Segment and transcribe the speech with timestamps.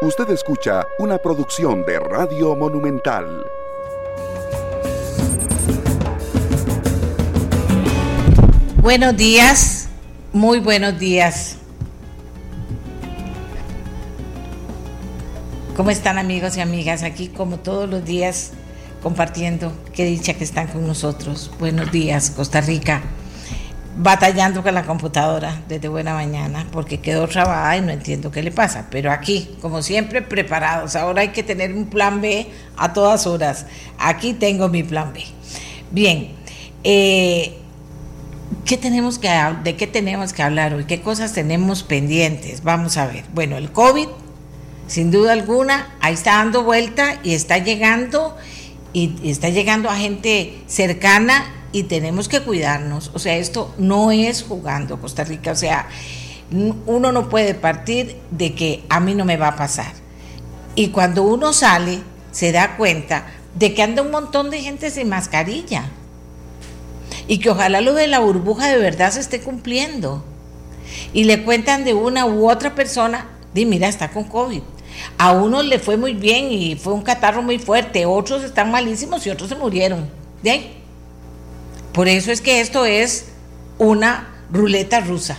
[0.00, 3.44] Usted escucha una producción de Radio Monumental.
[8.80, 9.88] Buenos días,
[10.32, 11.56] muy buenos días.
[15.76, 17.02] ¿Cómo están amigos y amigas?
[17.02, 18.52] Aquí como todos los días
[19.02, 19.72] compartiendo.
[19.92, 21.50] Qué dicha que están con nosotros.
[21.58, 23.02] Buenos días, Costa Rica.
[24.00, 28.52] Batallando con la computadora desde buena mañana porque quedó trabada y no entiendo qué le
[28.52, 28.86] pasa.
[28.90, 30.94] Pero aquí, como siempre, preparados.
[30.94, 33.66] Ahora hay que tener un plan B a todas horas.
[33.98, 35.24] Aquí tengo mi plan B.
[35.90, 36.30] Bien,
[36.84, 37.58] eh,
[38.64, 39.28] ¿qué tenemos que,
[39.64, 40.84] ¿de qué tenemos que hablar hoy?
[40.84, 42.62] ¿Qué cosas tenemos pendientes?
[42.62, 43.24] Vamos a ver.
[43.34, 44.08] Bueno, el COVID
[44.88, 48.36] sin duda alguna, ahí está dando vuelta y está llegando
[48.94, 53.10] y está llegando a gente cercana y tenemos que cuidarnos.
[53.14, 55.52] O sea, esto no es jugando Costa Rica.
[55.52, 55.88] O sea,
[56.86, 59.92] uno no puede partir de que a mí no me va a pasar.
[60.74, 65.08] Y cuando uno sale, se da cuenta de que anda un montón de gente sin
[65.08, 65.84] mascarilla.
[67.26, 70.24] Y que ojalá lo de la burbuja de verdad se esté cumpliendo.
[71.12, 74.62] Y le cuentan de una u otra persona, di, mira, está con COVID.
[75.18, 79.26] A uno le fue muy bien y fue un catarro muy fuerte, otros están malísimos
[79.26, 80.08] y otros se murieron.
[80.42, 80.77] ¿De?
[81.98, 83.24] Por eso es que esto es
[83.76, 85.36] una ruleta rusa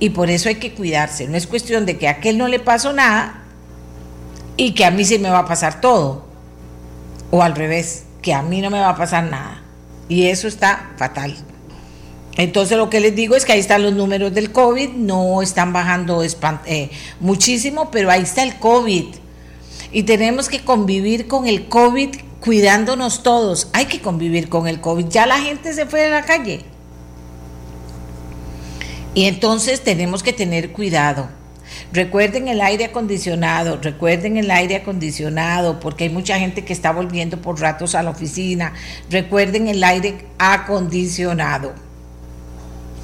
[0.00, 1.28] y por eso hay que cuidarse.
[1.28, 3.44] No es cuestión de que a aquel no le pasó nada
[4.56, 6.24] y que a mí sí me va a pasar todo.
[7.30, 9.62] O al revés, que a mí no me va a pasar nada.
[10.08, 11.36] Y eso está fatal.
[12.36, 15.72] Entonces lo que les digo es que ahí están los números del COVID, no están
[15.72, 16.24] bajando
[16.66, 19.14] eh, muchísimo, pero ahí está el COVID.
[19.92, 23.68] Y tenemos que convivir con el COVID cuidándonos todos.
[23.72, 25.06] Hay que convivir con el COVID.
[25.06, 26.64] Ya la gente se fue de la calle.
[29.14, 31.28] Y entonces tenemos que tener cuidado.
[31.92, 37.40] Recuerden el aire acondicionado, recuerden el aire acondicionado, porque hay mucha gente que está volviendo
[37.40, 38.74] por ratos a la oficina.
[39.10, 41.74] Recuerden el aire acondicionado.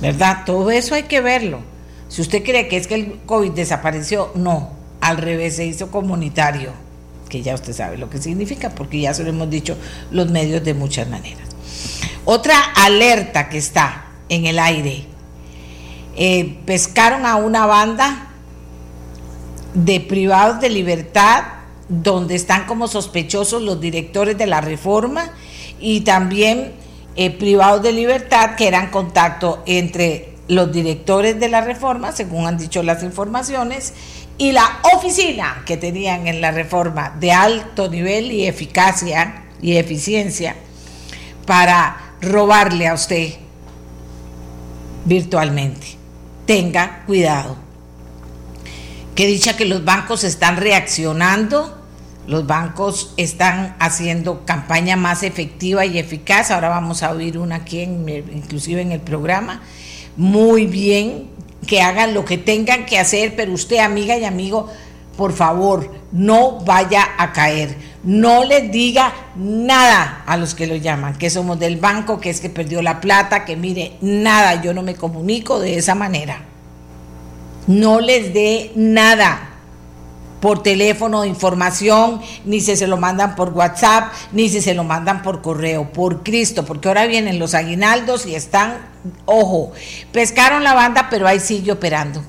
[0.00, 0.42] ¿verdad?
[0.44, 1.60] Todo eso hay que verlo.
[2.08, 6.70] Si usted cree que es que el COVID desapareció, no, al revés, se hizo comunitario,
[7.28, 9.76] que ya usted sabe lo que significa, porque ya se lo hemos dicho
[10.10, 11.48] los medios de muchas maneras.
[12.24, 15.04] Otra alerta que está en el aire,
[16.16, 18.28] eh, pescaron a una banda
[19.74, 21.44] de privados de libertad,
[21.88, 25.30] donde están como sospechosos los directores de la reforma
[25.78, 26.72] y también
[27.14, 32.56] eh, privados de libertad que eran contacto entre los directores de la reforma, según han
[32.56, 33.94] dicho las informaciones,
[34.38, 40.56] y la oficina que tenían en la reforma de alto nivel y eficacia y eficiencia
[41.46, 43.34] para robarle a usted
[45.04, 45.86] virtualmente.
[46.46, 47.56] Tenga cuidado.
[49.14, 51.76] Que dicha que los bancos están reaccionando
[52.26, 56.50] los bancos están haciendo campaña más efectiva y eficaz.
[56.50, 59.62] Ahora vamos a oír una aquí, inclusive en el programa.
[60.16, 61.28] Muy bien,
[61.66, 64.68] que hagan lo que tengan que hacer, pero usted, amiga y amigo,
[65.16, 67.76] por favor, no vaya a caer.
[68.04, 72.40] No les diga nada a los que lo llaman, que somos del banco, que es
[72.40, 76.42] que perdió la plata, que mire, nada, yo no me comunico de esa manera.
[77.66, 79.55] No les dé nada
[80.46, 85.20] por teléfono información, ni si se lo mandan por WhatsApp, ni si se lo mandan
[85.20, 88.78] por correo, por Cristo, porque ahora vienen los aguinaldos y están,
[89.24, 89.72] ojo,
[90.12, 92.22] pescaron la banda, pero ahí sigue operando.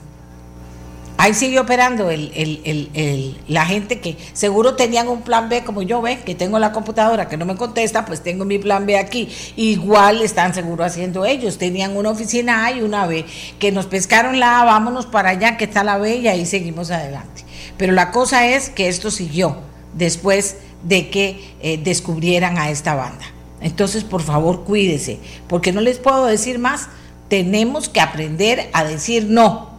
[1.20, 6.18] Ahí sigue operando el, la gente que seguro tenían un plan B como yo, ve,
[6.26, 9.30] que tengo la computadora que no me contesta, pues tengo mi plan B aquí.
[9.58, 11.60] Igual están seguro haciendo ellos.
[11.60, 13.26] Tenían una oficina A y una B,
[13.60, 16.90] que nos pescaron la A, vámonos para allá, que está la B y ahí seguimos
[16.90, 17.46] adelante.
[17.78, 19.58] Pero la cosa es que esto siguió
[19.94, 23.26] después de que eh, descubrieran a esta banda.
[23.62, 26.90] Entonces, por favor, cuídese, porque no les puedo decir más,
[27.28, 29.72] tenemos que aprender a decir no,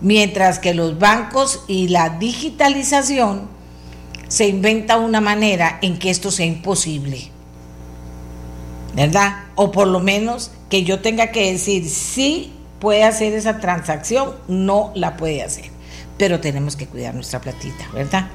[0.00, 3.48] mientras que los bancos y la digitalización
[4.28, 7.30] se inventa una manera en que esto sea imposible.
[8.94, 9.44] ¿Verdad?
[9.54, 14.92] O por lo menos que yo tenga que decir sí puede hacer esa transacción, no
[14.94, 15.71] la puede hacer
[16.22, 18.28] pero tenemos que cuidar nuestra platita, ¿verdad?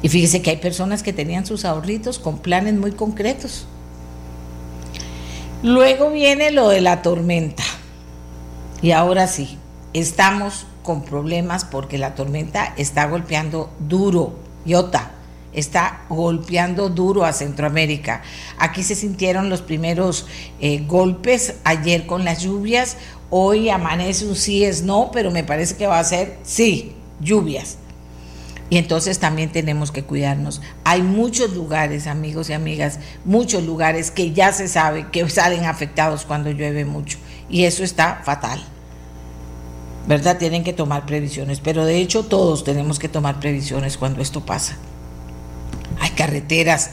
[0.00, 3.66] Y fíjese que hay personas que tenían sus ahorritos con planes muy concretos.
[5.64, 7.64] Luego viene lo de la tormenta.
[8.80, 9.58] Y ahora sí,
[9.92, 15.16] estamos con problemas porque la tormenta está golpeando duro, Iota,
[15.52, 18.22] está golpeando duro a Centroamérica.
[18.58, 20.26] Aquí se sintieron los primeros
[20.60, 22.98] eh, golpes ayer con las lluvias,
[23.30, 27.78] Hoy amanece un sí es no, pero me parece que va a ser sí, lluvias.
[28.68, 30.60] Y entonces también tenemos que cuidarnos.
[30.84, 36.24] Hay muchos lugares, amigos y amigas, muchos lugares que ya se sabe que salen afectados
[36.24, 37.18] cuando llueve mucho.
[37.48, 38.60] Y eso está fatal.
[40.08, 40.38] ¿Verdad?
[40.38, 41.60] Tienen que tomar previsiones.
[41.60, 44.76] Pero de hecho todos tenemos que tomar previsiones cuando esto pasa.
[46.00, 46.90] Hay carreteras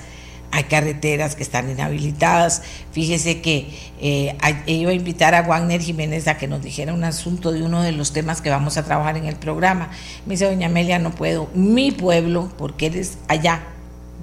[0.53, 2.61] hay carreteras que están inhabilitadas.
[2.91, 3.69] Fíjese que
[3.99, 7.81] eh, iba a invitar a Wagner Jiménez a que nos dijera un asunto de uno
[7.81, 9.89] de los temas que vamos a trabajar en el programa.
[10.27, 11.49] Me dice, doña Amelia, no puedo.
[11.55, 13.63] Mi pueblo, porque él es allá,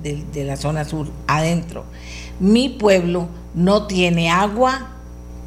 [0.04, 1.84] de, la zona sur, adentro,
[2.38, 4.92] mi pueblo no tiene agua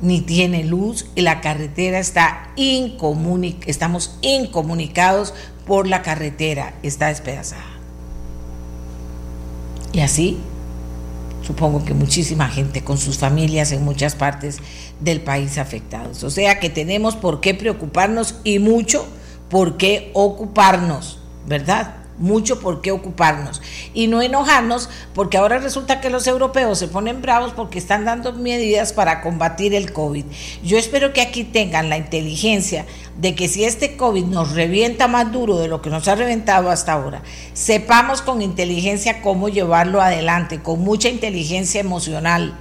[0.02, 5.34] ni tiene luz y la carretera está incomunicada, estamos incomunicados
[5.66, 7.64] por la carretera, está despedazada.
[9.94, 10.40] Y así
[11.44, 14.60] supongo que muchísima gente con sus familias en muchas partes
[15.00, 16.24] del país afectados.
[16.24, 19.06] O sea que tenemos por qué preocuparnos y mucho
[19.50, 22.03] por qué ocuparnos, ¿verdad?
[22.18, 23.62] Mucho por qué ocuparnos
[23.94, 28.34] y no enojarnos porque ahora resulta que los europeos se ponen bravos porque están dando
[28.34, 30.26] medidas para combatir el COVID.
[30.64, 32.86] Yo espero que aquí tengan la inteligencia
[33.18, 36.70] de que si este COVID nos revienta más duro de lo que nos ha reventado
[36.70, 37.22] hasta ahora,
[37.54, 42.58] sepamos con inteligencia cómo llevarlo adelante, con mucha inteligencia emocional,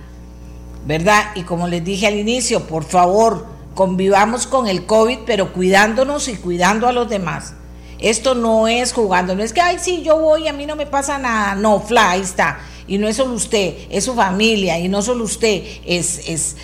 [0.87, 1.25] ¿verdad?
[1.35, 6.37] Y como les dije al inicio, por favor, convivamos con el COVID, pero cuidándonos y
[6.37, 7.55] cuidando a los demás.
[8.03, 10.87] Esto no es jugando, no es que, ay, sí, yo voy, a mí no me
[10.87, 11.55] pasa nada.
[11.55, 12.59] No, fly, ahí está.
[12.89, 16.57] Y no es solo usted, es su familia, y no solo usted, es, es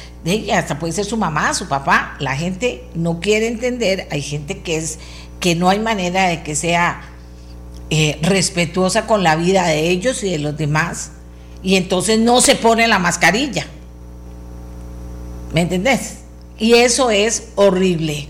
[0.52, 2.16] hasta puede ser su mamá, su papá.
[2.18, 4.98] La gente no quiere entender, hay gente que es,
[5.38, 7.02] que no hay manera de que sea
[7.90, 11.12] eh, respetuosa con la vida de ellos y de los demás.
[11.62, 13.66] Y entonces no se pone la mascarilla.
[15.54, 16.18] ¿Me entendés?
[16.58, 18.28] Y eso es horrible.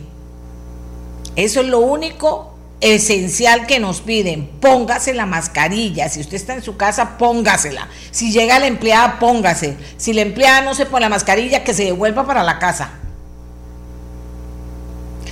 [1.36, 6.62] Eso es lo único esencial que nos piden, póngase la mascarilla, si usted está en
[6.62, 11.08] su casa, póngasela, si llega la empleada, póngase, si la empleada no se pone la
[11.08, 12.90] mascarilla, que se devuelva para la casa.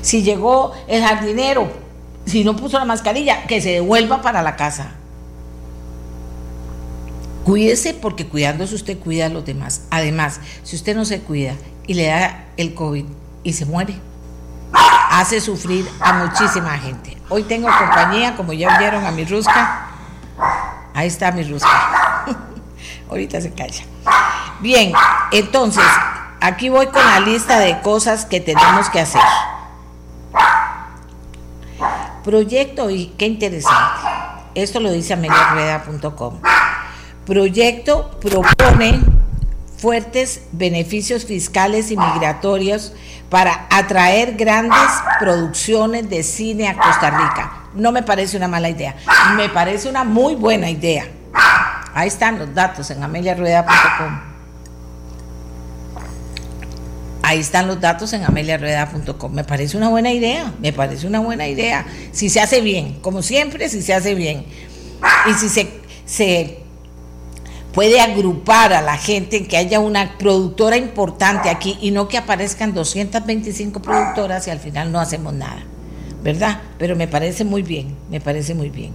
[0.02, 1.70] Si llegó el jardinero,
[2.26, 4.92] si no puso la mascarilla, que se devuelva para la casa.
[7.44, 9.82] Cuídese porque cuidándose usted cuida a los demás.
[9.90, 11.54] Además, si usted no se cuida
[11.86, 13.04] y le da el COVID
[13.44, 13.94] y se muere,
[15.20, 17.16] hace sufrir a muchísima gente.
[17.30, 19.86] Hoy tengo compañía, como ya vieron a mi rusca.
[20.92, 22.26] Ahí está mi rusca.
[23.10, 23.82] Ahorita se calla.
[24.60, 24.92] Bien,
[25.32, 25.84] entonces,
[26.40, 29.22] aquí voy con la lista de cosas que tenemos que hacer.
[32.22, 34.00] Proyecto, y qué interesante.
[34.54, 36.40] Esto lo dice ameliarrueda.com.
[37.24, 39.00] Proyecto propone
[39.78, 42.92] fuertes beneficios fiscales y migratorios
[43.30, 47.52] para atraer grandes producciones de cine a Costa Rica.
[47.74, 48.94] No me parece una mala idea,
[49.36, 51.06] me parece una muy buena idea.
[51.94, 54.20] Ahí están los datos en ameliarueda.com.
[57.22, 59.32] Ahí están los datos en ameliarueda.com.
[59.32, 61.84] Me parece una buena idea, me parece una buena idea.
[62.12, 64.46] Si se hace bien, como siempre, si se hace bien.
[65.28, 65.68] Y si se,
[66.04, 66.65] se
[67.76, 72.16] puede agrupar a la gente, en que haya una productora importante aquí y no que
[72.16, 75.62] aparezcan 225 productoras y al final no hacemos nada,
[76.22, 76.62] ¿verdad?
[76.78, 78.94] Pero me parece muy bien, me parece muy bien.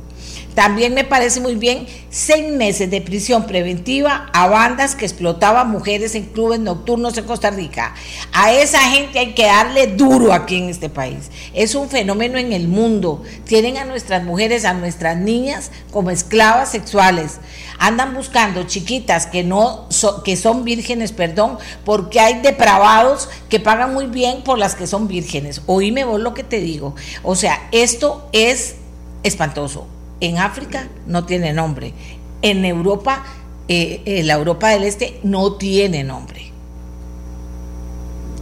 [0.56, 6.14] También me parece muy bien seis meses de prisión preventiva a bandas que explotaban mujeres
[6.16, 7.96] en clubes nocturnos en Costa Rica.
[8.34, 11.32] A esa gente hay que darle duro aquí en este país.
[11.54, 13.24] Es un fenómeno en el mundo.
[13.46, 17.40] Tienen a nuestras mujeres, a nuestras niñas como esclavas sexuales.
[17.80, 19.88] Andan buscando chiquitas que no
[20.26, 25.08] que son vírgenes, perdón, porque hay depravados que pagan muy bien por las que son
[25.08, 25.62] vírgenes.
[25.66, 26.94] Oíme vos lo que te digo.
[27.24, 28.76] O sea, esto es
[29.24, 29.88] espantoso
[30.22, 31.94] en África no tiene nombre.
[32.42, 33.24] En Europa,
[33.68, 36.52] eh, eh, la Europa del Este no tiene nombre.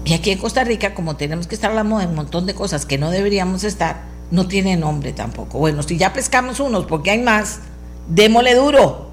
[0.05, 2.85] Y aquí en Costa Rica, como tenemos que estar hablando de un montón de cosas
[2.85, 5.57] que no deberíamos estar, no tiene nombre tampoco.
[5.57, 7.59] Bueno, si ya pescamos unos porque hay más,
[8.07, 9.09] démosle duro.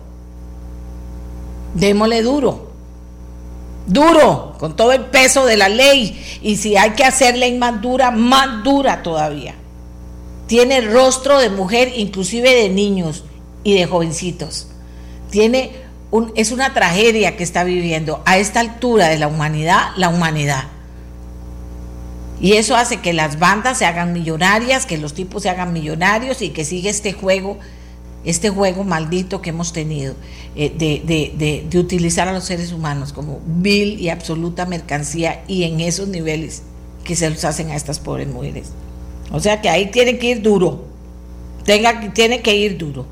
[1.75, 2.66] Démosle duro.
[3.87, 6.20] Duro, con todo el peso de la ley.
[6.42, 9.54] Y si hay que hacer ley más dura, más dura todavía
[10.47, 13.25] tiene rostro de mujer, inclusive de niños
[13.65, 14.69] y de jovencitos.
[15.31, 15.73] Tiene
[16.11, 20.65] un, es una tragedia que está viviendo a esta altura de la humanidad, la humanidad.
[22.41, 26.43] Y eso hace que las bandas se hagan millonarias, que los tipos se hagan millonarios
[26.43, 27.59] y que siga este juego,
[28.25, 30.15] este juego maldito que hemos tenido
[30.55, 35.81] eh, de, de utilizar a los seres humanos como vil y absoluta mercancía y en
[35.81, 36.62] esos niveles
[37.05, 38.69] que se los hacen a estas pobres mujeres.
[39.33, 40.85] O sea que ahí tiene que ir duro,
[41.64, 43.06] tenga, tiene que ir duro.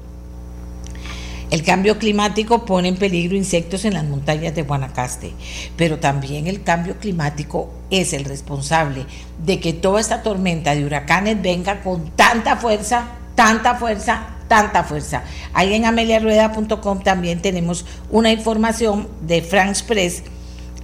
[1.51, 5.33] El cambio climático pone en peligro insectos en las montañas de Guanacaste,
[5.77, 9.07] pero también el cambio climático es el responsable
[9.45, 15.23] de que toda esta tormenta de huracanes venga con tanta fuerza, tanta fuerza, tanta fuerza.
[15.53, 20.23] Ahí en ameliarueda.com también tenemos una información de France Press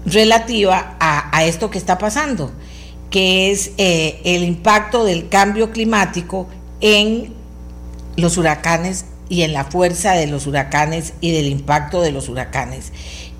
[0.06, 2.52] relativa a, esto que está pasando,
[3.11, 6.49] que es eh, el impacto del cambio climático
[6.81, 7.33] en
[8.17, 12.93] los huracanes y en la fuerza de los huracanes y del impacto de los huracanes.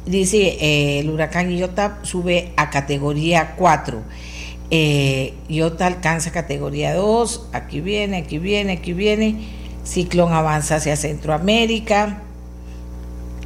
[0.07, 4.03] Dice, eh, el huracán Iota sube a categoría 4.
[4.73, 9.49] Eh, Iota alcanza categoría 2, aquí viene, aquí viene, aquí viene.
[9.85, 12.23] Ciclón avanza hacia Centroamérica.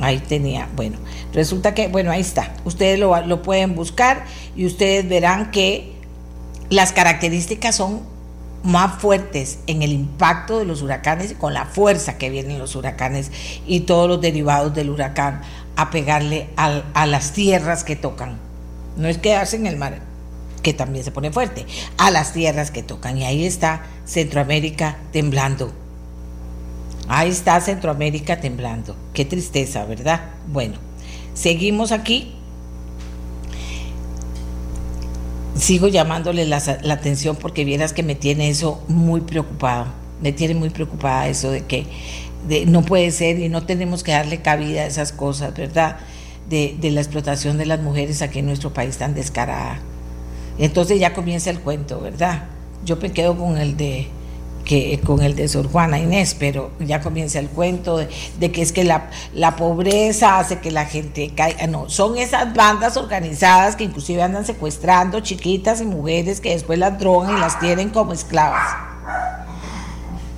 [0.00, 0.99] Ahí tenía, bueno,
[1.33, 2.54] resulta que, bueno, ahí está.
[2.64, 4.25] Ustedes lo, lo pueden buscar
[4.57, 5.93] y ustedes verán que
[6.71, 8.02] las características son
[8.62, 12.75] más fuertes en el impacto de los huracanes y con la fuerza que vienen los
[12.75, 13.30] huracanes
[13.66, 15.42] y todos los derivados del huracán
[15.76, 18.38] a pegarle a las tierras que tocan.
[18.97, 20.00] No es quedarse en el mar,
[20.62, 21.66] que también se pone fuerte,
[21.99, 23.18] a las tierras que tocan.
[23.18, 25.73] Y ahí está Centroamérica temblando.
[27.09, 28.97] Ahí está Centroamérica temblando.
[29.12, 30.23] Qué tristeza, ¿verdad?
[30.47, 30.76] Bueno,
[31.35, 32.35] seguimos aquí
[35.56, 39.87] sigo llamándole la, atención porque vieras que me tiene eso muy preocupado.
[40.20, 41.87] Me tiene muy preocupada eso de que
[42.66, 45.96] no puede ser y no tenemos que darle cabida a esas cosas, ¿verdad?
[46.49, 49.80] De, de la explotación de las mujeres aquí en nuestro país tan descarada.
[50.58, 52.44] Entonces ya comienza el cuento, ¿verdad?
[52.84, 54.08] Yo me quedo con el de
[54.64, 58.73] que con el de Sor Juana Inés, pero ya comienza el cuento de, que es
[58.73, 61.66] que la, la, pobreza hace que la gente caiga.
[61.66, 66.99] No, son esas bandas organizadas que inclusive andan secuestrando chiquitas y mujeres que después las
[66.99, 68.76] drogan y las tienen como esclavas.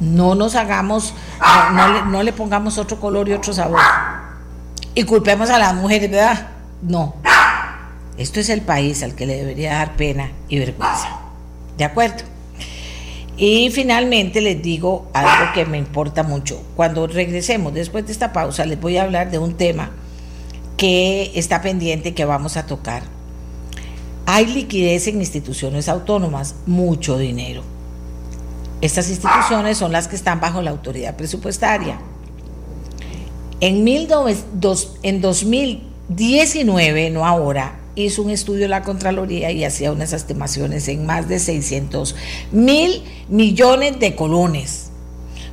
[0.00, 1.14] No nos hagamos,
[1.72, 3.80] no, le, no le pongamos otro color y otro sabor.
[4.94, 6.48] Y culpemos a las mujeres, ¿verdad?
[6.82, 7.14] No.
[8.18, 11.20] Esto es el país al que le debería dar pena y vergüenza.
[11.76, 12.35] ¿De acuerdo?
[13.36, 16.62] Y finalmente les digo algo que me importa mucho.
[16.74, 19.90] Cuando regresemos después de esta pausa, les voy a hablar de un tema
[20.78, 23.02] que está pendiente que vamos a tocar.
[24.24, 27.62] Hay liquidez en instituciones autónomas, mucho dinero.
[28.80, 31.98] Estas instituciones son las que están bajo la autoridad presupuestaria.
[33.60, 34.08] En, mil
[35.02, 41.06] en 2019, no ahora, hizo un estudio de la Contraloría y hacía unas estimaciones en
[41.06, 42.14] más de 600
[42.52, 44.90] mil millones de colones.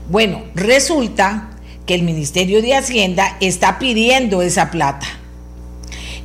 [0.09, 1.49] Bueno, resulta
[1.85, 5.07] que el Ministerio de Hacienda está pidiendo esa plata.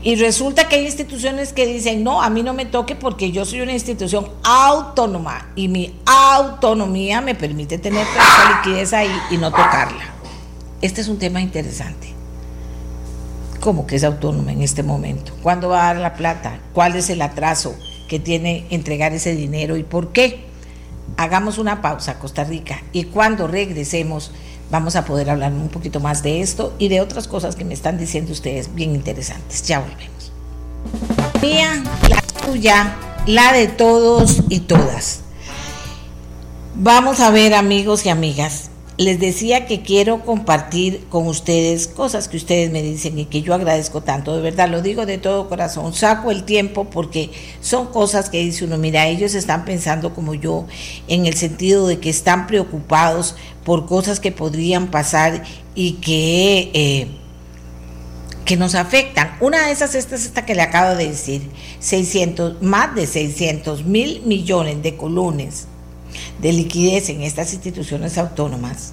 [0.02, 3.44] Y resulta que hay instituciones que dicen, no, a mí no me toque porque yo
[3.44, 9.50] soy una institución autónoma y mi autonomía me permite tener esa liquidez ahí y no
[9.50, 10.14] tocarla.
[10.80, 12.17] Este es un tema interesante.
[13.68, 15.34] ¿Cómo que es autónoma en este momento?
[15.42, 16.58] ¿Cuándo va a dar la plata?
[16.72, 17.76] ¿Cuál es el atraso
[18.08, 20.46] que tiene entregar ese dinero y por qué?
[21.18, 24.30] Hagamos una pausa, Costa Rica, y cuando regresemos
[24.70, 27.74] vamos a poder hablar un poquito más de esto y de otras cosas que me
[27.74, 29.62] están diciendo ustedes bien interesantes.
[29.64, 30.32] Ya volvemos.
[31.42, 32.96] Mía, la tuya,
[33.26, 35.20] la de todos y todas.
[36.74, 38.67] Vamos a ver, amigos y amigas,
[38.98, 43.54] les decía que quiero compartir con ustedes cosas que ustedes me dicen y que yo
[43.54, 48.28] agradezco tanto, de verdad, lo digo de todo corazón, saco el tiempo porque son cosas
[48.28, 50.66] que dice uno, mira, ellos están pensando como yo
[51.06, 56.70] en el sentido de que están preocupados por cosas que podrían pasar y que...
[56.74, 57.08] Eh,
[58.44, 59.36] que nos afectan.
[59.42, 61.42] Una de esas esta es esta que le acabo de decir,
[61.80, 65.68] 600, más de 600 mil millones de colones
[66.40, 68.92] de liquidez en estas instituciones autónomas,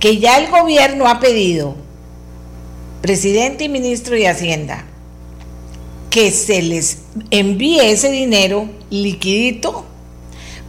[0.00, 1.76] que ya el gobierno ha pedido,
[3.02, 4.84] presidente y ministro de Hacienda,
[6.10, 6.98] que se les
[7.30, 9.84] envíe ese dinero liquidito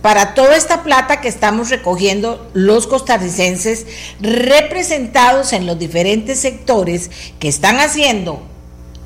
[0.02, 3.86] para toda esta plata que estamos recogiendo los costarricenses
[4.22, 8.42] representados en los diferentes sectores que están haciendo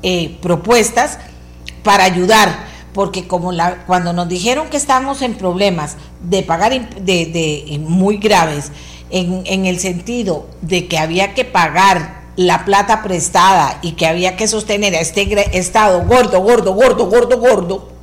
[0.02, 1.18] eh, propuestas
[1.82, 3.52] para ayudar porque como
[3.86, 8.72] cuando nos dijeron que estamos en problemas de pagar de, muy graves,
[9.10, 14.36] en, en, el sentido de que había que pagar la plata prestada y que había
[14.36, 15.22] que sostener a este
[15.58, 17.94] Estado gordo, gordo, gordo, gordo, gordo,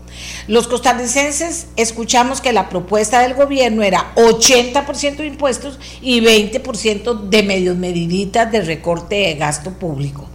[0.48, 7.44] los costarricenses escuchamos que la propuesta del gobierno era 80% de impuestos y 20% de
[7.44, 10.28] medios mediditas de recorte de gasto público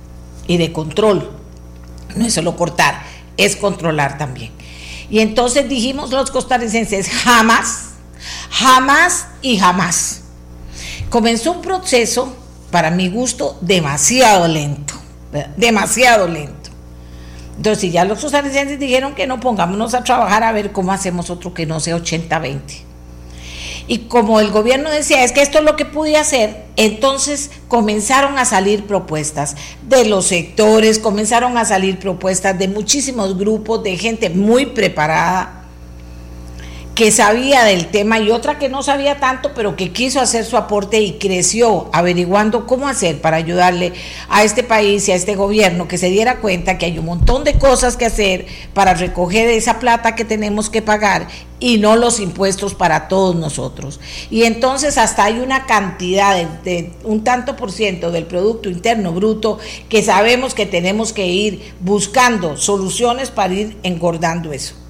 [0.46, 1.30] y de control.
[2.14, 3.02] No es solo cortar,
[3.36, 4.52] es controlar también.
[5.10, 7.90] Y entonces dijimos los costarricenses, jamás,
[8.50, 10.22] jamás y jamás.
[11.10, 12.34] comenzó un proceso,
[12.70, 14.94] para mi gusto, demasiado lento,
[15.56, 16.70] demasiado lento.
[17.56, 21.54] Entonces, ya los costarricenses dijeron que no, pongámonos a trabajar a ver cómo hacemos otro
[21.54, 22.85] que no sea 80-20.
[23.88, 28.38] Y como el gobierno decía, es que esto es lo que pude hacer, entonces comenzaron
[28.38, 34.30] a salir propuestas de los sectores, comenzaron a salir propuestas de muchísimos grupos, de gente
[34.30, 35.65] muy preparada,
[36.96, 40.56] que sabía del tema y otra que no sabía tanto, pero que quiso hacer su
[40.56, 43.92] aporte y creció averiguando cómo hacer para ayudarle
[44.30, 47.44] a este país y a este gobierno que se diera cuenta que hay un montón
[47.44, 51.28] de cosas que hacer para recoger esa plata que tenemos que pagar
[51.60, 54.00] y no los impuestos para todos nosotros.
[54.30, 56.34] Y entonces hasta hay una cantidad
[56.64, 59.58] de, un tanto por ciento del Producto Interno Bruto
[59.90, 64.85] que sabemos que tenemos que ir buscando soluciones para ir engordando eso.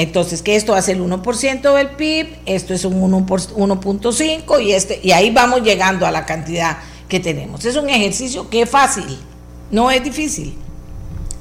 [0.00, 5.12] Entonces, que esto hace el 1% del PIB, esto es un 1.5 y, este, y
[5.12, 7.66] ahí vamos llegando a la cantidad que tenemos.
[7.66, 9.18] Es un ejercicio que es fácil,
[9.70, 10.56] no es difícil.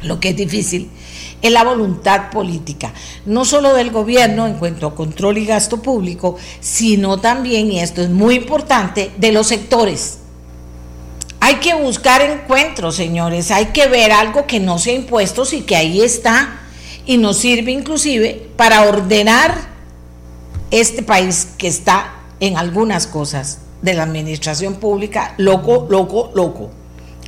[0.01, 0.89] Lo que es difícil
[1.42, 2.94] es la voluntad política,
[3.25, 8.01] no solo del gobierno en cuanto a control y gasto público, sino también, y esto
[8.01, 10.20] es muy importante, de los sectores.
[11.39, 15.78] Hay que buscar encuentros, señores, hay que ver algo que no sea impuestos y que
[15.78, 16.60] ahí está
[17.10, 19.56] y nos sirve inclusive para ordenar
[20.70, 26.70] este país que está en algunas cosas de la administración pública loco, loco, loco.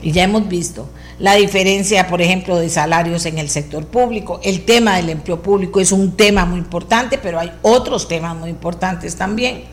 [0.04, 4.40] Y ya hemos visto la diferencia, por ejemplo, de salarios en el sector público.
[4.44, 8.52] El tema del empleo público es un tema muy importante, pero hay otros temas muy
[8.52, 9.64] importantes también.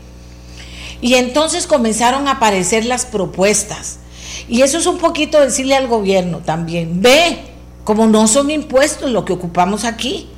[1.01, 3.99] Y entonces comenzaron a aparecer las propuestas.
[4.47, 9.25] Y eso es un poquito decirle al gobierno también, ve, como no son impuestos lo
[9.25, 10.29] que ocupamos aquí.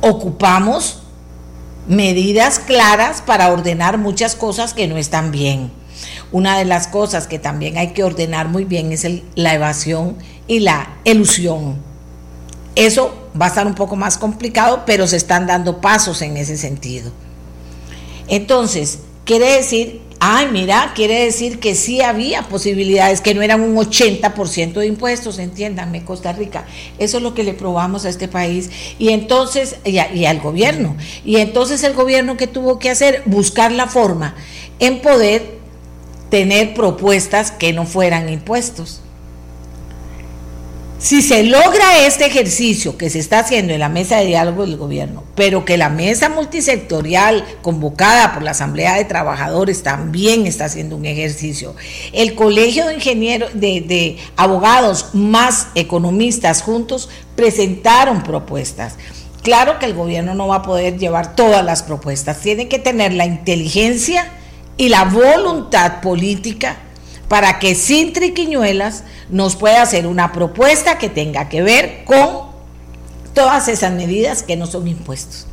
[0.00, 1.02] Ocupamos
[1.86, 5.70] medidas claras para ordenar muchas cosas que no están bien.
[6.32, 10.60] Una de las cosas que también hay que ordenar muy bien es la evasión y
[10.60, 11.76] la elusión.
[12.74, 16.56] Eso va a estar un poco más complicado, pero se están dando pasos en ese
[16.56, 17.12] sentido.
[18.28, 23.74] Entonces, quiere decir Ay, mira, quiere decir que sí había posibilidades, que no eran un
[23.74, 26.64] 80% de impuestos, entiéndanme, Costa Rica.
[27.00, 30.96] Eso es lo que le probamos a este país y entonces, y, y al gobierno.
[31.24, 34.36] Y entonces el gobierno que tuvo que hacer, buscar la forma
[34.78, 35.58] en poder
[36.30, 39.01] tener propuestas que no fueran impuestos.
[41.02, 44.76] Si se logra este ejercicio que se está haciendo en la mesa de diálogo del
[44.76, 50.94] gobierno, pero que la mesa multisectorial convocada por la Asamblea de Trabajadores también está haciendo
[50.96, 51.74] un ejercicio,
[52.12, 58.94] el Colegio de Ingenieros, de, Abogados más economistas juntos presentaron propuestas.
[59.42, 63.12] Claro que el gobierno no va a poder llevar todas las propuestas, tiene que tener
[63.12, 64.30] la inteligencia
[64.76, 66.76] y la voluntad política
[67.32, 72.50] para que sin triquiñuelas nos pueda hacer una propuesta que tenga que ver con
[73.32, 75.46] todas esas medidas que no son impuestos.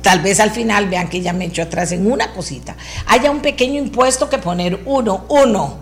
[0.00, 2.74] Tal vez al final vean que ya me echo atrás en una cosita.
[3.06, 5.76] Haya un pequeño impuesto que poner uno, uno,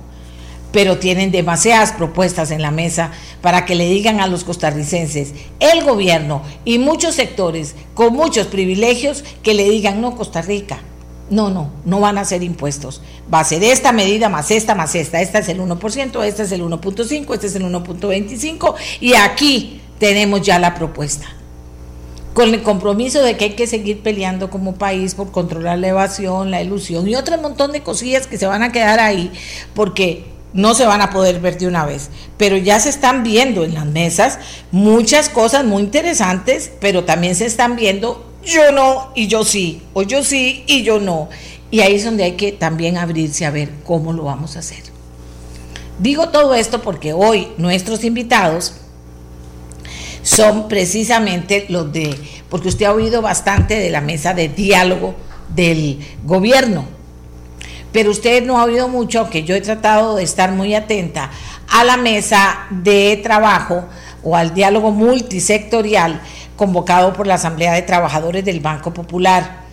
[0.73, 5.85] pero tienen demasiadas propuestas en la mesa para que le digan a los costarricenses, el
[5.85, 10.81] gobierno y muchos sectores con muchos privilegios que le digan, no, Costa Rica,
[11.31, 13.03] no, no, no van a ser impuestos.
[13.33, 15.21] Va a ser esta medida más esta más esta.
[15.21, 20.43] Esta es el 1%, esta es el 1.5, este es el 1.25 y aquí tenemos
[20.43, 21.27] ya la propuesta.
[22.35, 26.51] Con el compromiso de que hay que seguir peleando como país por controlar la evasión,
[26.51, 29.33] la ilusión y otro montón de cosillas que se van a quedar ahí
[29.75, 33.65] porque no se van a poder ver de una vez, pero ya se están viendo
[33.65, 34.39] en las mesas
[34.71, 40.03] muchas cosas muy interesantes, pero también se están viendo yo no y yo sí, o
[40.03, 41.29] yo sí y yo no.
[41.71, 44.83] Y ahí es donde hay que también abrirse a ver cómo lo vamos a hacer.
[45.99, 48.75] Digo todo esto porque hoy nuestros invitados
[50.23, 55.15] son precisamente los de, porque usted ha oído bastante de la mesa de diálogo
[55.55, 56.85] del gobierno,
[57.93, 61.31] pero usted no ha oído mucho, que yo he tratado de estar muy atenta
[61.69, 63.85] a la mesa de trabajo
[64.23, 66.21] o al diálogo multisectorial
[66.57, 69.65] convocado por la Asamblea de Trabajadores del Banco Popular.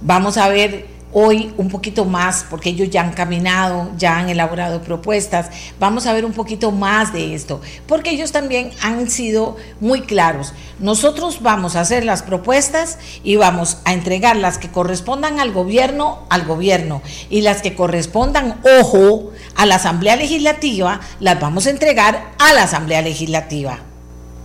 [0.00, 4.82] Vamos a ver hoy un poquito más, porque ellos ya han caminado, ya han elaborado
[4.82, 10.02] propuestas, vamos a ver un poquito más de esto, porque ellos también han sido muy
[10.02, 10.52] claros.
[10.78, 16.24] Nosotros vamos a hacer las propuestas y vamos a entregar las que correspondan al gobierno,
[16.28, 22.32] al gobierno, y las que correspondan, ojo, a la Asamblea Legislativa, las vamos a entregar
[22.38, 23.78] a la Asamblea Legislativa.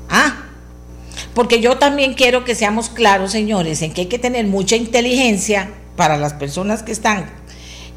[0.10, 0.53] ¿Ah?
[1.34, 5.72] Porque yo también quiero que seamos claros, señores, en que hay que tener mucha inteligencia
[5.96, 7.26] para las personas que están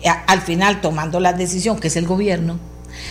[0.02, 2.58] eh, al final tomando la decisión, que es el gobierno,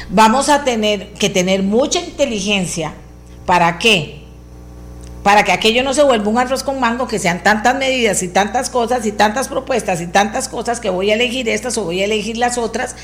[0.09, 2.93] vamos a tener que tener mucha inteligencia.
[3.45, 4.23] ¿Para qué?
[5.23, 8.27] Para que aquello no se vuelva un arroz con mango, que sean tantas medidas y
[8.27, 12.01] tantas cosas y tantas propuestas y tantas cosas que voy a elegir estas o voy
[12.01, 12.95] a elegir las otras.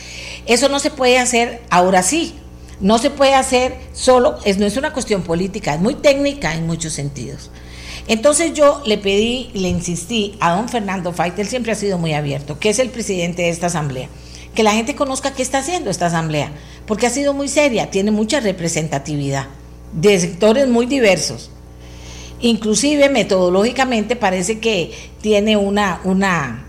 [0.46, 2.36] Eso no se puede hacer ahora sí.
[2.82, 6.66] No se puede hacer solo, es, no es una cuestión política, es muy técnica en
[6.66, 7.52] muchos sentidos.
[8.08, 12.60] Entonces yo le pedí, le insistí a don Fernando Faitel, siempre ha sido muy abierto,
[12.60, 14.10] que es el presidente de esta asamblea,
[14.56, 16.52] que la gente conozca qué está haciendo esta asamblea,
[16.88, 19.46] porque ha sido muy seria, tiene mucha representatividad
[19.94, 21.52] de sectores muy diversos.
[22.40, 24.92] Inclusive metodológicamente parece que
[25.22, 26.66] tiene una, una,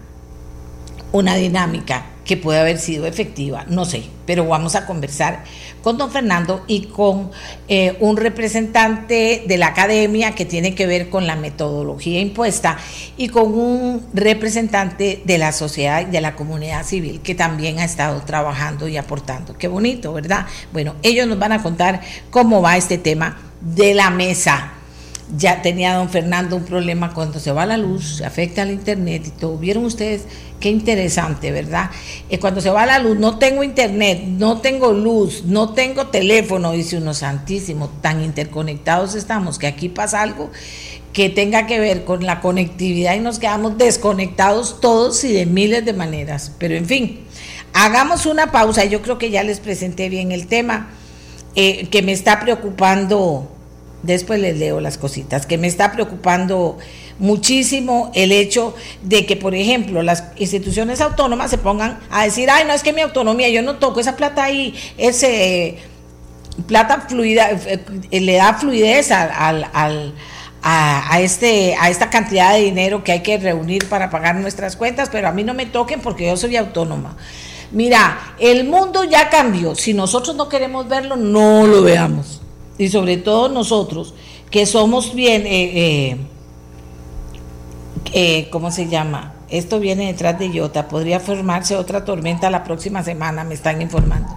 [1.12, 5.44] una dinámica que puede haber sido efectiva, no sé, pero vamos a conversar
[5.82, 7.30] con don Fernando y con
[7.68, 12.78] eh, un representante de la academia que tiene que ver con la metodología impuesta
[13.16, 17.84] y con un representante de la sociedad y de la comunidad civil que también ha
[17.84, 19.56] estado trabajando y aportando.
[19.58, 20.46] Qué bonito, ¿verdad?
[20.72, 24.72] Bueno, ellos nos van a contar cómo va este tema de la mesa
[25.36, 29.30] ya tenía don Fernando un problema cuando se va la luz, afecta al internet y
[29.30, 29.56] todo.
[29.56, 30.24] Vieron ustedes
[30.60, 31.90] qué interesante, ¿verdad?
[32.28, 36.72] Eh, cuando se va la luz, no tengo internet, no tengo luz, no tengo teléfono,
[36.72, 40.50] dice uno santísimo, tan interconectados estamos que aquí pasa algo
[41.12, 45.84] que tenga que ver con la conectividad y nos quedamos desconectados todos y de miles
[45.84, 46.52] de maneras.
[46.58, 47.20] Pero en fin,
[47.74, 48.84] hagamos una pausa.
[48.84, 50.88] Yo creo que ya les presenté bien el tema
[51.54, 53.46] eh, que me está preocupando
[54.02, 56.78] después les leo las cositas, que me está preocupando
[57.18, 62.64] muchísimo el hecho de que, por ejemplo, las instituciones autónomas se pongan a decir, ay,
[62.66, 65.78] no es que mi autonomía, yo no toco esa plata ahí, ese
[66.66, 69.66] plata fluida, eh, le da fluidez al,
[70.62, 75.08] a, este, a esta cantidad de dinero que hay que reunir para pagar nuestras cuentas,
[75.10, 77.16] pero a mí no me toquen porque yo soy autónoma.
[77.70, 82.41] Mira, el mundo ya cambió, si nosotros no queremos verlo, no lo veamos
[82.78, 84.14] y sobre todo nosotros,
[84.50, 86.16] que somos bien, eh, eh,
[88.12, 89.34] eh, ¿cómo se llama?
[89.48, 94.34] Esto viene detrás de Iota, podría formarse otra tormenta la próxima semana, me están informando.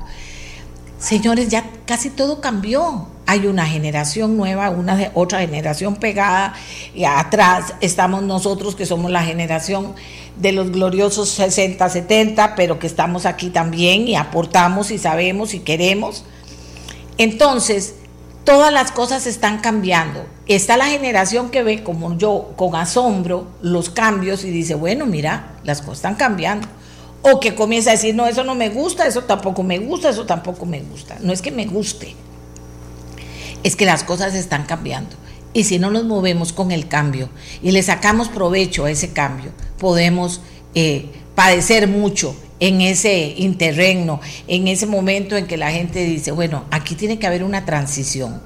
[1.00, 3.08] Señores, ya casi todo cambió.
[3.28, 6.54] Hay una generación nueva, una otra generación pegada,
[6.94, 9.94] y atrás estamos nosotros que somos la generación
[10.38, 15.60] de los gloriosos 60, 70, pero que estamos aquí también y aportamos y sabemos y
[15.60, 16.24] queremos.
[17.18, 17.96] Entonces,
[18.46, 20.26] todas las cosas están cambiando.
[20.46, 25.58] Está la generación que ve como yo con asombro los cambios y dice, bueno, mira,
[25.64, 26.68] las cosas están cambiando.
[27.24, 30.26] O que comienza a decir, no, eso no me gusta, eso tampoco me gusta, eso
[30.26, 31.18] tampoco me gusta.
[31.22, 32.16] No es que me guste,
[33.64, 35.16] es que las cosas están cambiando.
[35.52, 37.30] Y si no nos movemos con el cambio
[37.64, 40.42] y le sacamos provecho a ese cambio, podemos
[40.76, 46.66] eh, padecer mucho en ese interregno, en ese momento en que la gente dice, bueno,
[46.72, 48.42] aquí tiene que haber una transición.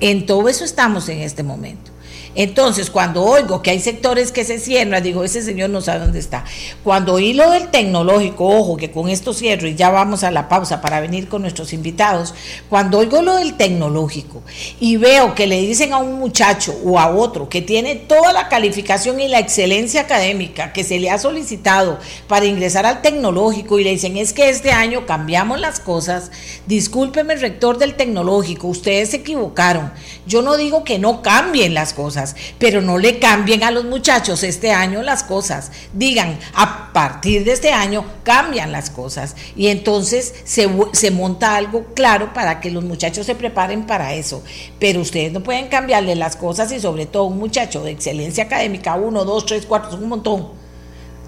[0.00, 1.93] en todo eso estamos en este momento.
[2.34, 6.18] Entonces, cuando oigo que hay sectores que se cierran, digo, ese señor no sabe dónde
[6.18, 6.44] está.
[6.82, 10.48] Cuando oí lo del tecnológico, ojo, que con esto cierro y ya vamos a la
[10.48, 12.34] pausa para venir con nuestros invitados,
[12.68, 14.42] cuando oigo lo del tecnológico
[14.80, 18.48] y veo que le dicen a un muchacho o a otro que tiene toda la
[18.48, 23.84] calificación y la excelencia académica que se le ha solicitado para ingresar al tecnológico y
[23.84, 26.30] le dicen, es que este año cambiamos las cosas,
[26.66, 29.92] discúlpeme, rector del tecnológico, ustedes se equivocaron.
[30.26, 32.23] Yo no digo que no cambien las cosas
[32.58, 35.70] pero no le cambien a los muchachos este año las cosas.
[35.92, 39.36] Digan, a partir de este año cambian las cosas.
[39.56, 44.42] Y entonces se, se monta algo claro para que los muchachos se preparen para eso.
[44.78, 48.94] Pero ustedes no pueden cambiarle las cosas y sobre todo un muchacho de excelencia académica,
[48.94, 50.48] uno, dos, tres, cuatro, un montón.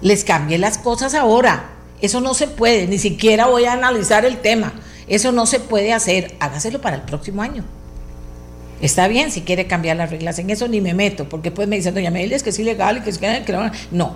[0.01, 1.71] Les cambien las cosas ahora.
[2.01, 4.73] Eso no se puede, ni siquiera voy a analizar el tema.
[5.07, 6.35] Eso no se puede hacer.
[6.39, 7.63] Hágaselo para el próximo año.
[8.79, 11.77] Está bien si quiere cambiar las reglas, en eso ni me meto, porque después me
[11.77, 13.43] dicen, doña Amelia, es que es ilegal y que es que,
[13.91, 14.15] no.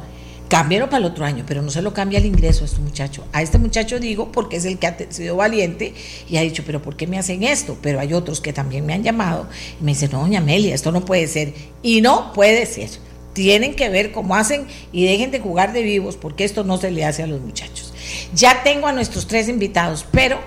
[0.49, 3.23] Cámbialo para el otro año, pero no se lo cambia el ingreso a este muchacho.
[3.31, 5.93] A este muchacho digo porque es el que ha sido valiente
[6.29, 7.77] y ha dicho, pero ¿por qué me hacen esto?
[7.81, 9.47] Pero hay otros que también me han llamado
[9.79, 11.53] y me dicen, no, doña Amelia, esto no puede ser.
[11.81, 12.89] Y no puede ser.
[13.31, 16.91] Tienen que ver cómo hacen y dejen de jugar de vivos porque esto no se
[16.91, 17.93] le hace a los muchachos.
[18.35, 20.37] Ya tengo a nuestros tres invitados, pero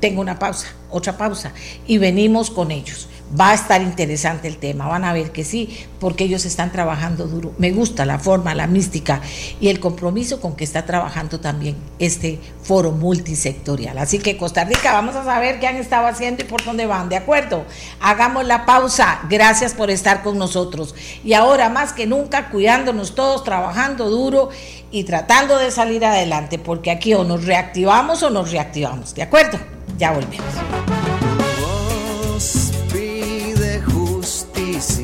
[0.00, 1.54] tengo una pausa, otra pausa,
[1.86, 5.84] y venimos con ellos Va a estar interesante el tema, van a ver que sí,
[5.98, 7.52] porque ellos están trabajando duro.
[7.58, 9.20] Me gusta la forma, la mística
[9.60, 13.98] y el compromiso con que está trabajando también este foro multisectorial.
[13.98, 17.08] Así que Costa Rica, vamos a saber qué han estado haciendo y por dónde van,
[17.08, 17.64] ¿de acuerdo?
[18.00, 19.20] Hagamos la pausa.
[19.28, 20.94] Gracias por estar con nosotros.
[21.24, 24.50] Y ahora más que nunca, cuidándonos todos, trabajando duro
[24.92, 29.58] y tratando de salir adelante, porque aquí o nos reactivamos o nos reactivamos, ¿de acuerdo?
[29.98, 30.95] Ya volvemos.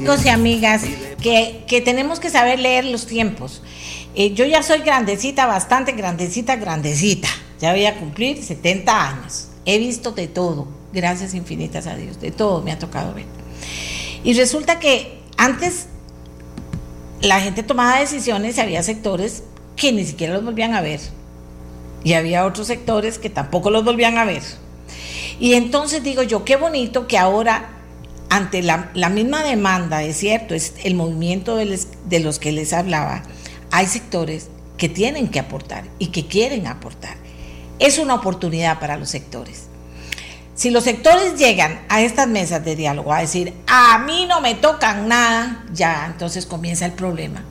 [0.02, 0.82] Amigos y amigas,
[1.22, 3.62] que, que, tenemos que saber leer los tiempos.
[4.16, 7.28] Eh, yo ya soy grandecita, bastante grandecita, grandecita.
[7.60, 9.46] Ya voy a cumplir 70 años.
[9.64, 13.26] He visto de todo, gracias infinitas a Dios, de todo me ha tocado ver.
[14.24, 15.86] Y resulta que antes
[17.20, 19.44] la gente tomaba decisiones y había sectores
[19.76, 20.98] que ni siquiera los volvían a ver.
[22.02, 24.42] Y había otros sectores que tampoco los volvían a ver.
[25.38, 27.81] Y entonces digo yo, qué bonito que ahora,
[28.32, 33.24] ante la, misma demanda, es cierto, es el movimiento de, los que les hablaba,
[33.70, 37.14] hay sectores que tienen que aportar y que quieren aportar.
[37.78, 39.64] Es una oportunidad para los sectores.
[40.54, 44.54] Si los sectores llegan a estas mesas de diálogo a decir, a mí no me
[44.54, 47.44] tocan nada, ya entonces comienza el problema.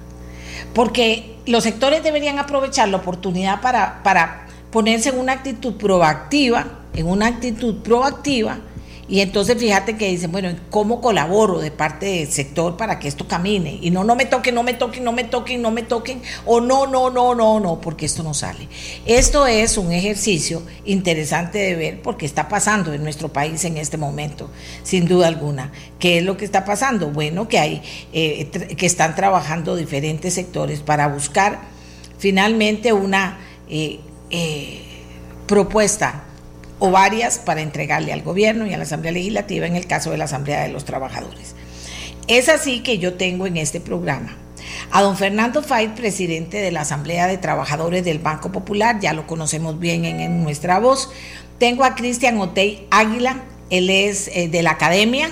[0.74, 7.08] Porque los sectores deberían aprovechar la oportunidad para, para ponerse en una actitud proactiva en
[7.08, 8.60] una actitud proactiva
[9.08, 13.28] y entonces fíjate que dicen, bueno, ¿cómo colaboro de parte del sector para que esto
[13.28, 13.78] camine?
[13.82, 16.62] Y no, no me toquen, no me toquen, no me toquen, no me toquen, o
[16.62, 18.68] no, no, no, no, no, porque esto no sale.
[19.06, 23.98] Esto es un ejercicio interesante de ver porque está pasando en nuestro país en este
[23.98, 24.50] momento,
[24.84, 25.72] sin duda alguna.
[26.00, 27.10] ¿Qué es lo que está pasando?
[27.10, 27.82] Bueno, que hay,
[28.14, 31.62] eh, que están trabajando diferentes sectores para buscar
[32.18, 34.84] finalmente una eh, eh,
[35.48, 36.24] propuesta
[36.82, 40.18] o varias para entregarle al gobierno y a la Asamblea Legislativa en el caso de
[40.18, 41.56] la Asamblea de los Trabajadores.
[42.28, 44.36] Es así que yo tengo en este programa
[44.90, 49.28] a don Fernando Fait, presidente de la Asamblea de Trabajadores del Banco Popular, ya lo
[49.28, 51.12] conocemos bien en, nuestra voz.
[51.60, 55.30] Tengo a Cristian Otey Águila, él es eh, de la Academia,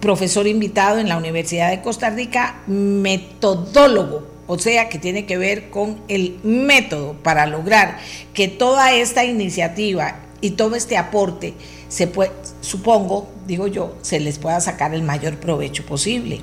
[0.00, 5.70] profesor invitado en la Universidad de Costa Rica, metodólogo, o sea, que tiene que ver
[5.70, 7.98] con el método para lograr
[8.34, 11.54] que toda esta iniciativa y todo este aporte
[11.88, 16.40] se puede, supongo, digo yo, se les pueda sacar el mayor provecho posible.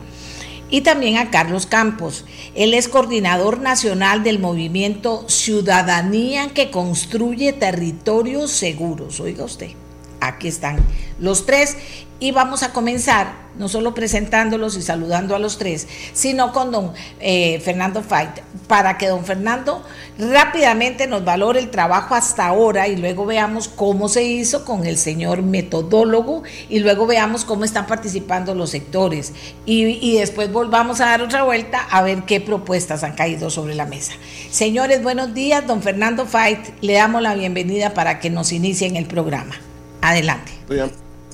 [0.69, 2.25] Y también a Carlos Campos.
[2.55, 9.19] Él es coordinador nacional del movimiento Ciudadanía que construye territorios seguros.
[9.19, 9.69] Oiga usted,
[10.19, 10.77] aquí están
[11.19, 11.77] los tres
[12.19, 16.91] y vamos a comenzar no solo presentándolos y saludando a los tres, sino con don
[17.19, 19.81] eh, Fernando Fait, para que don Fernando
[20.19, 24.97] rápidamente nos valore el trabajo hasta ahora y luego veamos cómo se hizo con el
[24.97, 29.33] señor metodólogo y luego veamos cómo están participando los sectores
[29.65, 33.75] y, y después volvamos a dar otra vuelta a ver qué propuestas han caído sobre
[33.75, 34.13] la mesa.
[34.51, 38.95] Señores, buenos días, don Fernando Fait, le damos la bienvenida para que nos inicie en
[38.97, 39.55] el programa.
[40.01, 40.51] Adelante.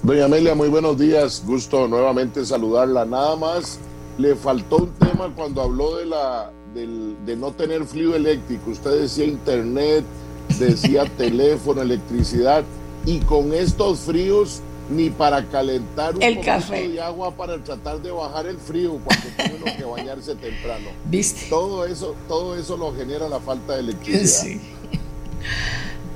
[0.04, 1.44] Doña Amelia, muy buenos días.
[1.46, 3.06] Gusto nuevamente saludarla.
[3.06, 3.78] Nada más
[4.18, 8.72] le faltó un tema cuando habló de la de no tener frío eléctrico.
[8.72, 10.04] Usted decía internet,
[10.58, 12.64] decía teléfono, electricidad
[13.06, 18.10] y con estos fríos ni para calentar un el café de agua para tratar de
[18.10, 20.90] bajar el frío cuando tiene que bañarse temprano.
[21.06, 21.46] ¿Viste?
[21.48, 24.26] Todo eso, todo eso lo genera la falta de electricidad.
[24.26, 24.62] Sí.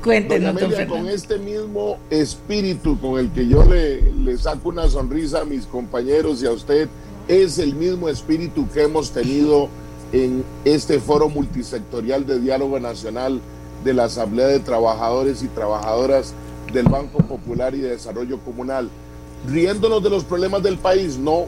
[0.05, 5.45] Cuéntenos, con este mismo espíritu con el que yo le, le saco una sonrisa a
[5.45, 6.87] mis compañeros y a usted,
[7.27, 9.67] es el mismo espíritu que hemos tenido
[10.11, 13.41] en este foro multisectorial de diálogo nacional
[13.83, 16.35] de la Asamblea de Trabajadores y Trabajadoras
[16.71, 18.89] del Banco Popular y de Desarrollo Comunal.
[19.49, 21.45] Riéndonos de los problemas del país, no,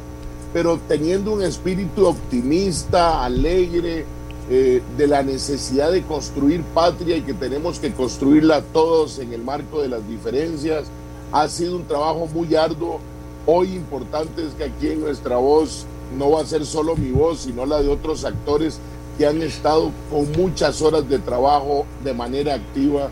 [0.51, 4.05] pero teniendo un espíritu optimista, alegre,
[4.49, 9.41] eh, de la necesidad de construir patria y que tenemos que construirla todos en el
[9.41, 10.85] marco de las diferencias.
[11.33, 12.99] Ha sido un trabajo muy arduo.
[13.45, 15.85] Hoy importante es que aquí en nuestra voz
[16.17, 18.79] no va a ser solo mi voz, sino la de otros actores
[19.17, 23.09] que han estado con muchas horas de trabajo de manera activa.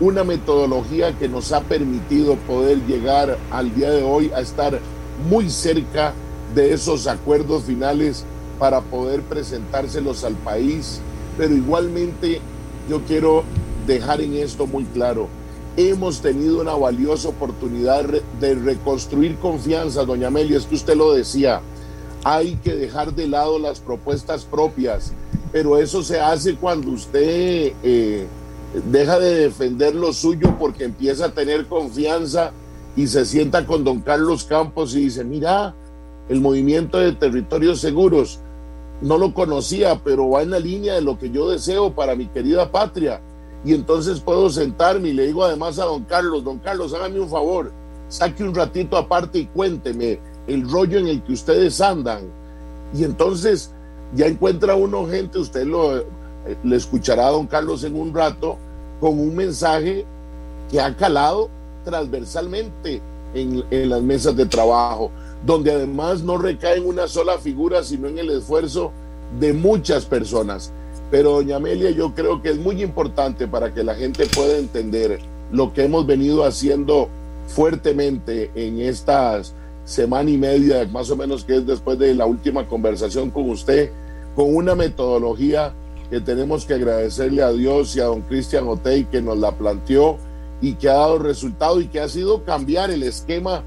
[0.00, 4.80] Una metodología que nos ha permitido poder llegar al día de hoy a estar
[5.30, 6.14] muy cerca
[6.52, 8.24] de esos acuerdos finales
[8.64, 10.98] para poder presentárselos al país,
[11.36, 12.40] pero igualmente
[12.88, 13.44] yo quiero
[13.86, 15.28] dejar en esto muy claro.
[15.76, 18.06] Hemos tenido una valiosa oportunidad
[18.40, 21.60] de reconstruir confianza, doña Amelia, es que usted lo decía,
[22.24, 25.12] hay que dejar de lado las propuestas propias,
[25.52, 28.26] pero eso se hace cuando usted eh,
[28.90, 32.52] deja de defender lo suyo porque empieza a tener confianza
[32.96, 35.74] y se sienta con don Carlos Campos y dice, mira,
[36.30, 38.40] el movimiento de territorios seguros,
[39.00, 42.26] no lo conocía, pero va en la línea de lo que yo deseo para mi
[42.26, 43.20] querida patria.
[43.64, 47.28] Y entonces puedo sentarme y le digo además a don Carlos, don Carlos, hágame un
[47.28, 47.72] favor,
[48.08, 52.22] saque un ratito aparte y cuénteme el rollo en el que ustedes andan.
[52.94, 53.72] Y entonces
[54.14, 56.04] ya encuentra uno gente, usted lo eh,
[56.62, 58.58] le escuchará a don Carlos en un rato,
[59.00, 60.04] con un mensaje
[60.70, 61.48] que ha calado
[61.84, 63.00] transversalmente
[63.34, 65.10] en, en las mesas de trabajo,
[65.46, 68.92] donde además no recae en una sola figura, sino en el esfuerzo
[69.38, 70.72] de muchas personas.
[71.10, 75.20] Pero doña Amelia, yo creo que es muy importante para que la gente pueda entender
[75.52, 77.08] lo que hemos venido haciendo
[77.46, 79.54] fuertemente en estas
[79.84, 83.90] semana y media, más o menos que es después de la última conversación con usted,
[84.34, 85.74] con una metodología
[86.10, 90.16] que tenemos que agradecerle a Dios y a don Cristian Otey que nos la planteó
[90.60, 93.62] y que ha dado resultado y que ha sido cambiar el esquema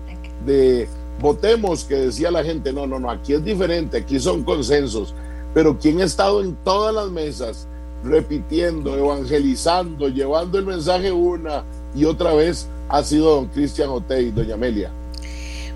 [0.46, 0.88] de
[1.20, 5.14] votemos que decía la gente, no, no, no, aquí es diferente, aquí son consensos,
[5.54, 7.68] pero quien ha estado en todas las mesas
[8.04, 11.64] repitiendo, evangelizando, llevando el mensaje una
[11.96, 14.92] y otra vez ha sido don Cristian Otey, doña Amelia.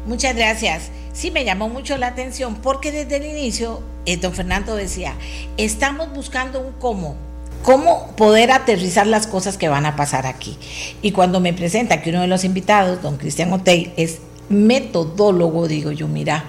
[0.05, 0.89] Muchas gracias.
[1.13, 5.15] Sí, me llamó mucho la atención porque desde el inicio, eh, don Fernando decía,
[5.57, 7.15] estamos buscando un cómo,
[7.63, 10.57] cómo poder aterrizar las cosas que van a pasar aquí.
[11.01, 15.91] Y cuando me presenta que uno de los invitados, don Cristian Otey, es metodólogo, digo
[15.91, 16.45] yo, mira,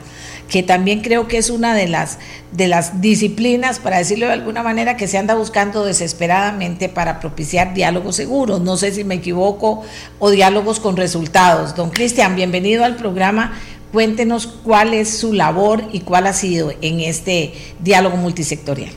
[0.52, 2.18] que también creo que es una de las,
[2.52, 7.72] de las disciplinas, para decirlo de alguna manera, que se anda buscando desesperadamente para propiciar
[7.72, 8.60] diálogos seguros.
[8.60, 9.82] No sé si me equivoco,
[10.18, 11.74] o diálogos con resultados.
[11.74, 13.58] Don Cristian, bienvenido al programa.
[13.92, 18.92] Cuéntenos cuál es su labor y cuál ha sido en este diálogo multisectorial.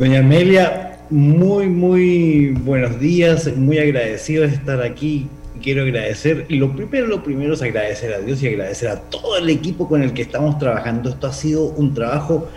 [0.00, 5.28] Doña Amelia, muy, muy buenos días, muy agradecido de estar aquí
[5.62, 9.48] quiero agradecer, lo primero, lo primero es agradecer a Dios y agradecer a todo el
[9.48, 11.08] equipo con el que estamos trabajando.
[11.08, 12.48] Esto ha sido un trabajo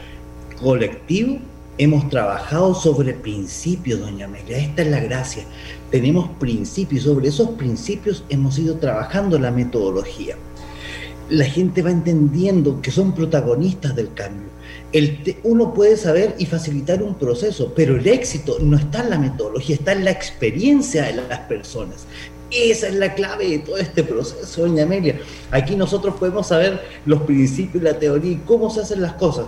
[0.62, 1.38] colectivo.
[1.78, 4.58] Hemos trabajado sobre principios, doña Amelia.
[4.58, 5.44] Esta es la gracia.
[5.91, 7.04] Tenemos principios.
[7.04, 10.36] Sobre esos principios hemos ido trabajando la metodología.
[11.30, 14.50] La gente va entendiendo que son protagonistas del cambio.
[15.44, 19.76] Uno puede saber y facilitar un proceso, pero el éxito no está en la metodología,
[19.76, 22.06] está en la experiencia de las personas.
[22.56, 25.20] Esa es la clave de todo este proceso, doña Amelia.
[25.52, 29.48] Aquí nosotros podemos saber los principios, la teoría y cómo se hacen las cosas,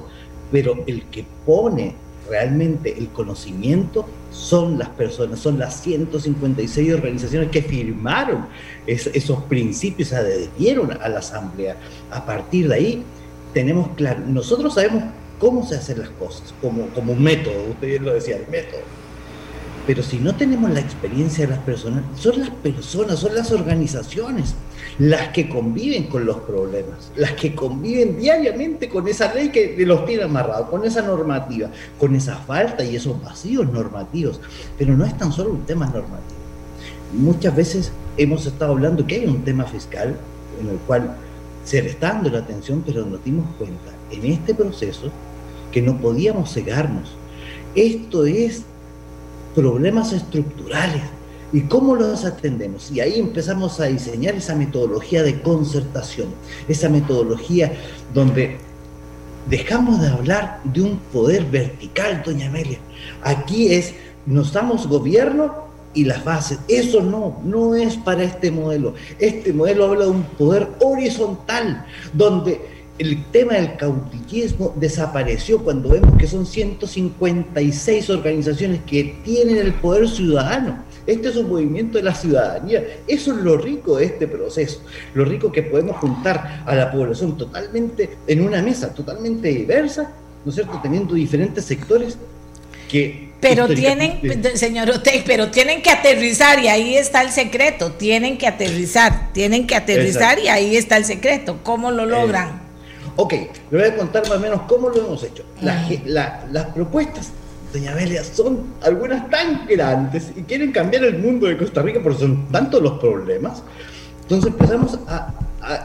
[0.52, 1.96] pero el que pone
[2.30, 8.48] realmente el conocimiento son las personas, son las 156 organizaciones que firmaron
[8.86, 11.78] esos principios, se adherieron a la asamblea.
[12.12, 13.04] A partir de ahí
[13.54, 15.06] tenemos claro, nosotros sabemos
[15.40, 18.82] cómo se hacen las cosas, como, como un método, usted bien lo decía, el método
[19.88, 24.54] pero si no tenemos la experiencia de las personas, son las personas, son las organizaciones
[25.00, 30.06] las que conviven con los problemas, las que conviven diariamente con esa ley que los
[30.06, 34.42] tiene amarrados, con esa normativa, con esa falta y esos vacíos normativos.
[34.78, 36.38] Pero no es tan solo un tema normativo.
[37.14, 40.18] Muchas veces hemos estado hablando que hay un tema fiscal
[40.60, 41.16] en el cual
[41.64, 45.12] se le está dando la atención, pero nos dimos cuenta en este proceso
[45.72, 47.16] que no podíamos cegarnos.
[47.74, 48.64] Esto es
[49.58, 51.02] problemas estructurales
[51.52, 52.92] y cómo los atendemos.
[52.92, 56.28] Y ahí empezamos a diseñar esa metodología de concertación,
[56.68, 57.74] esa metodología
[58.14, 58.58] donde
[59.50, 62.78] dejamos de hablar de un poder vertical, doña Amelia.
[63.24, 63.96] Aquí es,
[64.28, 65.52] nos damos gobierno
[65.96, 66.60] y las bases.
[66.68, 68.94] Eso no, no es para este modelo.
[69.18, 76.18] Este modelo habla de un poder horizontal, donde el tema del cautillismo desapareció cuando vemos
[76.18, 80.84] que son 156 organizaciones que tienen el poder ciudadano.
[81.06, 82.84] Este es un movimiento de la ciudadanía.
[83.08, 84.82] Eso es lo rico de este proceso.
[85.14, 90.12] Lo rico que podemos juntar a la población totalmente en una mesa, totalmente diversa,
[90.44, 90.80] ¿no es cierto?
[90.82, 92.18] Teniendo diferentes sectores
[92.90, 94.20] que pero tienen,
[94.56, 97.92] señor Otey, pero tienen que aterrizar y ahí está el secreto.
[97.92, 101.60] Tienen que aterrizar, tienen que aterrizar y ahí está el secreto.
[101.64, 102.67] ¿Cómo lo logran?
[103.18, 103.34] Ok,
[103.72, 105.44] le voy a contar más o menos cómo lo hemos hecho.
[105.62, 107.32] las propuestas,
[107.74, 112.20] doña Amelia, son algunas tan grandes y quieren cambiar el mundo de Costa Rica porque
[112.20, 113.64] son tantos los problemas.
[114.22, 115.84] Entonces empezamos a, a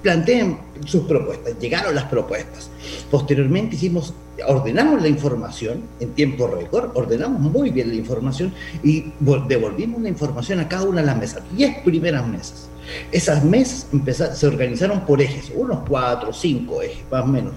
[0.00, 2.70] planteen sus propuestas, llegaron las propuestas.
[3.10, 4.14] Posteriormente hicimos,
[4.48, 9.12] ordenamos la información en tiempo récord, ordenamos muy bien la información y
[9.46, 12.69] devolvimos la información a cada una de las mesas, 10 primeras mesas.
[13.12, 13.86] Esas mesas
[14.34, 17.52] se organizaron por ejes, unos cuatro, cinco ejes, más o menos.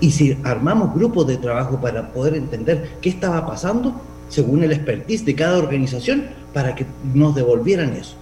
[0.00, 5.24] Y si armamos grupos de trabajo para poder entender qué estaba pasando, según el expertise
[5.24, 8.14] de cada organización, para que nos devolvieran eso.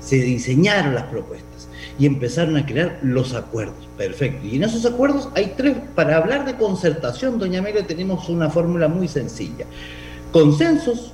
[0.00, 1.68] se diseñaron las propuestas
[1.98, 3.88] y empezaron a crear los acuerdos.
[3.98, 4.46] Perfecto.
[4.46, 8.88] Y en esos acuerdos hay tres, para hablar de concertación, doña Amelia, tenemos una fórmula
[8.88, 9.66] muy sencilla.
[10.32, 11.12] Consensos,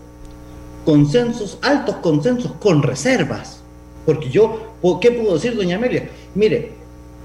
[0.85, 3.63] consensos, altos consensos con reservas.
[4.07, 6.09] Porque yo, ¿qué puedo decir, doña Amelia?
[6.35, 6.71] Mire,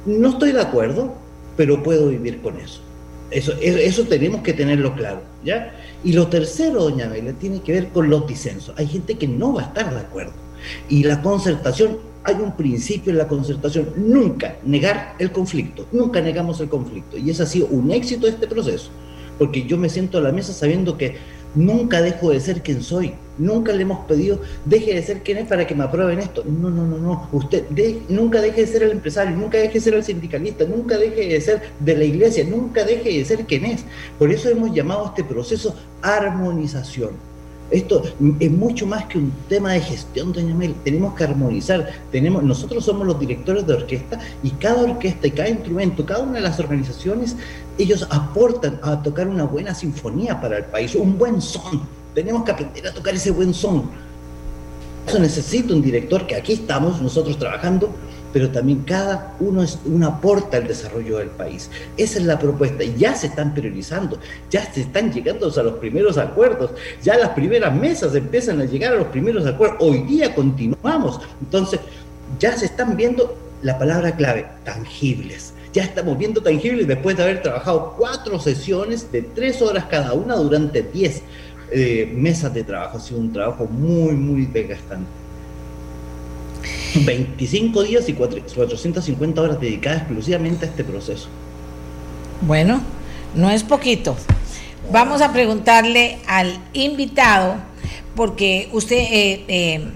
[0.05, 1.13] no estoy de acuerdo,
[1.55, 2.81] pero puedo vivir con eso.
[3.29, 5.73] Eso, eso, tenemos que tenerlo claro, ¿ya?
[6.03, 8.75] Y lo tercero, doña Amelia, tiene que ver con los disensos.
[8.77, 10.33] Hay gente que no va a estar de acuerdo.
[10.89, 16.59] Y la concertación, hay un principio en la concertación, nunca negar el conflicto, nunca negamos
[16.59, 17.17] el conflicto.
[17.17, 18.89] Y ese ha sido un éxito este proceso,
[19.37, 21.15] porque yo me siento a la mesa sabiendo que
[21.55, 23.13] Nunca dejo de ser quien soy.
[23.37, 26.43] Nunca le hemos pedido, deje de ser quien es para que me aprueben esto.
[26.45, 27.29] No, no, no, no.
[27.31, 27.65] Usted
[28.09, 31.41] nunca deje de ser el empresario, nunca deje de ser el sindicalista, nunca deje de
[31.41, 33.83] ser de la iglesia, nunca deje de ser quien es.
[34.19, 37.30] Por eso hemos llamado a este proceso armonización
[37.71, 38.03] esto
[38.39, 40.75] es mucho más que un tema de gestión, doña Mel.
[40.83, 41.89] Tenemos que armonizar.
[42.11, 46.33] Tenemos, nosotros somos los directores de orquesta y cada orquesta y cada instrumento, cada una
[46.33, 47.37] de las organizaciones,
[47.77, 51.81] ellos aportan a tocar una buena sinfonía para el país, un buen son.
[52.13, 53.89] Tenemos que aprender a tocar ese buen son.
[55.07, 57.89] Eso necesita un director que aquí estamos nosotros trabajando
[58.33, 61.69] pero también cada uno es un aporte al desarrollo del país.
[61.97, 62.83] Esa es la propuesta.
[62.83, 64.17] Y ya se están priorizando,
[64.49, 66.71] ya se están llegando a los primeros acuerdos,
[67.03, 69.77] ya las primeras mesas empiezan a llegar a los primeros acuerdos.
[69.81, 71.19] Hoy día continuamos.
[71.41, 71.79] Entonces,
[72.39, 75.53] ya se están viendo la palabra clave, tangibles.
[75.73, 80.35] Ya estamos viendo tangibles después de haber trabajado cuatro sesiones de tres horas cada una
[80.35, 81.21] durante diez
[81.71, 82.97] eh, mesas de trabajo.
[82.97, 85.20] Ha sido un trabajo muy, muy desgastante.
[86.95, 91.27] 25 días y 450 horas dedicadas exclusivamente a este proceso.
[92.41, 92.81] Bueno,
[93.35, 94.15] no es poquito.
[94.91, 97.55] Vamos a preguntarle al invitado,
[98.15, 99.87] porque usted, eh, eh,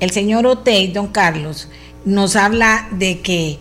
[0.00, 1.68] el señor Otey, don Carlos,
[2.04, 3.58] nos habla de que,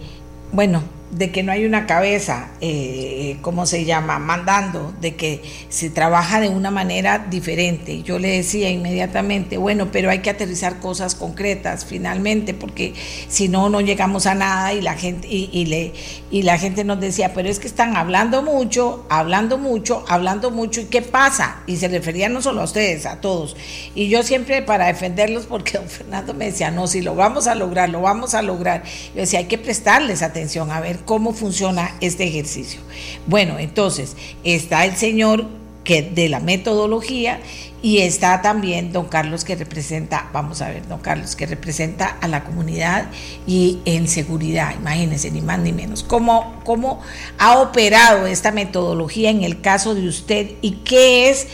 [0.52, 5.90] bueno, de que no hay una cabeza, eh, ¿cómo se llama?, mandando, de que se
[5.90, 8.04] trabaja de una manera diferente.
[8.04, 12.94] Yo le decía inmediatamente, bueno, pero hay que aterrizar cosas concretas finalmente, porque
[13.30, 15.94] si no, no llegamos a nada y la gente, y, le,
[16.30, 20.82] y la gente nos decía, pero es que están hablando mucho, hablando mucho, hablando mucho,
[20.82, 21.62] ¿y qué pasa?
[21.68, 23.56] Y se refería no solo a ustedes, a todos.
[23.96, 27.56] Y yo siempre para defenderlos, porque don Fernando me decía, no, si lo vamos a
[27.56, 28.84] lograr, lo vamos a lograr.
[29.16, 32.82] Yo decía, hay que prestarles atención, a ver cómo funciona este ejercicio.
[33.26, 35.46] Bueno, entonces está el señor
[35.84, 37.40] que de la metodología
[37.82, 42.28] y está también don Carlos que representa, vamos a ver, don Carlos que representa a
[42.28, 43.08] la comunidad
[43.46, 46.04] y en seguridad, imagínense, ni más ni menos.
[46.04, 47.00] ¿Cómo, cómo
[47.38, 51.48] ha operado esta metodología en el caso de usted y qué es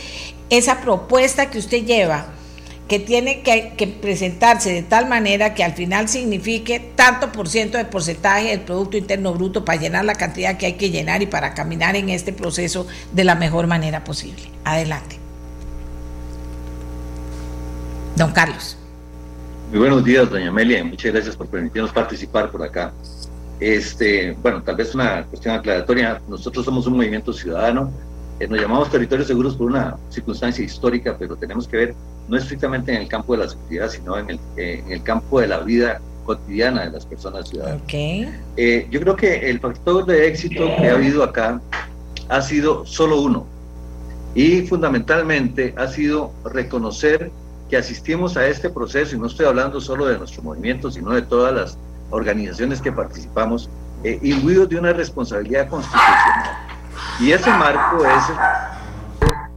[0.50, 2.34] esa propuesta que usted lleva?
[2.88, 7.86] Que tiene que, presentarse de tal manera que al final signifique tanto por ciento de
[7.86, 11.54] porcentaje del Producto Interno Bruto para llenar la cantidad que hay que llenar y para
[11.54, 14.42] caminar en este proceso de la mejor manera posible.
[14.64, 15.18] Adelante.
[18.16, 18.76] Don Carlos.
[19.70, 22.92] Muy buenos días, doña Amelia, muchas gracias por permitirnos participar por acá.
[23.58, 26.20] Este, bueno, tal vez una cuestión aclaratoria.
[26.28, 27.90] Nosotros somos un movimiento ciudadano
[28.40, 31.94] eh, nos llamamos territorios seguros por una circunstancia histórica, pero tenemos que ver
[32.28, 35.40] no estrictamente en el campo de la seguridad, sino en el, eh, en el campo
[35.40, 37.82] de la vida cotidiana de las personas ciudadanas.
[37.82, 38.34] Okay.
[38.56, 41.60] Eh, yo creo que el factor de éxito que ha habido acá
[42.28, 43.46] ha sido solo uno,
[44.34, 47.30] y fundamentalmente ha sido reconocer
[47.70, 51.22] que asistimos a este proceso, y no estoy hablando solo de nuestro movimiento, sino de
[51.22, 51.78] todas las
[52.10, 53.68] organizaciones que participamos,
[54.02, 56.73] eh, imbuidos de una responsabilidad constitucional.
[57.20, 58.24] Y ese marco es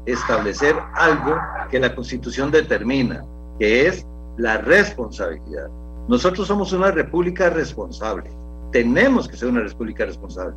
[0.05, 1.37] establecer algo
[1.69, 3.23] que la Constitución determina,
[3.59, 4.05] que es
[4.37, 5.67] la responsabilidad.
[6.07, 8.29] Nosotros somos una república responsable.
[8.71, 10.55] Tenemos que ser una república responsable.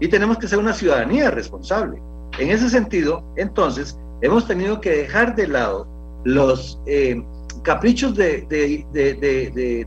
[0.00, 2.00] Y tenemos que ser una ciudadanía responsable.
[2.38, 5.86] En ese sentido, entonces, hemos tenido que dejar de lado
[6.24, 7.22] los eh,
[7.62, 8.46] caprichos de,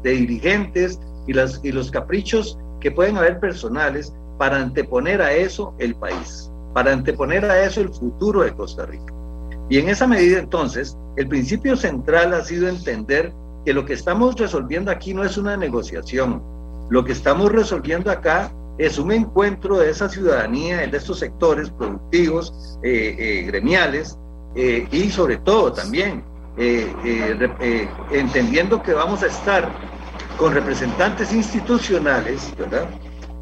[0.03, 6.93] dirigentes y los caprichos que pueden haber personales para anteponer a eso el país, para
[6.93, 9.13] anteponer a eso el futuro de Costa Rica.
[9.69, 13.33] Y en esa medida entonces, el principio central ha sido entender
[13.65, 16.41] que lo que estamos resolviendo aquí no es una negociación,
[16.89, 22.79] lo que estamos resolviendo acá es un encuentro de esa ciudadanía, de estos sectores productivos,
[22.83, 24.17] eh, eh, gremiales,
[24.55, 26.23] eh, y sobre todo también
[28.11, 29.69] entendiendo que vamos a estar
[30.37, 32.87] con representantes institucionales, ¿verdad?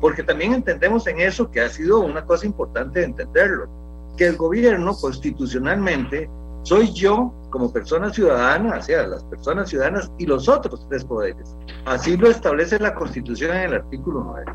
[0.05, 3.67] Porque también entendemos en eso que ha sido una cosa importante de entenderlo,
[4.15, 6.29] que el gobierno constitucionalmente
[6.61, 11.57] soy yo como persona ciudadana, o sea, las personas ciudadanas y los otros tres poderes.
[11.85, 14.45] Así lo establece la Constitución en el artículo 9.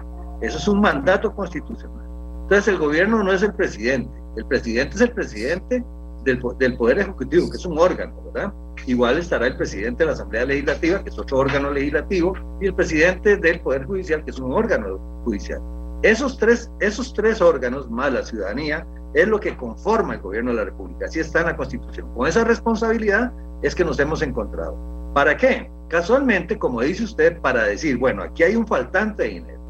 [0.42, 2.06] Eso es un mandato constitucional.
[2.42, 5.84] Entonces el gobierno no es el presidente, el presidente es el presidente
[6.22, 8.52] del, del Poder Ejecutivo, que es un órgano, ¿verdad?
[8.86, 12.74] Igual estará el presidente de la Asamblea Legislativa, que es otro órgano legislativo, y el
[12.74, 15.60] presidente del Poder Judicial, que es un órgano judicial.
[16.02, 20.56] Esos tres, esos tres órganos, más la ciudadanía, es lo que conforma el gobierno de
[20.56, 21.06] la República.
[21.06, 22.12] Así está en la Constitución.
[22.14, 24.76] Con esa responsabilidad es que nos hemos encontrado.
[25.14, 25.70] ¿Para qué?
[25.88, 29.60] Casualmente, como dice usted, para decir, bueno, aquí hay un faltante de dinero.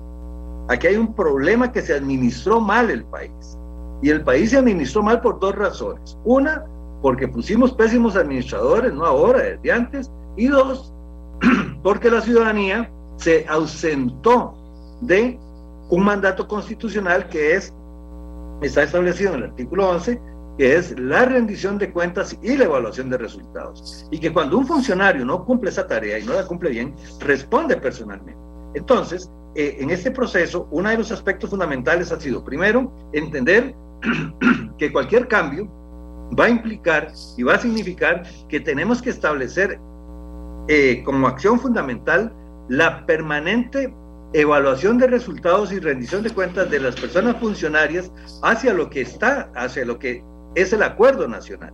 [0.69, 3.59] Aquí hay un problema que se administró mal el país.
[4.03, 6.17] Y el país se administró mal por dos razones.
[6.25, 6.65] Una,
[7.03, 10.11] porque pusimos pésimos administradores, no ahora, desde antes.
[10.37, 10.93] Y dos,
[11.83, 14.55] porque la ciudadanía se ausentó
[15.01, 15.39] de
[15.91, 17.75] un mandato constitucional que es,
[18.63, 20.21] está establecido en el artículo 11,
[20.59, 24.07] que es la rendición de cuentas y la evaluación de resultados.
[24.11, 27.77] Y que cuando un funcionario no cumple esa tarea y no la cumple bien, responde
[27.77, 28.39] personalmente.
[28.75, 33.75] Entonces, eh, en este proceso, uno de los aspectos fundamentales ha sido, primero, entender
[34.79, 35.69] que cualquier cambio
[36.39, 39.81] va a implicar y va a significar que tenemos que establecer
[40.69, 42.33] eh, como acción fundamental
[42.69, 43.93] la permanente
[44.33, 48.13] evaluación de resultados y rendición de cuentas de las personas funcionarias
[48.43, 50.23] hacia lo que está, hacia lo que
[50.55, 51.73] es el acuerdo nacional.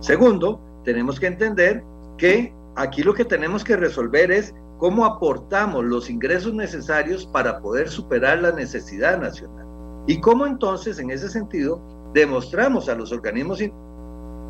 [0.00, 1.84] Segundo, tenemos que entender
[2.18, 7.88] que aquí lo que tenemos que resolver es cómo aportamos los ingresos necesarios para poder
[7.88, 9.64] superar la necesidad nacional.
[10.08, 11.80] Y cómo entonces, en ese sentido,
[12.12, 13.62] demostramos a los organismos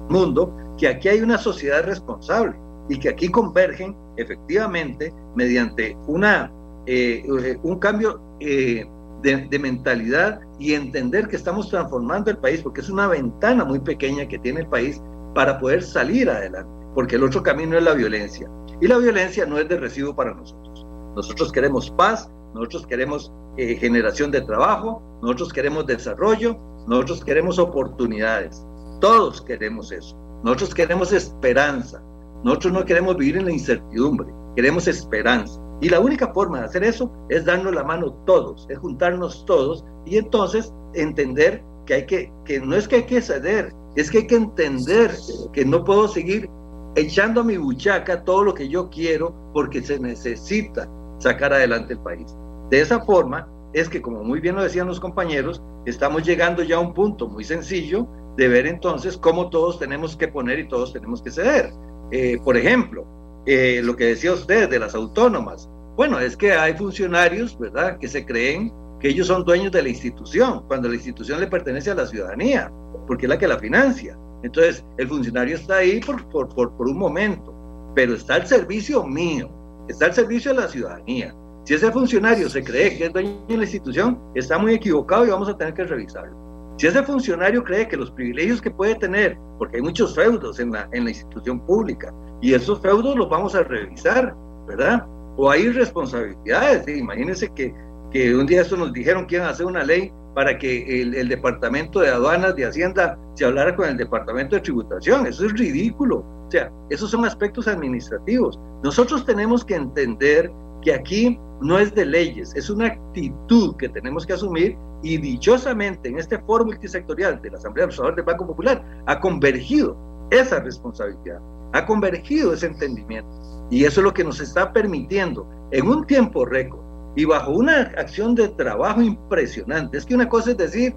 [0.09, 2.57] mundo que aquí hay una sociedad responsable
[2.88, 6.50] y que aquí convergen efectivamente mediante una
[6.86, 8.84] eh, eh, un cambio eh,
[9.22, 14.26] de, mentalidad y entender que estamos transformando el país, porque es una ventana muy pequeña
[14.26, 15.00] que tiene el país
[15.32, 18.50] para poder salir adelante, porque el otro camino es la violencia.
[18.80, 20.84] Y la violencia no es de recibo para nosotros.
[21.14, 28.66] Nosotros queremos paz, nosotros queremos generación de trabajo, nosotros queremos desarrollo, nosotros queremos oportunidades.
[29.03, 30.16] Todos queremos eso.
[30.44, 32.00] Nosotros queremos esperanza.
[32.44, 35.61] Nosotros no queremos vivir en la incertidumbre, queremos esperanza.
[35.80, 39.84] Y la única forma de hacer eso es darnos la mano todos, es juntarnos todos
[40.07, 44.18] y entonces entender que hay que, que no es que hay que ceder, es que
[44.18, 45.11] hay que entender
[45.53, 46.48] que no puedo seguir
[46.94, 50.88] echando a mi buchaca todo lo que yo quiero porque se necesita
[51.18, 52.36] sacar adelante el país.
[52.70, 56.76] De esa forma es que, como muy bien lo decían los compañeros, estamos llegando ya
[56.76, 60.92] a un punto muy sencillo de ver entonces cómo todos tenemos que poner y todos
[60.92, 61.70] tenemos que ceder.
[62.10, 63.06] Eh, por ejemplo,
[63.46, 65.68] eh, lo que decía usted de las autónomas.
[65.96, 69.88] Bueno, es que hay funcionarios, ¿verdad?, que se creen que ellos son dueños de la
[69.88, 72.72] institución, cuando la institución le pertenece a la ciudadanía,
[73.06, 74.16] porque es la que la financia.
[74.42, 77.52] Entonces, el funcionario está ahí por, por, por, por un momento,
[77.94, 79.50] pero está al servicio mío,
[79.88, 81.34] está al servicio de la ciudadanía.
[81.64, 85.30] Si ese funcionario se cree que es dueño de la institución, está muy equivocado y
[85.30, 86.36] vamos a tener que revisarlo.
[86.82, 90.72] Si ese funcionario cree que los privilegios que puede tener, porque hay muchos feudos en
[90.72, 94.34] la, en la institución pública, y esos feudos los vamos a revisar,
[94.66, 95.06] ¿verdad?
[95.36, 96.88] O hay responsabilidades.
[96.88, 97.72] Imagínense que,
[98.10, 101.14] que un día esto nos dijeron que iban a hacer una ley para que el,
[101.14, 105.28] el, departamento de aduanas de Hacienda se hablara con el departamento de tributación.
[105.28, 106.24] Eso es ridículo.
[106.48, 108.58] O sea, esos son aspectos administrativos.
[108.82, 110.50] Nosotros tenemos que entender
[110.82, 116.08] que aquí no es de leyes, es una actitud que tenemos que asumir y dichosamente
[116.08, 119.96] en este foro multisectorial de la Asamblea Legisladora del Banco Popular ha convergido
[120.30, 121.40] esa responsabilidad
[121.72, 123.30] ha convergido ese entendimiento.
[123.70, 126.80] Y eso es lo que nos está permitiendo, en un tiempo récord
[127.16, 130.94] y bajo una acción de trabajo impresionante, es que una cosa es decir,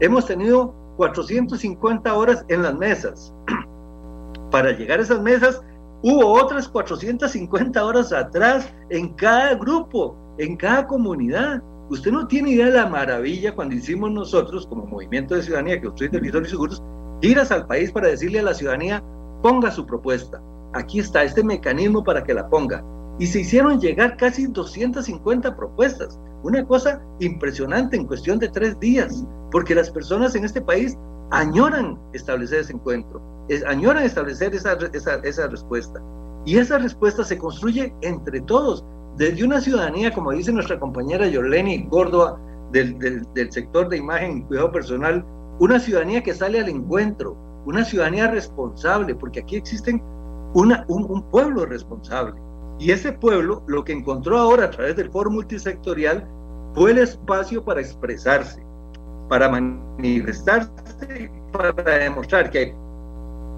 [0.00, 3.34] hemos tenido 450 horas en las mesas.
[4.50, 5.62] Para llegar a esas mesas,
[6.02, 11.62] hubo otras 450 horas atrás en cada grupo, en cada comunidad.
[11.90, 15.88] Usted no tiene idea de la maravilla cuando hicimos nosotros, como Movimiento de Ciudadanía, que
[15.88, 16.82] usted y seguros,
[17.22, 19.02] giras al país para decirle a la ciudadanía
[19.42, 20.42] ponga su propuesta.
[20.74, 22.84] Aquí está este mecanismo para que la ponga.
[23.18, 26.20] Y se hicieron llegar casi 250 propuestas.
[26.42, 30.96] Una cosa impresionante en cuestión de tres días, porque las personas en este país
[31.30, 33.20] añoran establecer ese encuentro,
[33.66, 36.00] añoran establecer esa, esa, respuesta.
[36.44, 38.84] Y esa respuesta se construye entre todos,
[39.16, 42.38] desde una ciudadanía, como dice nuestra compañera Yorleni Córdoba,
[42.72, 45.24] del, del, sector de imagen y cuidado personal,
[45.58, 47.36] una ciudadanía que sale al encuentro,
[47.66, 50.02] una ciudadanía responsable, porque aquí existen
[50.54, 52.40] una, un, pueblo responsable.
[52.78, 56.28] Y ese pueblo lo que encontró ahora a través del foro multisectorial
[56.74, 58.62] fue el espacio para expresarse,
[59.28, 60.70] para manifestarse
[61.52, 62.74] para demostrar que hay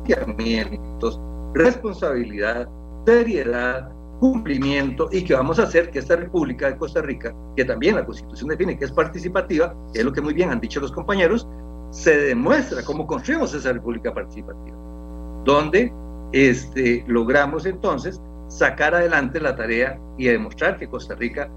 [0.05, 1.21] planteamientos,
[1.55, 2.69] responsabilidad,
[3.07, 3.91] seriedad,
[4.21, 8.05] cumplimiento y que vamos a hacer que esta República de Costa Rica, que también la
[8.05, 11.49] Constitución define que es participativa, que es lo que muy bien han dicho los compañeros,
[11.91, 14.77] se demuestra cómo construimos esa República participativa,
[15.45, 15.93] donde
[16.33, 21.51] este, logramos entonces sacar adelante la tarea y demostrar que Costa Rica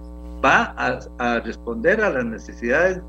[0.43, 3.01] va a, a responder a las necesidades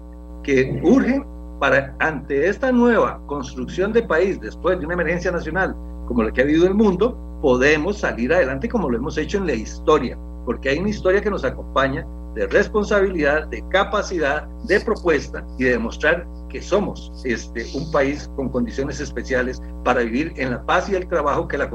[0.42, 1.24] que urgen
[1.64, 5.74] para ante esta nueva construcción de país después de una emergencia nacional
[6.06, 9.46] como la que ha habido el mundo, podemos salir adelante como lo hemos hecho en
[9.46, 15.42] la historia, porque hay una historia que nos acompaña de responsabilidad, de capacidad, de propuesta
[15.58, 20.66] y de demostrar que somos este, un país con condiciones especiales para vivir en la
[20.66, 21.70] paz y el trabajo que, la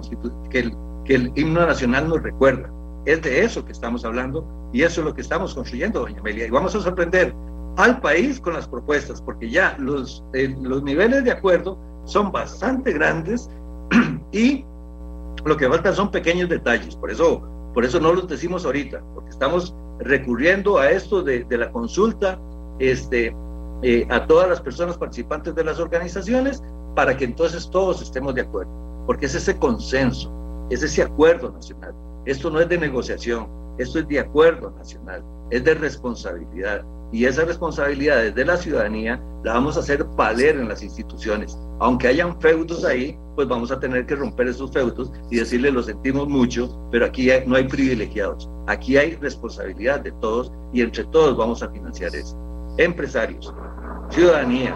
[0.51, 2.71] que, el, que el himno nacional nos recuerda.
[3.07, 6.45] Es de eso que estamos hablando y eso es lo que estamos construyendo, doña Amelia.
[6.45, 7.33] Y vamos a sorprender
[7.79, 12.91] al país con las propuestas, porque ya los, eh, los niveles de acuerdo son bastante
[12.91, 13.49] grandes
[14.33, 14.65] y
[15.45, 16.97] lo que falta son pequeños detalles.
[16.97, 17.41] Por eso,
[17.73, 22.37] por eso no los decimos ahorita, porque estamos recurriendo a esto de, de la consulta
[22.79, 23.33] este,
[23.81, 26.61] eh, a todas las personas participantes de las organizaciones
[26.97, 28.71] para que entonces todos estemos de acuerdo,
[29.05, 30.29] porque es ese consenso,
[30.69, 31.95] es ese acuerdo nacional.
[32.25, 36.83] Esto no es de negociación, esto es de acuerdo nacional, es de responsabilidad.
[37.11, 41.57] Y esa responsabilidad desde la ciudadanía la vamos a hacer valer en las instituciones.
[41.79, 45.81] Aunque hayan feudos ahí, pues vamos a tener que romper esos feudos y decirle lo
[45.81, 48.49] sentimos mucho, pero aquí no hay privilegiados.
[48.67, 52.37] Aquí hay responsabilidad de todos y entre todos vamos a financiar eso.
[52.77, 53.53] Empresarios,
[54.09, 54.75] ciudadanía,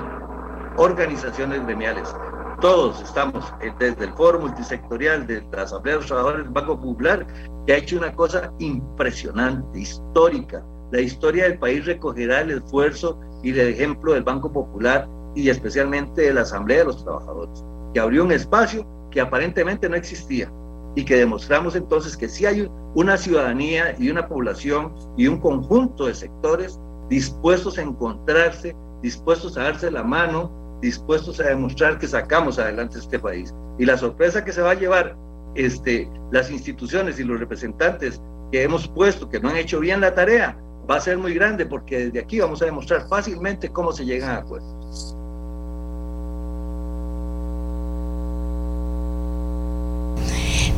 [0.78, 2.16] organizaciones gremiales,
[2.64, 6.80] todos estamos eh, desde el foro multisectorial de la Asamblea de los Trabajadores del Banco
[6.80, 7.28] Popular,
[7.68, 10.64] que ha hecho una cosa impresionante, histórica,
[10.94, 16.22] la historia del país recogerá el esfuerzo y el ejemplo del Banco Popular y especialmente
[16.22, 17.66] de la Asamblea de los Trabajadores,
[17.96, 20.54] que abrió un espacio que aparentemente no existía
[20.96, 26.06] y que demostramos entonces que sí hay una ciudadanía y una población y un conjunto
[26.06, 26.80] de sectores
[27.10, 33.18] dispuestos a encontrarse, dispuestos a darse la mano, dispuestos a demostrar que sacamos adelante este
[33.18, 33.52] país.
[33.80, 35.18] Y la sorpresa que se va a llevar
[35.56, 38.22] este, las instituciones y los representantes
[38.52, 40.56] que hemos puesto, que no han hecho bien la tarea,
[40.90, 44.32] va a ser muy grande porque desde aquí vamos a demostrar fácilmente cómo se llegan
[44.32, 45.16] a acuerdos.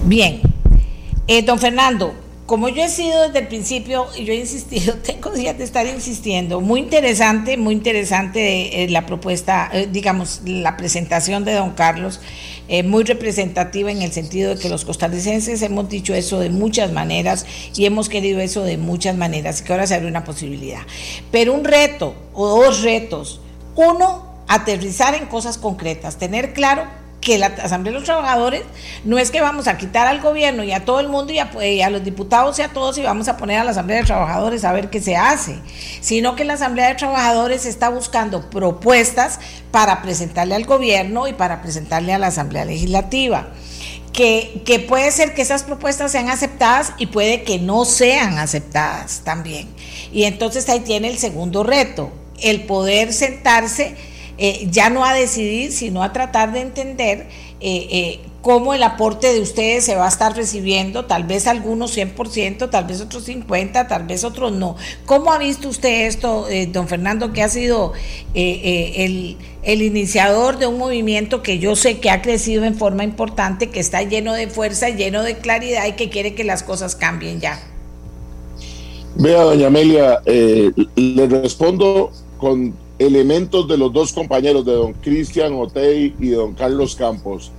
[0.08, 0.41] Bien,
[1.28, 2.14] eh, don Fernando,
[2.45, 5.88] como yo he sido desde el principio y yo he insistido, tengo días de estar
[5.88, 12.22] insistiendo, muy interesante, muy interesante eh, la propuesta, eh, digamos, la presentación de don Carlos,
[12.68, 16.91] eh, muy representativa en el sentido de que los costarricenses hemos dicho eso de muchas
[16.91, 17.45] maneras
[17.76, 20.82] y hemos querido eso de muchas maneras y que ahora se abre una posibilidad.
[21.32, 23.39] Pero un reto o dos retos,
[23.76, 26.84] uno, aterrizar en cosas concretas, tener claro
[27.26, 28.61] que la Asamblea de los Trabajadores
[29.03, 31.89] no es que vamos a quitar al gobierno y a todo el mundo y a,
[31.89, 34.71] los diputados y a todos y vamos a poner a la Asamblea de Trabajadores a
[34.71, 35.57] ver qué se hace,
[36.01, 39.39] sino que la Asamblea de Trabajadores está buscando propuestas
[39.71, 43.47] para presentarle al gobierno y para presentarle a la Asamblea Legislativa.
[44.13, 49.21] Que, que, puede ser que esas propuestas sean aceptadas y puede que no sean aceptadas
[49.26, 49.67] también.
[50.13, 53.95] Y entonces ahí tiene el segundo reto, el poder sentarse
[54.38, 57.27] eh, ya no a decidir, sino a tratar de entender
[57.61, 61.97] eh, eh, cómo el aporte de ustedes se va a estar recibiendo, tal vez algunos
[61.97, 64.75] 100%, tal vez otros 50%, tal vez otros no.
[65.05, 67.93] ¿Cómo ha visto usted esto, don Fernando, que ha sido
[68.33, 73.69] el, el iniciador de un movimiento que yo sé que ha crecido en forma importante,
[73.69, 77.39] que está lleno de fuerza, lleno de claridad y que quiere que las cosas cambien
[77.39, 77.59] ya?
[79.15, 86.16] Vea, doña Amelia, le respondo con elementos de los dos compañeros, de don Cristian Otey
[86.20, 87.52] y de don Carlos Campos.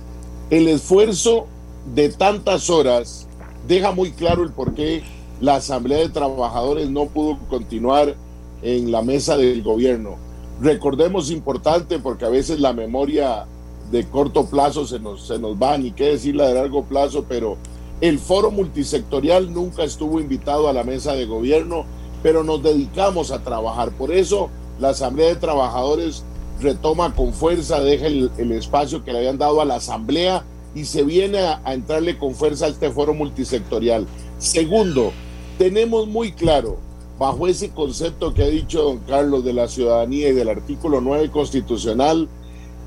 [0.49, 1.47] El esfuerzo
[1.93, 3.27] de tantas horas
[3.67, 5.03] deja muy claro el por qué
[5.39, 8.15] la Asamblea de Trabajadores no pudo continuar
[8.61, 10.15] en la mesa del gobierno.
[10.61, 13.45] Recordemos importante porque a veces la memoria
[13.91, 17.25] de corto plazo se nos, se nos va, ni qué decir la de largo plazo,
[17.29, 17.57] pero
[18.01, 21.85] el foro multisectorial nunca estuvo invitado a la mesa de gobierno,
[22.23, 23.91] pero nos dedicamos a trabajar.
[23.91, 26.23] Por eso la Asamblea de Trabajadores
[26.59, 30.43] retoma con fuerza, deja el, espacio que le habían dado a la Asamblea
[30.75, 34.07] y se viene a, entrarle con fuerza a este foro multisectorial.
[34.37, 35.11] Segundo,
[35.57, 36.77] tenemos muy claro,
[37.19, 41.31] bajo ese concepto que ha dicho don Carlos de la ciudadanía y del artículo 9
[41.31, 42.27] constitucional,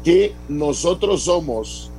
[0.05, 1.91] que nosotros somos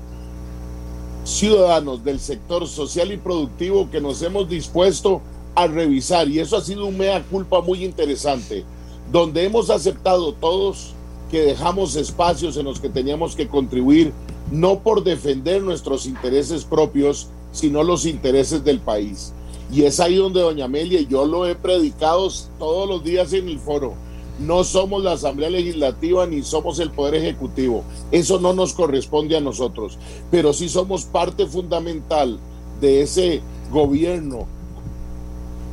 [1.24, 5.22] ciudadanos del sector social y productivo que nos hemos dispuesto
[5.54, 8.64] a revisar, y eso ha sido un mea culpa muy interesante
[9.12, 10.94] donde hemos aceptado todos
[11.30, 14.14] que dejamos espacios en los que teníamos que contribuir
[14.52, 19.34] no por defender nuestros intereses propios, sino los intereses del país.
[19.72, 22.28] Y es ahí donde doña Amelia, y yo lo he predicado
[22.60, 23.94] todos los días en el foro,
[24.40, 27.84] no somos la Asamblea Legislativa ni somos el Poder Ejecutivo.
[28.12, 29.98] Eso no nos corresponde a nosotros,
[30.32, 32.40] pero sí somos parte fundamental
[32.80, 33.42] de ese
[33.72, 34.48] gobierno.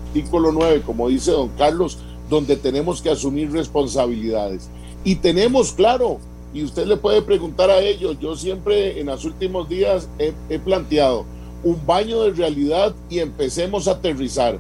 [0.09, 1.99] Artículo 9, como dice don Carlos,
[2.29, 4.69] donde tenemos que asumir responsabilidades.
[5.05, 6.19] Y tenemos, claro,
[6.53, 11.25] y usted le puede preguntar a ellos, yo siempre en los últimos días he, planteado
[11.63, 14.59] un baño de realidad y empecemos a aterrizar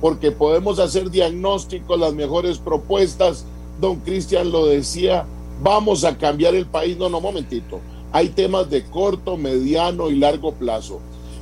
[0.00, 3.44] porque podemos hacer diagnósticos, las mejores propuestas.
[3.80, 5.26] Don Cristian lo decía,
[5.62, 6.96] vamos a cambiar el país.
[6.96, 7.80] No, no, momentito.
[8.12, 11.00] Hay temas de corto, mediano y largo plazo.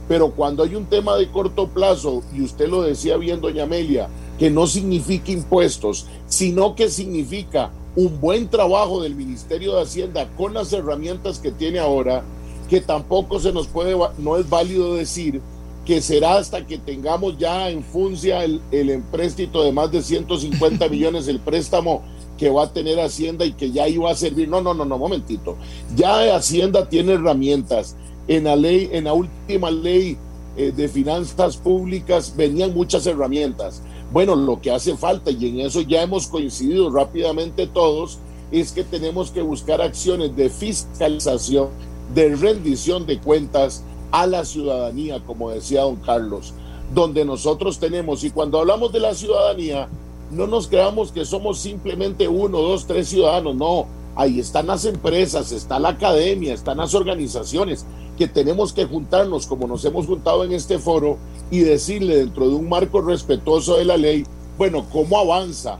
[0.08, 4.08] Pero cuando hay un tema de corto plazo, y usted lo decía bien, doña Amelia,
[4.38, 10.54] que no significa impuestos, sino que significa un buen trabajo del Ministerio de Hacienda con
[10.54, 12.22] las herramientas que tiene ahora,
[12.68, 15.40] que tampoco se nos puede, no es válido decir
[15.86, 20.88] que será hasta que tengamos ya en funcia el, el empréstito de más de 150
[20.90, 22.02] millones, el préstamo
[22.36, 24.48] que va a tener Hacienda y que ya iba a servir.
[24.48, 25.56] No, no, no, no, momentito.
[25.94, 27.96] Ya Hacienda tiene herramientas.
[28.28, 30.18] En la ley, en la última ley
[30.56, 33.82] eh, de finanzas públicas venían muchas herramientas.
[34.12, 38.18] Bueno, lo que hace falta, y en eso ya hemos coincidido rápidamente todos,
[38.50, 41.68] es que tenemos que buscar acciones de fiscalización,
[42.14, 43.82] de rendición de cuentas,
[44.12, 46.54] a la ciudadanía, como decía don Carlos,
[46.94, 49.88] donde nosotros tenemos, y cuando hablamos de la ciudadanía,
[50.30, 55.52] no nos creamos que somos simplemente uno, dos, tres ciudadanos, no, ahí están las empresas,
[55.52, 57.84] está la academia, están las organizaciones,
[58.16, 61.18] que tenemos que juntarnos como nos hemos juntado en este foro
[61.50, 64.24] y decirle dentro de un marco respetuoso de la ley,
[64.58, 65.78] bueno, ¿cómo avanza?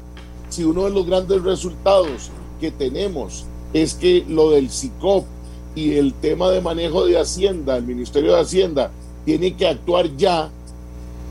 [0.51, 2.31] Si uno de los grandes resultados
[2.61, 5.25] que tenemos es que lo del CICOP
[5.75, 8.91] y el tema de manejo de Hacienda, el Ministerio de Hacienda,
[9.25, 10.51] tiene que actuar ya.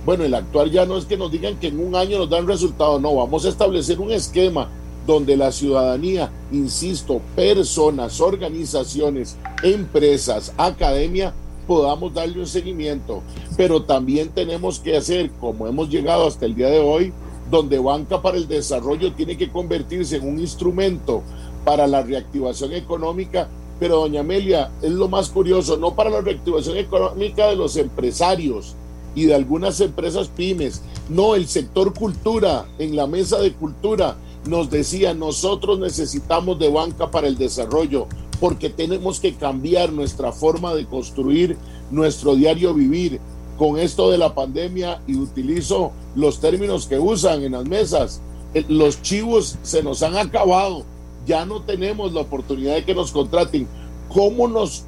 [0.06, 2.46] Bueno, el actuar ya no es que nos digan que en un año nos dan
[2.46, 4.70] resultados, no, vamos a establecer un esquema
[5.06, 11.34] donde la ciudadanía, insisto, personas, organizaciones, empresas, academia,
[11.68, 13.22] podamos darle un seguimiento.
[13.58, 17.14] Pero también tenemos que hacer, como hemos llegado hasta el día de hoy,
[17.50, 21.22] donde Banca para el Desarrollo tiene que convertirse en un instrumento
[21.64, 23.48] para la reactivación económica
[23.80, 28.76] pero doña Amelia, es lo más curioso, no para la reactivación económica de los empresarios
[29.16, 34.16] y de algunas empresas pymes, no, el sector cultura, en la mesa de cultura
[34.48, 38.08] nos decía, nosotros necesitamos de banca para el desarrollo,
[38.40, 41.58] porque tenemos que cambiar nuestra forma de construir
[41.92, 43.20] nuestro diario vivir.
[43.58, 48.22] Con esto de la pandemia, y utilizo los términos que usan en las mesas,
[48.54, 50.84] eh, los chivos se nos han acabado
[51.26, 53.68] ya no tenemos la oportunidad de que nos contraten.
[54.10, 54.84] ¿Cómo nos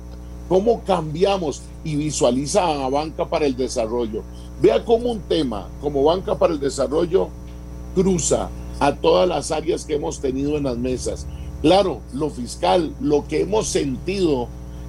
[0.48, 4.24] cómo cambiamos y visualiza a Banca para el Desarrollo?
[4.62, 7.30] Vea cómo un tema como Banca para el Desarrollo
[7.96, 8.50] cruza
[8.80, 11.26] a todas las áreas que hemos tenido en las mesas.
[11.62, 14.48] Claro, lo fiscal, lo que hemos sentido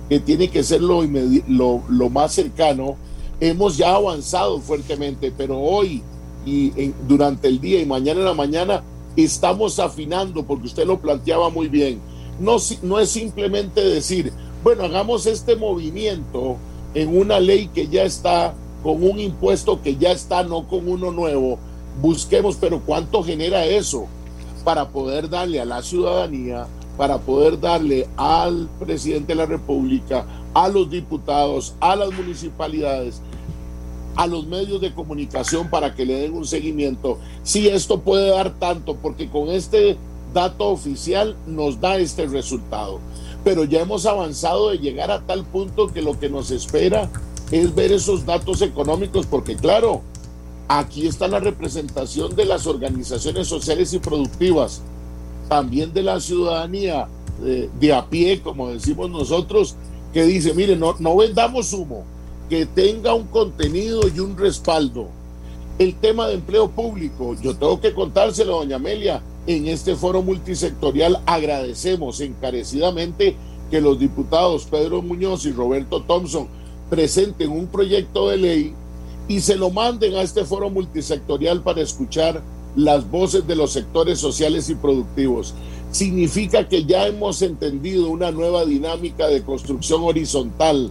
[0.08, 2.96] que tiene que ser lo, más cercano,
[3.40, 6.02] hemos ya avanzado fuertemente, pero hoy
[6.46, 8.82] y durante el día y mañana en la mañana
[9.16, 12.00] estamos afinando, porque usted lo planteaba muy bien.
[12.40, 12.56] No
[12.98, 14.32] es simplemente decir,
[14.62, 16.56] bueno, hagamos este movimiento
[16.94, 21.10] en una ley que ya está, con un impuesto que ya está, no con uno
[21.10, 21.58] nuevo.
[22.00, 24.06] Busquemos, pero ¿cuánto genera eso
[24.64, 30.24] para poder darle a la ciudadanía, para poder darle al presidente de la República,
[30.54, 33.20] a los diputados, a las municipalidades,
[34.16, 37.18] a los medios de comunicación para que le den un seguimiento.
[37.42, 39.96] Si esto puede dar tanto, porque con este
[40.34, 42.98] dato oficial nos da este resultado.
[43.44, 47.08] Pero ya hemos avanzado de llegar a tal punto que lo que nos espera
[47.50, 50.02] es ver esos datos económicos, porque claro,
[50.68, 54.82] aquí está la representación de las organizaciones sociales y productivas,
[55.48, 57.08] también de la ciudadanía
[57.40, 59.76] de, a pie, como decimos nosotros,
[60.12, 62.04] que dice, mire, no, no vendamos humo,
[62.50, 65.08] que tenga un contenido y un respaldo.
[65.78, 71.22] El tema de empleo público, yo tengo que contárselo, doña Amelia, en este foro multisectorial
[71.24, 73.36] agradecemos encarecidamente
[73.70, 76.48] que los diputados Pedro Muñoz y Roberto Thompson
[76.90, 78.74] presenten un proyecto de ley
[79.28, 82.42] y se lo manden a este foro multisectorial para escuchar
[82.74, 85.54] las voces de los sectores sociales y productivos.
[85.92, 90.90] Significa que ya hemos entendido una nueva dinámica de construcción horizontal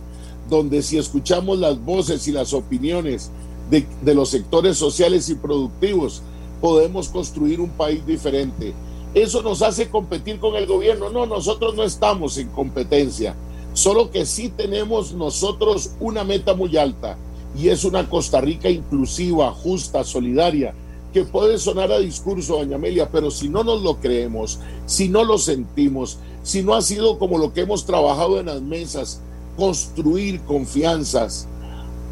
[0.49, 3.31] donde si escuchamos las voces y las opiniones
[3.69, 6.21] de, los sectores sociales y productivos,
[6.61, 8.73] podemos construir un país diferente.
[9.13, 11.09] Eso nos hace competir con el gobierno.
[11.09, 13.35] No, nosotros no estamos en competencia.
[13.73, 17.17] Solo que sí tenemos nosotros una meta muy alta
[17.58, 20.74] y es una Costa Rica inclusiva, justa, solidaria,
[21.14, 25.24] que puede sonar a discurso, doña Amelia, pero si no nos lo creemos, si no
[25.24, 29.22] lo sentimos, si no ha sido como lo que hemos trabajado en las mesas,
[29.58, 31.47] construir confianzas,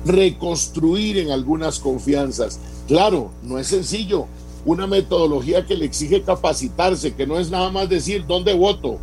[0.06, 2.60] reconstruir en algunas confianzas.
[2.88, 4.26] Claro, no es sencillo.
[4.66, 8.98] Una metodología que le exige capacitarse, que no es nada más decir dónde voto.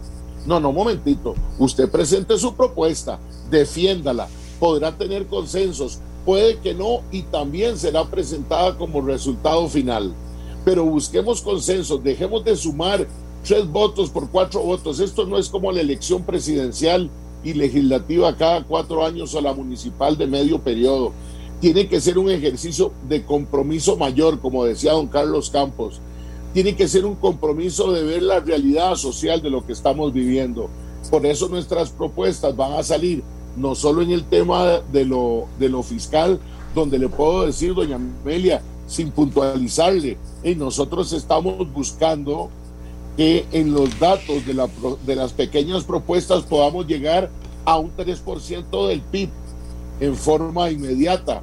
[0.45, 1.35] No, no, momentito.
[1.59, 4.27] Usted presente su propuesta, defiéndala,
[4.59, 10.13] podrá tener consensos, puede que no y también será presentada como resultado final.
[10.65, 13.07] Pero busquemos consensos, dejemos de sumar
[13.45, 15.01] tres votos por cuatro votos.
[15.01, 17.11] Esto no es como la elección presidencial
[17.45, 21.13] y legislativa cada cuatro años o la municipal de medio periodo.
[21.61, 26.01] Tiene que ser un ejercicio de compromiso mayor, como decía don Carlos Campos.
[26.55, 30.69] Tiene que ser un compromiso de ver la realidad social de lo que estamos viviendo.
[31.11, 33.23] Por eso nuestras propuestas van a salir
[33.57, 36.39] no solo en el tema de lo, de lo fiscal,
[36.75, 42.51] donde le puedo decir, doña Amelia, sin puntualizarle, y nosotros estamos buscando
[43.17, 44.69] que en los datos de, la,
[45.05, 47.31] de las pequeñas propuestas podamos llegar
[47.65, 49.29] a un 3% del PIB
[50.01, 51.43] en forma inmediata.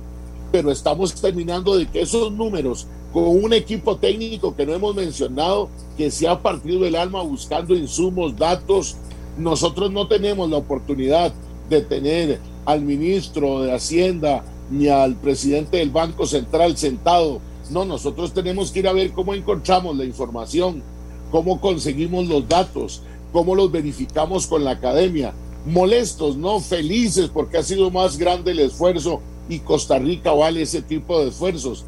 [0.51, 5.69] Pero estamos terminando de que esos números, con un equipo técnico que no hemos mencionado,
[5.95, 8.97] que se ha partido el alma buscando insumos, datos,
[9.37, 11.31] nosotros no tenemos la oportunidad
[11.69, 17.39] de tener al ministro de Hacienda ni al presidente del Banco Central sentado.
[17.69, 20.81] No, nosotros tenemos que ir a ver cómo encontramos la información,
[21.31, 23.01] cómo conseguimos los datos,
[23.31, 25.33] cómo los verificamos con la academia.
[25.65, 30.81] Molestos, no felices porque ha sido más grande el esfuerzo y Costa Rica vale ese
[30.81, 31.85] tipo de esfuerzos.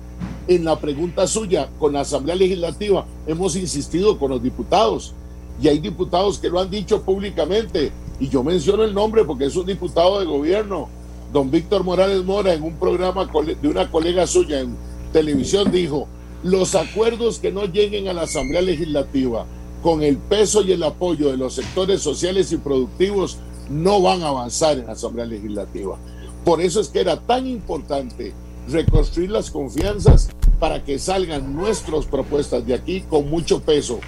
[0.47, 5.13] En la pregunta suya con la Asamblea Legislativa hemos insistido con los diputados
[5.61, 7.91] y hay diputados que lo han dicho públicamente
[8.22, 10.89] y yo menciono el nombre porque es un diputado de gobierno,
[11.34, 13.28] don Víctor Morales Mora, en un programa
[13.59, 14.78] de una colega suya en
[15.11, 16.07] televisión dijo,
[16.43, 19.47] los acuerdos que no lleguen a la Asamblea Legislativa
[19.82, 23.39] con el peso y el apoyo de los sectores sociales y productivos
[23.72, 25.97] no van a avanzar en la Asamblea Legislativa.
[26.45, 28.34] Por eso es que era tan importante
[28.69, 33.99] reconstruir las confianzas para que salgan nuestras propuestas de aquí con mucho peso.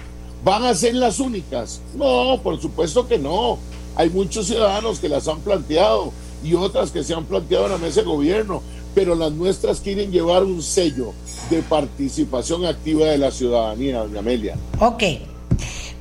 [0.44, 1.80] ¿Van a ser las únicas?
[1.96, 3.58] No, por supuesto que no.
[3.96, 7.78] Hay muchos ciudadanos que las han planteado y otras que se han planteado en la
[7.78, 8.62] mesa de gobierno,
[8.94, 11.12] pero las nuestras quieren llevar un sello
[11.50, 14.56] de participación activa de la ciudadanía, doña Amelia.
[14.80, 15.02] Ok,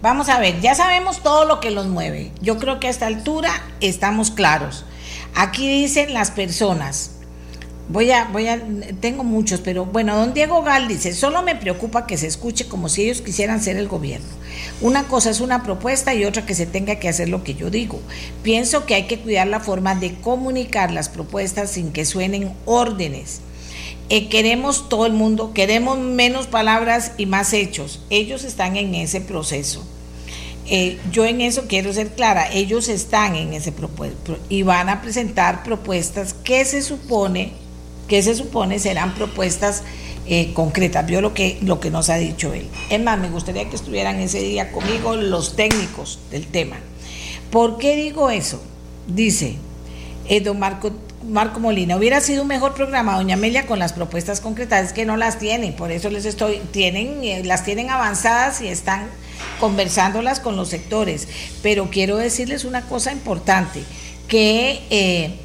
[0.02, 2.32] vamos a ver, ya sabemos todo lo que los mueve.
[2.42, 4.86] Yo creo que a esta altura estamos claros.
[5.36, 7.12] Aquí dicen las personas,
[7.90, 8.62] Voy a, voy a,
[9.02, 12.88] tengo muchos, pero bueno, don Diego Gal dice, solo me preocupa que se escuche como
[12.88, 14.28] si ellos quisieran ser el gobierno.
[14.80, 17.70] Una cosa es una propuesta y otra que se tenga que hacer lo que yo
[17.70, 18.00] digo.
[18.42, 23.42] Pienso que hay que cuidar la forma de comunicar las propuestas sin que suenen órdenes.
[24.10, 28.02] Eh, queremos todo el mundo, queremos menos palabras y más hechos.
[28.10, 29.86] Ellos están en ese proceso.
[30.66, 35.02] Eh, yo en eso quiero ser clara, ellos están en ese propuesto y van a
[35.02, 37.52] presentar propuestas que se supone
[38.08, 39.84] que se supone serán propuestas
[40.26, 41.06] eh, concretas.
[41.06, 42.70] Vio lo que, lo que nos ha dicho él.
[42.90, 46.78] Es más, me gustaría que estuvieran ese día conmigo los técnicos del tema.
[47.52, 48.62] ¿Por qué digo eso?
[49.08, 49.58] Dice
[50.30, 50.92] eh, don Marco,
[51.28, 55.06] Marco Molina, hubiera sido un mejor programa, doña Amelia, con las propuestas concretas, es que
[55.06, 59.08] no las tienen, por eso les estoy, tienen, eh, las tienen avanzadas y están
[59.60, 61.28] conversándolas con los sectores.
[61.62, 63.84] Pero quiero decirles una cosa importante,
[64.30, 65.36] que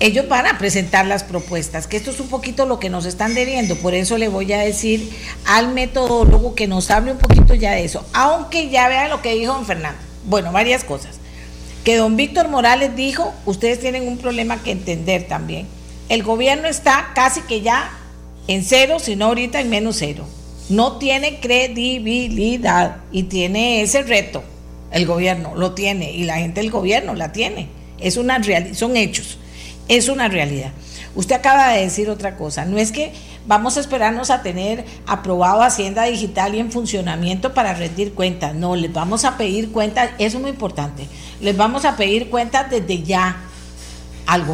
[0.00, 3.34] ellos van a presentar las propuestas, que esto es un poquito lo que nos están
[3.34, 5.10] debiendo, por eso le voy a decir
[5.44, 9.34] al metodólogo que nos hable un poquito ya de eso, aunque ya vea lo que
[9.34, 10.00] dijo don Fernando.
[10.24, 11.18] Bueno, varias cosas.
[11.84, 15.66] Que don Víctor Morales dijo, ustedes tienen un problema que entender también.
[16.08, 17.90] El gobierno está casi que ya
[18.46, 20.24] en cero, sino ahorita en menos cero.
[20.68, 24.42] No tiene credibilidad y tiene ese reto.
[24.90, 27.68] El gobierno lo tiene y la gente del gobierno la tiene.
[27.98, 29.38] Es una realidad, son hechos.
[29.88, 30.72] Es una realidad.
[31.14, 33.12] Usted acaba de decir otra cosa, no es que
[33.46, 38.76] vamos a esperarnos a tener aprobado Hacienda Digital y en funcionamiento para rendir cuentas, no,
[38.76, 41.08] les vamos a pedir cuentas, eso es muy importante,
[41.40, 43.36] les vamos a pedir cuentas desde ya
[44.26, 44.44] al,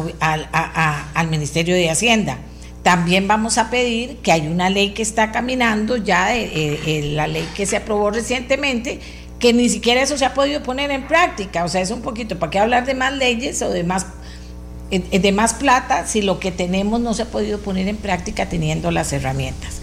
[1.13, 2.37] al, Ministerio de Hacienda.
[2.81, 7.65] También vamos a pedir que hay una ley que está caminando ya, la ley que
[7.65, 9.01] se aprobó recientemente,
[9.39, 12.39] que ni siquiera eso se ha podido poner en práctica, o sea, es un poquito,
[12.39, 14.05] ¿para qué hablar de más leyes o de más
[14.91, 18.91] de más plata si lo que tenemos no se ha podido poner en práctica teniendo
[18.91, 19.81] las herramientas.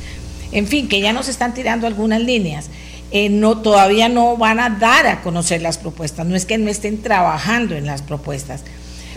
[0.53, 2.69] En fin, que ya nos están tirando algunas líneas.
[3.11, 6.71] eh, no, todavía no van a dar a conocer las propuestas, no es que no
[6.71, 8.63] estén trabajando en las propuestas.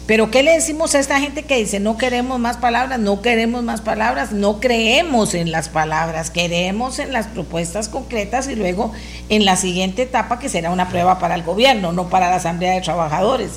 [0.07, 3.63] Pero ¿qué le decimos a esta gente que dice no queremos más palabras, no queremos
[3.63, 8.91] más palabras, no creemos en las palabras, queremos en las propuestas concretas y luego
[9.29, 12.73] en la siguiente etapa que será una prueba para el gobierno, no para la Asamblea
[12.73, 13.51] de Trabajadores?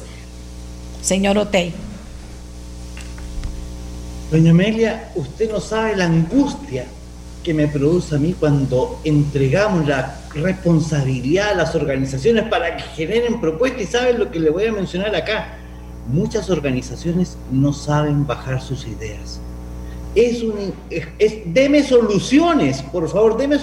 [1.03, 1.88] Señor Otey.
[4.31, 6.85] Doña Amelia, usted no sabe la angustia
[7.43, 13.41] que me produce a mí cuando entregamos la responsabilidad a las organizaciones para que generen
[13.41, 15.57] propuestas y saben lo que le voy a mencionar acá.
[16.09, 19.41] Muchas organizaciones no saben bajar sus ideas.
[20.14, 23.59] Es un, es, deme soluciones, por favor, deme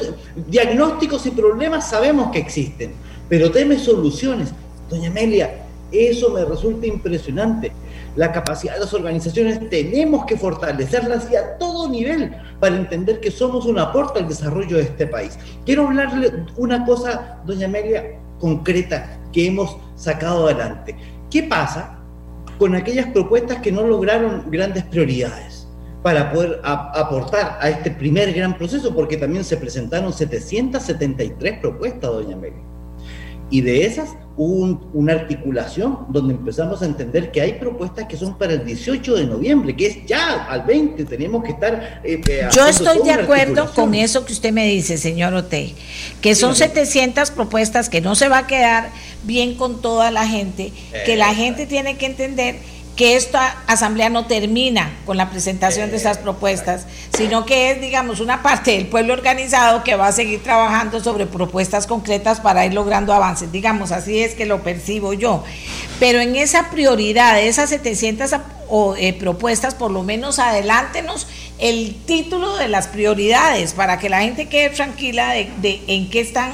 [0.47, 2.93] diagnósticos y problemas sabemos que existen,
[3.29, 4.49] pero deme soluciones.
[4.89, 7.71] Doña Amelia, eso me resulta impresionante
[8.15, 13.31] la capacidad de las organizaciones tenemos que fortalecerlas y a todo nivel para entender que
[13.31, 15.37] somos un aporte al desarrollo de este país.
[15.65, 20.95] Quiero hablarle una cosa, doña Amelia, concreta que hemos sacado adelante.
[21.29, 21.99] ¿Qué pasa
[22.57, 25.65] con aquellas propuestas que no lograron grandes prioridades?
[26.05, 32.35] para poder aportar a este primer gran proceso, porque también se presentaron 773 propuestas, doña
[32.35, 32.61] Amelia.
[33.49, 38.37] Y de esas hubo una articulación donde empezamos a entender que hay propuestas que son
[38.37, 42.01] para el 18 de noviembre, que es ya al 20, tenemos que estar...
[42.03, 45.73] Eh, eh, Yo estoy de acuerdo con eso que usted me dice, señor Ote,
[46.21, 48.89] que son 700 propuestas que no se va a quedar
[49.23, 50.73] bien con toda la gente,
[51.05, 52.55] que la gente tiene que entender
[52.95, 56.85] que esta asamblea no termina con la presentación de esas propuestas,
[57.15, 61.25] sino que es, digamos, una parte del pueblo organizado que va a seguir trabajando sobre
[61.25, 63.51] propuestas concretas para ir logrando avances.
[63.51, 65.43] Digamos, así es que lo percibo yo.
[65.99, 68.31] Pero en esa prioridad de esas 700
[68.97, 71.27] eh, propuestas, por lo menos adelántenos
[71.59, 76.21] el título de las prioridades para que la gente quede tranquila de, de en qué
[76.21, 76.53] están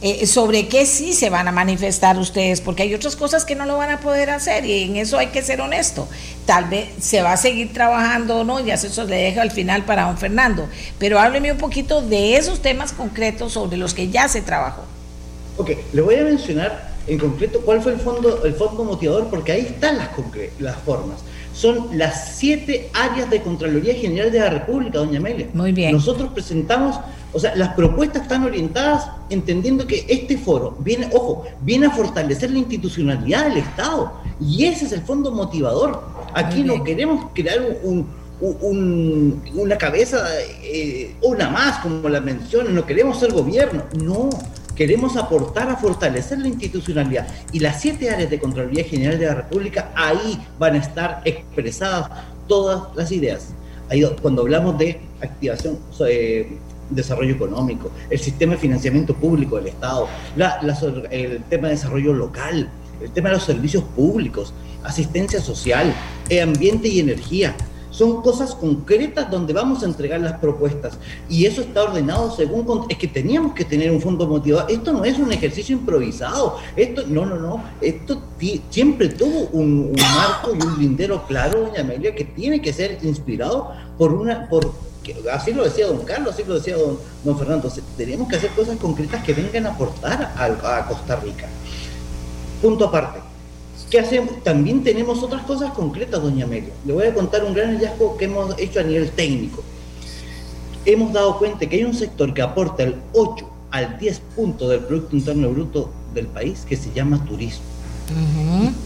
[0.00, 3.66] eh, sobre qué sí se van a manifestar ustedes, porque hay otras cosas que no
[3.66, 6.08] lo van a poder hacer y en eso hay que ser honesto.
[6.46, 9.84] Tal vez se va a seguir trabajando o no, ya eso le dejo al final
[9.84, 10.68] para don Fernando,
[10.98, 14.82] pero hábleme un poquito de esos temas concretos sobre los que ya se trabajó.
[15.56, 19.50] Ok, le voy a mencionar en concreto cuál fue el fondo, el fondo motivador, porque
[19.50, 20.10] ahí están las,
[20.60, 21.18] las formas
[21.58, 25.48] son las siete áreas de Contraloría General de la República, doña Amelia.
[25.54, 25.90] Muy bien.
[25.90, 27.00] Nosotros presentamos,
[27.32, 32.50] o sea, las propuestas están orientadas entendiendo que este foro viene, ojo, viene a fortalecer
[32.50, 34.12] la institucionalidad del Estado.
[34.40, 36.02] Y ese es el fondo motivador.
[36.32, 38.06] Aquí no queremos crear un,
[39.54, 40.26] una cabeza,
[40.62, 43.82] eh, una más, como la mencionan, no queremos ser gobierno.
[44.02, 44.30] No,
[44.74, 47.26] queremos aportar a fortalecer la institucionalidad.
[47.52, 52.08] Y las siete áreas de Contraloría General de la República, ahí van a estar expresadas
[52.46, 53.48] todas las ideas.
[53.90, 56.58] Ahí, cuando hablamos de activación, eh,
[56.90, 60.08] desarrollo económico, el sistema de financiamiento público del Estado,
[61.10, 62.68] el tema de desarrollo local,
[63.00, 64.52] el tema de los servicios públicos,
[64.84, 65.94] asistencia social,
[66.42, 67.54] ambiente y energía,
[67.98, 70.98] son cosas concretas donde vamos a entregar las propuestas.
[71.28, 72.86] Y eso está ordenado según...
[72.88, 74.68] Es que teníamos que tener un fondo motivado.
[74.68, 76.58] Esto no es un ejercicio improvisado.
[76.76, 77.64] Esto, no, no, no.
[77.80, 78.22] Esto
[78.70, 83.72] siempre tuvo un, marco y un lindero claro, doña Amelia, que tiene que ser inspirado
[83.96, 84.48] por una...
[84.48, 84.87] Por,
[85.32, 87.72] así lo decía don Carlos, así lo decía don, don Fernando.
[87.96, 91.46] Tenemos que hacer cosas concretas que vengan a aportar a Costa Rica.
[92.60, 93.28] Punto aparte
[93.90, 94.42] ¿Qué hacemos?
[94.42, 96.72] También tenemos otras cosas concretas, doña Amelia.
[96.84, 99.62] Le voy a contar un gran hallazgo que hemos hecho a nivel técnico.
[100.84, 104.80] Hemos dado cuenta que hay un sector que aporta el 8 al 10 puntos del
[104.80, 107.64] Producto Interno Bruto del país que se llama turismo.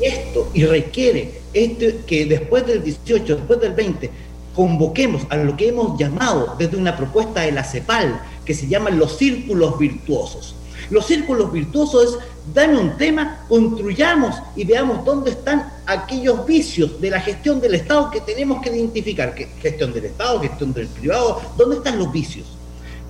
[0.01, 4.11] y esto, y requiere este, que después del 18, después del 20,
[4.55, 8.99] convoquemos a lo que hemos llamado desde una propuesta de la CEPAL, que se llaman
[8.99, 10.55] los círculos virtuosos.
[10.91, 12.19] Los círculos virtuosos es
[12.55, 18.11] dame un tema, construyamos y veamos dónde están aquellos vicios de la gestión del Estado
[18.11, 19.35] que tenemos que identificar.
[19.35, 22.47] Gestión del Estado, gestión del privado, ¿dónde están los vicios?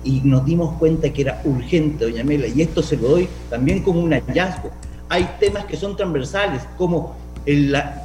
[0.03, 3.81] Y nos dimos cuenta que era urgente, doña Mela, y esto se lo doy también
[3.81, 4.69] como un hallazgo.
[5.09, 7.15] Hay temas que son transversales, como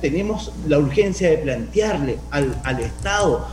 [0.00, 3.46] tenemos la urgencia de plantearle al, al Estado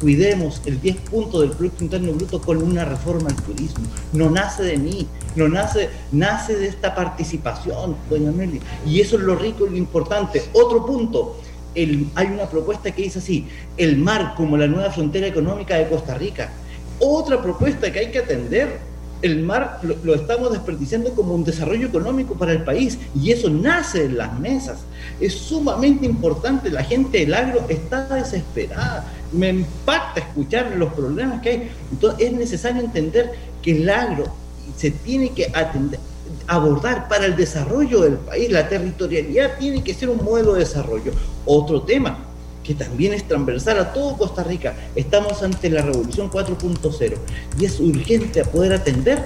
[0.00, 3.84] cuidemos el 10 puntos del Producto Interno Bruto con una reforma al turismo.
[4.12, 5.06] No nace de mí,
[5.36, 8.60] no nace, nace de esta participación, doña Meli.
[8.86, 10.42] Y eso es lo rico y lo importante.
[10.52, 11.40] Otro punto,
[11.74, 15.88] el, hay una propuesta que dice así, el mar como la nueva frontera económica de
[15.88, 16.52] Costa Rica.
[16.98, 18.78] Otra propuesta que hay que atender
[19.24, 24.04] el mar lo, estamos desperdiciando como un desarrollo económico para el país y eso nace
[24.04, 24.80] en las mesas.
[25.18, 29.10] Es sumamente importante, la gente del agro está desesperada.
[29.32, 31.70] Me impacta escuchar los problemas que hay.
[31.90, 34.26] Entonces es necesario entender que el agro
[34.76, 35.50] se tiene que
[36.46, 38.50] abordar para el desarrollo del país.
[38.50, 41.12] La territorialidad tiene que ser un modelo de desarrollo.
[41.46, 42.18] Otro tema
[42.64, 44.74] que también es transversal a todo Costa Rica.
[44.96, 47.14] Estamos ante la revolución 4.0
[47.60, 49.22] y es urgente poder atender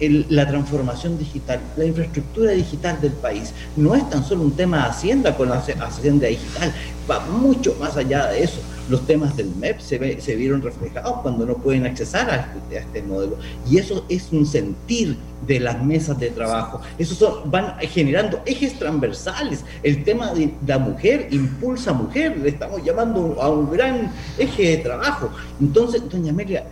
[0.00, 3.52] la transformación digital, la infraestructura digital del país.
[3.76, 6.72] No es tan solo un tema de Hacienda con la Hacienda digital,
[7.10, 8.60] va mucho más allá de eso.
[8.88, 12.80] Los temas del MEP se, se vieron reflejados cuando no pueden accesar a este, a
[12.80, 13.36] este, modelo.
[13.68, 15.16] Y eso es un sentir
[15.46, 16.80] de las mesas de trabajo.
[16.98, 19.64] Eso van generando ejes transversales.
[19.82, 22.38] El tema de la mujer impulsa mujer.
[22.38, 25.30] Le estamos llamando a un gran eje de trabajo.
[25.60, 26.64] Entonces, doña Amelia,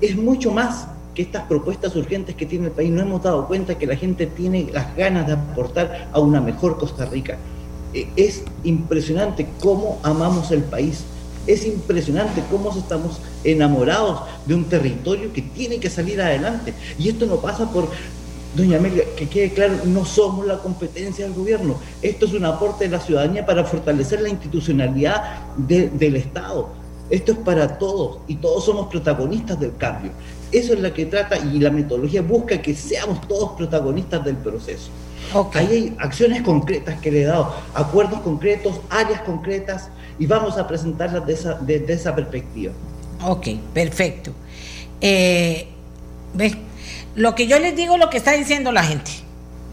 [0.00, 2.90] es mucho más que estas propuestas urgentes que tiene el país.
[2.90, 6.78] No hemos dado cuenta que la gente tiene las ganas de aportar a una mejor
[6.78, 7.36] Costa Rica.
[7.92, 11.04] Eh, es impresionante cómo amamos el país
[11.48, 16.74] es impresionante cómo estamos enamorados de un territorio que tiene que salir adelante.
[16.98, 17.88] Y esto no pasa por,
[18.54, 21.76] doña Amelia, que quede claro, no somos la competencia del gobierno.
[22.02, 26.68] Esto es un aporte de la ciudadanía para fortalecer la institucionalidad del Estado.
[27.08, 30.12] Esto es para todos y todos somos protagonistas del cambio.
[30.52, 34.90] Eso es lo que trata y la metodología busca que seamos todos protagonistas del proceso.
[35.54, 40.66] Ahí hay acciones concretas que le he dado, acuerdos concretos, áreas concretas, y vamos a
[40.66, 42.72] presentarlas desde esa, perspectiva.
[43.24, 44.32] Ok, perfecto.
[45.00, 45.68] Eh,
[47.14, 49.10] lo que yo les digo, lo que está diciendo la gente,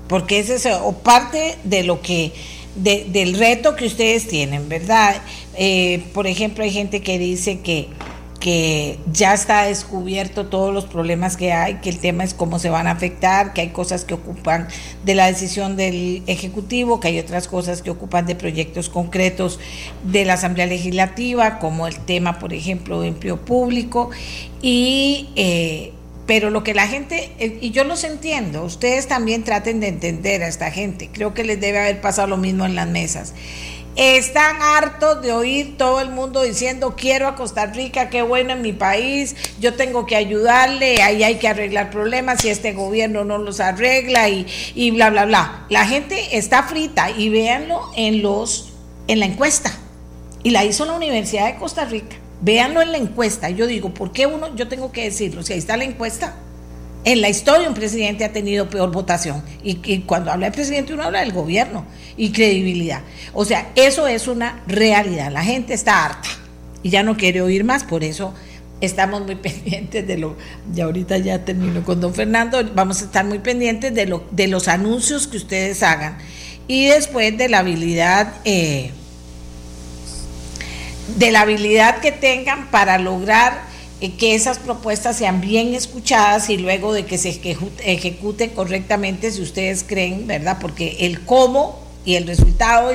[0.07, 2.33] porque ese es o parte de lo que,
[2.75, 5.15] del reto que ustedes tienen, ¿verdad?
[5.55, 7.89] Eh, por ejemplo, hay gente que dice que
[8.45, 12.69] que ya está descubierto todos los problemas que hay, que el tema es cómo se
[12.69, 14.67] van a afectar, que hay cosas que ocupan
[15.03, 19.59] de la decisión del Ejecutivo, que hay otras cosas que ocupan de proyectos concretos
[20.03, 24.11] de la Asamblea Legislativa, como el tema, por ejemplo, de empleo público.
[24.61, 25.93] Y, eh,
[26.27, 30.43] pero lo que la gente, eh, y yo los entiendo, ustedes también traten de entender
[30.43, 33.33] a esta gente, creo que les debe haber pasado lo mismo en las mesas
[33.95, 38.61] están hartos de oír todo el mundo diciendo quiero a Costa Rica, qué bueno en
[38.61, 43.37] mi país, yo tengo que ayudarle, ahí hay que arreglar problemas si este gobierno no
[43.37, 45.65] los arregla y, y bla, bla, bla.
[45.69, 48.73] La gente está frita y véanlo en, los,
[49.07, 49.71] en la encuesta.
[50.43, 52.17] Y la hizo la Universidad de Costa Rica.
[52.41, 53.49] Véanlo en la encuesta.
[53.49, 54.55] Yo digo, ¿por qué uno?
[54.55, 55.41] Yo tengo que decirlo.
[55.41, 56.35] Si ahí está la encuesta,
[57.05, 59.43] en la historia un presidente ha tenido peor votación.
[59.63, 61.85] Y, cuando habla de presidente uno habla del gobierno
[62.17, 63.01] y credibilidad.
[63.33, 65.31] O sea, eso es una realidad.
[65.31, 66.27] La gente está harta
[66.81, 68.33] y ya no quiere oír más, por eso
[68.81, 70.35] estamos muy pendientes de lo,
[70.75, 74.47] y ahorita ya termino con don Fernando, vamos a estar muy pendientes de, lo, de
[74.47, 76.17] los anuncios que ustedes hagan
[76.67, 78.91] y después de la habilidad, eh,
[81.17, 83.74] de la habilidad que tengan para lograr
[84.13, 87.39] que esas propuestas sean bien escuchadas y luego de que se
[87.83, 90.57] ejecute correctamente si ustedes creen, ¿verdad?
[90.59, 92.91] Porque el cómo y el resultado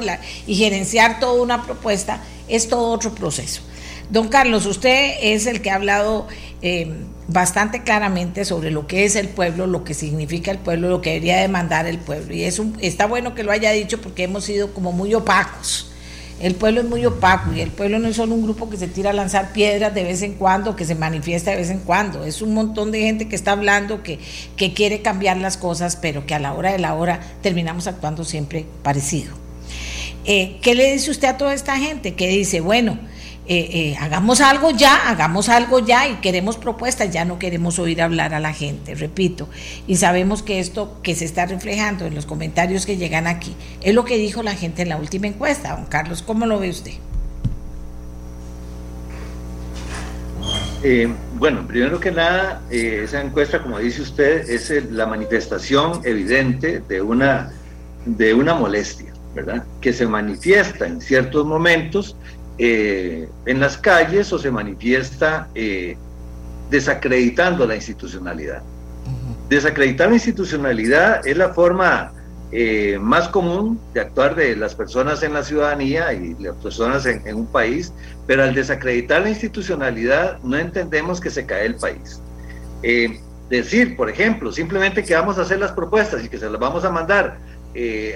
[0.47, 3.63] y, gerenciar toda una propuesta es todo otro proceso.
[4.11, 6.27] Don Carlos, usted es el que ha hablado
[6.63, 6.93] eh,
[7.29, 11.11] bastante claramente sobre lo que es el pueblo, lo que significa el pueblo, lo que
[11.11, 12.35] debería demandar el pueblo.
[12.35, 15.90] Y es está bueno que lo haya dicho porque hemos sido como muy opacos
[16.41, 18.89] el pueblo es muy opaco y el pueblo no es solo un grupo que se
[18.89, 22.25] tira a lanzar piedras de vez en cuando, que se manifiesta de vez en cuando.
[22.25, 24.19] Es un montón de gente que está hablando, que,
[24.57, 28.25] que quiere cambiar las cosas, pero que a la hora de la hora terminamos actuando
[28.25, 29.35] siempre parecido.
[30.25, 32.15] Eh, ¿Qué le dice usted a toda esta gente?
[32.15, 32.99] Que dice, bueno,
[33.47, 38.01] eh, eh, hagamos algo ya, hagamos algo ya y queremos propuestas, ya no queremos oír
[38.01, 39.49] hablar a la gente, repito.
[39.87, 43.95] Y sabemos que esto que se está reflejando en los comentarios que llegan aquí es
[43.95, 45.75] lo que dijo la gente en la última encuesta.
[45.75, 46.93] Don Carlos, ¿cómo lo ve usted?
[50.83, 57.03] Eh, bueno, primero que nada, esa encuesta, como dice usted, es la manifestación evidente de
[57.03, 57.51] una,
[58.07, 59.65] de una molestia, ¿verdad?
[59.81, 62.17] Que se manifiesta en ciertos momentos
[62.63, 65.97] eh, en las calles o se manifiesta eh,
[66.69, 68.63] desacreditando la institucionalidad.
[69.49, 72.13] Desacreditar la institucionalidad es la forma
[72.53, 77.35] eh, más común de actuar de las personas en la ciudadanía y las personas en,
[77.35, 77.95] un país,
[78.27, 82.21] pero al desacreditar la institucionalidad no entendemos que se cae el país.
[83.49, 86.85] decir, por ejemplo, simplemente que vamos a hacer las propuestas y que se las vamos
[86.85, 87.39] a mandar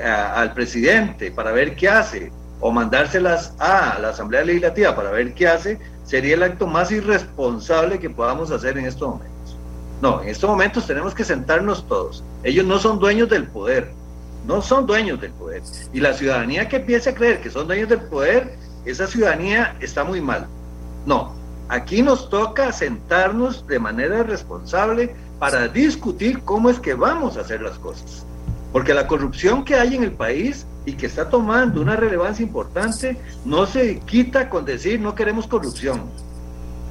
[0.05, 2.31] al presidente para ver qué hace,
[2.66, 7.99] o mandárselas a la Asamblea Legislativa para ver qué hace, sería el acto más irresponsable
[7.99, 9.59] que podamos hacer en estos momentos.
[10.01, 12.24] No, en estos momentos tenemos que sentarnos todos.
[12.43, 13.93] Ellos no son dueños del poder,
[14.47, 15.61] no son dueños del poder.
[15.93, 20.03] Y la ciudadanía que empiece a creer que son dueños del poder, esa ciudadanía está
[20.03, 20.47] muy mal.
[21.05, 21.35] No,
[21.69, 27.61] aquí nos toca sentarnos de manera responsable, para discutir cómo es que vamos a hacer
[27.61, 28.24] las cosas.
[28.74, 33.16] Porque la corrupción que hay en el país y que está tomando una relevancia importante
[33.44, 36.02] no se quita con decir no queremos corrupción.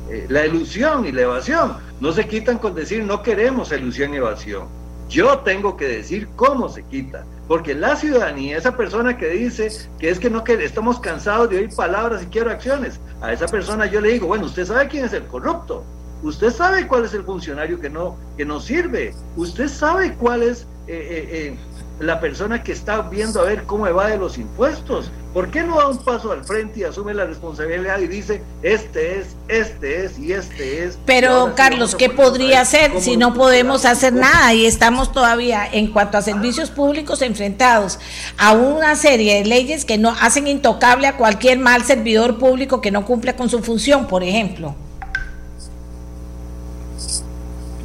[0.10, 4.18] Eh, la ilusión y la evasión no se quitan con decir no queremos ilusión y
[4.18, 4.70] evasión.
[5.10, 9.70] Yo tengo que decir cómo se quita, porque la ciudadanía, esa persona que dice
[10.00, 13.48] que es que no que estamos cansados de oír palabras y quiero acciones, a esa
[13.48, 15.84] persona yo le digo, bueno, usted sabe quién es el corrupto,
[16.24, 20.66] usted sabe cuál es el funcionario que no que no sirve, usted sabe cuál es
[20.88, 21.58] eh, eh,
[22.06, 25.12] la persona que está viendo a ver cómo evade los impuestos.
[25.34, 29.20] ¿Por qué no da un paso al frente y asume la responsabilidad y dice, este
[29.20, 31.00] es, este es y este es?
[31.06, 36.18] Pero Carlos, ¿qué podría hacer si no podemos hacer nada y estamos todavía en cuanto
[36.18, 37.98] a servicios públicos enfrentados
[38.38, 42.92] a una serie de leyes que no hacen intocable a cualquier mal servidor público que
[42.92, 44.76] no cumpla con su función, por ejemplo?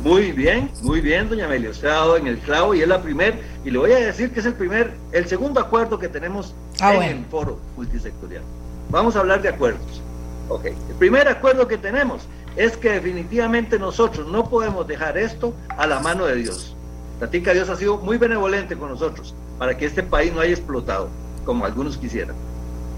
[0.03, 1.71] Muy bien, muy bien, doña Amelia.
[1.71, 4.31] Usted ha dado en el clavo y es la primer, y le voy a decir
[4.33, 8.43] que es el primer, el segundo acuerdo que tenemos ah, en el foro multisectorial.
[8.91, 10.03] Vamos a hablar de acuerdos.
[10.49, 12.23] Ok, el primer acuerdo que tenemos
[12.57, 16.75] es que definitivamente nosotros no podemos dejar esto a la mano de Dios.
[17.19, 21.09] Platica Dios ha sido muy benevolente con nosotros para que este país no haya explotado,
[21.45, 22.37] como algunos quisieran.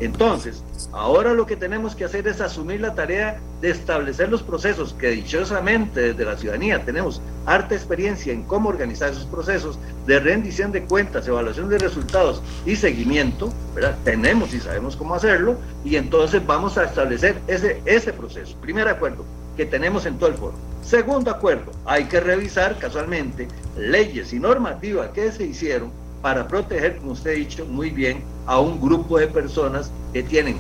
[0.01, 4.95] Entonces, ahora lo que tenemos que hacer es asumir la tarea de establecer los procesos
[4.95, 10.73] que dichosamente desde la ciudadanía tenemos harta experiencia en cómo organizar esos procesos de rendición
[10.73, 13.97] de cuentas, evaluación de resultados y seguimiento, ¿verdad?
[14.03, 18.57] Tenemos y sabemos cómo hacerlo y entonces vamos a establecer ese, ese proceso.
[18.63, 20.55] Primer acuerdo que tenemos en todo el foro.
[20.83, 27.13] Segundo acuerdo, hay que revisar casualmente leyes y normativas que se hicieron para proteger, como
[27.13, 30.59] usted ha dicho muy bien, a un grupo de personas que tienen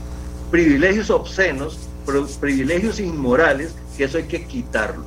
[0.48, 1.88] privilegios obscenos,
[2.38, 5.02] privilegios inmorales, que eso hay que quitarlo.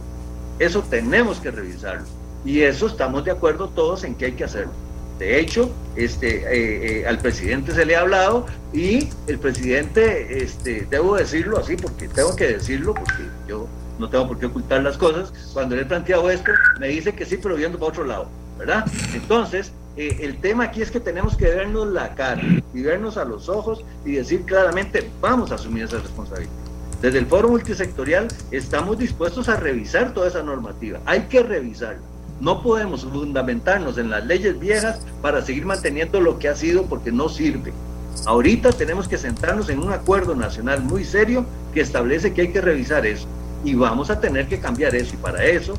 [0.59, 2.05] Eso tenemos que revisarlo.
[2.43, 4.73] Y eso estamos de acuerdo todos en que hay que hacerlo.
[5.17, 10.85] De hecho, este, eh, eh, al presidente se le ha hablado y el presidente, este,
[10.89, 13.65] debo decirlo así porque tengo que decirlo, porque yo
[13.97, 16.51] no tengo por qué ocultar las cosas, cuando le he planteado esto,
[16.81, 18.27] me dice que sí, pero viendo para otro lado,
[18.59, 18.85] ¿verdad?
[19.13, 22.41] Entonces, eh, el tema aquí es que tenemos que vernos la cara
[22.73, 26.51] y vernos a los ojos y decir claramente, vamos a asumir esa responsabilidad.
[27.01, 32.01] Desde el foro multisectorial estamos dispuestos a revisar toda esa normativa, hay que revisarla.
[32.39, 37.11] No podemos fundamentarnos en las leyes viejas para seguir manteniendo lo que ha sido porque
[37.11, 37.71] no sirve.
[38.25, 42.61] Ahorita tenemos que centrarnos en un acuerdo nacional muy serio que establece que hay que
[42.61, 43.27] revisar eso
[43.63, 45.75] y vamos a tener que cambiar eso y para eso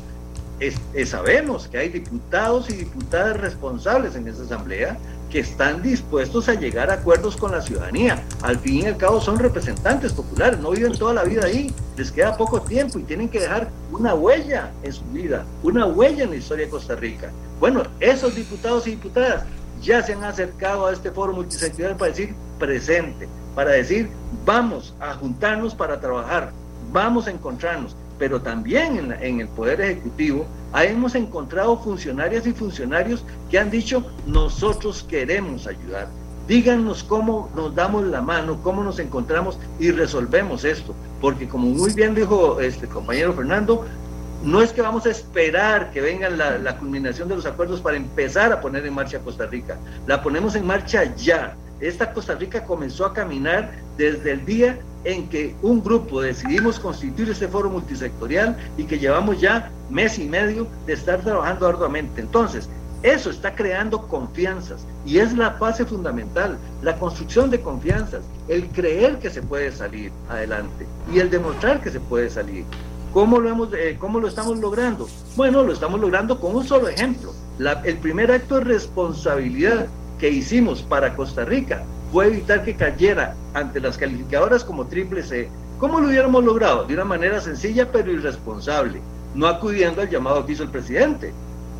[1.05, 4.97] sabemos que hay diputados y diputadas responsables en esa asamblea
[5.29, 8.23] que están dispuestos a llegar a acuerdos con la ciudadanía.
[8.41, 12.11] Al fin y al cabo son representantes populares, no viven toda la vida ahí, les
[12.11, 16.29] queda poco tiempo y tienen que dejar una huella en su vida, una huella en
[16.29, 17.31] la historia de Costa Rica.
[17.59, 19.43] Bueno, esos diputados y diputadas
[19.81, 24.09] ya se han acercado a este foro multisectorial para decir presente, para decir
[24.45, 26.51] vamos a juntarnos para trabajar,
[26.91, 33.59] vamos a encontrarnos pero también en, el Poder Ejecutivo hemos encontrado funcionarias y funcionarios que
[33.59, 36.07] han dicho, nosotros queremos ayudar.
[36.47, 40.93] Díganos cómo nos damos la mano, cómo nos encontramos y resolvemos esto.
[41.19, 43.85] Porque como muy bien dijo este compañero Fernando,
[44.43, 47.97] no es que vamos a esperar que venga la, la culminación de los acuerdos para
[47.97, 49.77] empezar a poner en marcha Costa Rica.
[50.05, 51.55] La ponemos en marcha ya.
[51.79, 57.29] Esta Costa Rica comenzó a caminar desde el día en que un grupo decidimos constituir
[57.29, 62.21] este foro multisectorial y que llevamos ya mes y medio de estar trabajando arduamente.
[62.21, 62.69] Entonces,
[63.03, 69.19] eso está creando confianzas y es la fase fundamental, la construcción de confianzas, el creer
[69.19, 72.65] que se puede salir adelante y el demostrar que se puede salir.
[73.13, 75.07] ¿Cómo lo, hemos, eh, cómo lo estamos logrando?
[75.35, 77.31] Bueno, lo estamos logrando con un solo ejemplo.
[77.83, 79.87] el primer acto de responsabilidad
[80.19, 85.49] que hicimos para Costa Rica fue evitar que cayera ante las calificadoras como triple C.
[85.79, 86.85] ¿Cómo lo hubiéramos logrado?
[86.85, 89.01] De una manera sencilla pero irresponsable,
[89.33, 91.33] no acudiendo al llamado que hizo el presidente.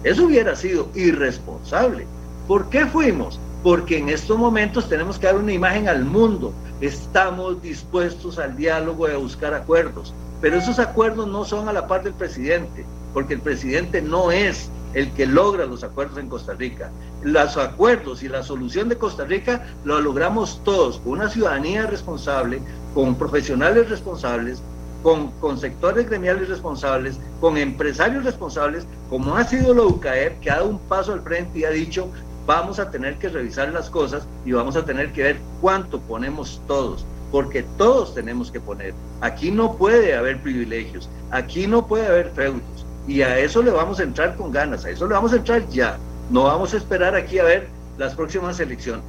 [0.03, 2.05] Eso hubiera sido irresponsable.
[2.47, 3.39] ¿Por qué fuimos?
[3.63, 6.53] Porque en estos momentos tenemos que dar una imagen al mundo.
[6.81, 10.13] Estamos dispuestos al diálogo y a buscar acuerdos.
[10.41, 14.69] Pero esos acuerdos no son a la par del presidente, porque el presidente no es
[14.95, 16.89] el que logra los acuerdos en Costa Rica.
[17.21, 22.61] Los acuerdos y la solución de Costa Rica lo logramos todos, con una ciudadanía responsable,
[22.95, 24.61] con profesionales responsables,
[25.03, 30.55] con, con, sectores gremiales responsables, con empresarios responsables, como ha sido la UCAEP, que ha
[30.55, 32.09] dado un paso al frente y ha dicho,
[32.45, 36.61] vamos a tener que revisar las cosas y vamos a tener que ver cuánto ponemos
[36.67, 38.93] todos, porque todos tenemos que poner.
[39.21, 43.99] Aquí no puede haber privilegios, aquí no puede haber feudos, Y a eso le vamos
[43.99, 45.97] a entrar con ganas, a eso le vamos a entrar ya.
[46.29, 47.67] No vamos a esperar aquí a ver
[47.97, 49.05] las próximas elecciones.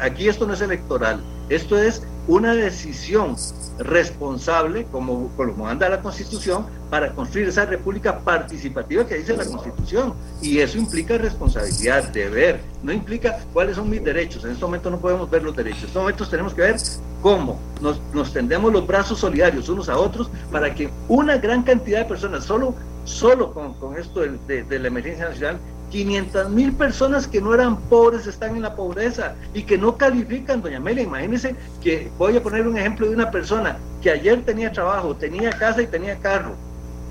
[0.00, 3.36] aquí esto no es electoral, esto es una decisión
[3.78, 10.14] responsable, como, como manda la Constitución, para construir esa república participativa que dice la Constitución.
[10.40, 14.44] Y eso implica responsabilidad, deber, no implica cuáles son mis derechos.
[14.44, 15.82] En este momento no podemos ver los derechos.
[15.82, 16.76] En estos momentos tenemos que ver
[17.20, 21.98] cómo nos, nos tendemos los brazos solidarios unos a otros para que una gran cantidad
[21.98, 22.74] de personas, solo,
[23.04, 25.58] solo con, con esto de, de la emergencia nacional,
[25.94, 30.60] 500 mil personas que no eran pobres están en la pobreza y que no califican,
[30.60, 31.04] doña Amelia.
[31.04, 35.50] Imagínense que voy a poner un ejemplo de una persona que ayer tenía trabajo, tenía
[35.52, 36.56] casa y tenía carro,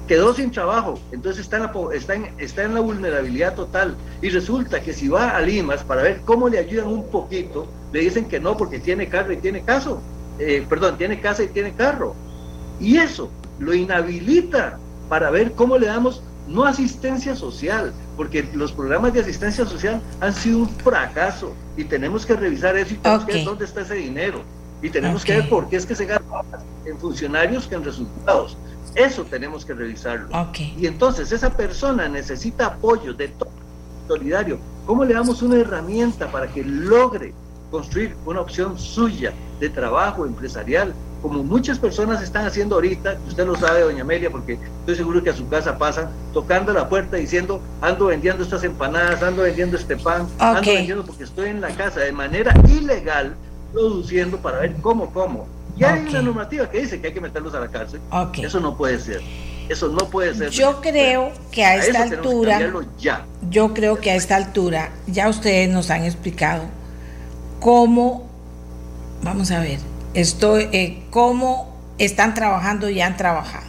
[0.06, 3.96] quedó sin trabajo, entonces está en, la, está, en, está en la vulnerabilidad total.
[4.22, 8.02] Y resulta que si va a Limas para ver cómo le ayudan un poquito, le
[8.02, 10.02] dicen que no porque tiene carro y tiene caso,
[10.40, 12.16] eh, perdón, tiene casa y tiene carro.
[12.82, 14.78] Y eso lo inhabilita
[15.14, 20.34] para ver cómo le damos no asistencia social, porque los programas de asistencia social han
[20.34, 23.94] sido un fracaso y tenemos que revisar eso y tenemos que ver dónde está ese
[23.94, 24.42] dinero
[24.82, 26.42] y tenemos que ver por qué es que se gasta
[26.88, 28.58] en funcionarios que en resultados.
[28.96, 30.30] Eso tenemos que revisarlo.
[30.58, 33.52] Y entonces esa persona necesita apoyo de todo
[34.08, 34.58] solidario.
[34.88, 37.36] ¿Cómo le damos una herramienta para que logre
[37.70, 40.92] construir una opción suya de trabajo empresarial
[41.24, 45.30] como muchas personas están haciendo ahorita, usted lo sabe, doña Amelia, porque estoy seguro que
[45.30, 49.96] a su casa pasan tocando la puerta diciendo, ando vendiendo estas empanadas, ando vendiendo este
[49.96, 53.36] pan, ando vendiendo porque estoy en la casa de manera ilegal,
[53.72, 55.48] produciendo para ver cómo, cómo.
[55.78, 58.02] Y hay una normativa que dice que hay que meterlos a la cárcel.
[58.36, 59.22] Eso no puede ser.
[59.70, 60.50] Eso no puede ser.
[60.50, 62.60] Yo creo que a esta altura,
[63.00, 63.26] ya.
[63.50, 66.66] yo creo que a esta altura, ya ustedes nos han explicado
[67.62, 68.28] cómo,
[69.24, 69.80] vamos a ver,
[70.14, 73.68] estoy, eh, cómo están trabajando y han trabajado.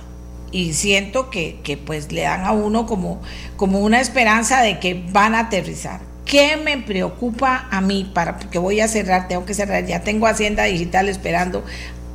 [0.50, 3.20] Y siento que, pues le dan a uno como,
[3.56, 6.00] como una esperanza de que van a aterrizar.
[6.24, 8.10] ¿Qué me preocupa a mí?
[8.14, 11.64] Para, porque voy a cerrar, tengo que cerrar, ya tengo Hacienda Digital esperando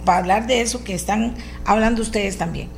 [0.06, 1.36] para hablar de eso que están
[1.66, 2.70] hablando ustedes también.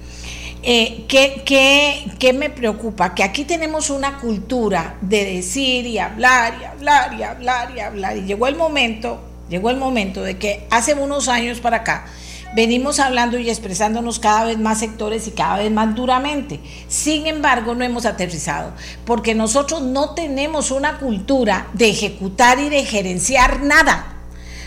[0.63, 3.15] Eh, ¿qué, qué, qué, me preocupa?
[3.15, 8.17] Que aquí tenemos una cultura de decir y hablar y hablar y hablar y hablar.
[8.17, 12.05] Y llegó el momento Llegó el momento de que hace unos años para acá
[12.55, 16.61] venimos hablando y expresándonos cada vez más sectores y cada vez más duramente.
[16.87, 18.71] Sin embargo, no hemos aterrizado,
[19.03, 24.19] porque nosotros no tenemos una cultura de ejecutar y de gerenciar nada.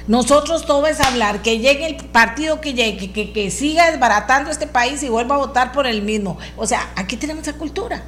[0.07, 4.67] Nosotros todo es hablar, que llegue el partido que llegue, que, que siga desbaratando este
[4.67, 6.37] país y vuelva a votar por el mismo.
[6.59, 8.03] O sea, aquí tenemos esa cultura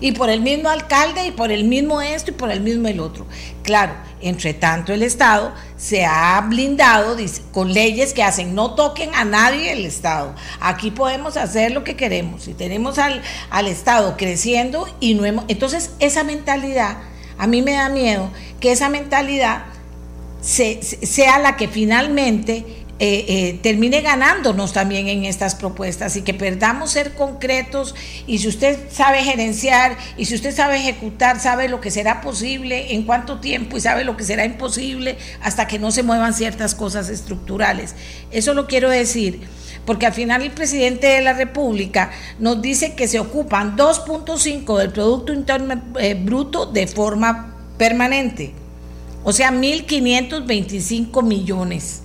[0.00, 3.00] y por el mismo alcalde y por el mismo esto y por el mismo el
[3.00, 3.26] otro.
[3.62, 7.16] Claro, entre tanto el Estado se ha blindado
[7.52, 10.34] con leyes que hacen no toquen a nadie el Estado.
[10.60, 15.44] Aquí podemos hacer lo que queremos y tenemos al, al Estado creciendo y no hemos...
[15.48, 16.98] Entonces esa mentalidad,
[17.38, 19.64] a mí me da miedo que esa mentalidad
[20.42, 26.90] sea la que finalmente eh, eh, termine ganándonos también en estas propuestas y que perdamos
[26.90, 27.94] ser concretos
[28.26, 32.92] y si usted sabe gerenciar y si usted sabe ejecutar, sabe lo que será posible,
[32.92, 36.74] en cuánto tiempo y sabe lo que será imposible hasta que no se muevan ciertas
[36.74, 37.94] cosas estructurales.
[38.30, 39.40] Eso lo quiero decir
[39.86, 44.92] porque al final el presidente de la República nos dice que se ocupan 2.5 del
[44.92, 48.52] Producto Interno eh, Bruto de forma permanente,
[49.24, 52.02] o sea, 1.525 millones.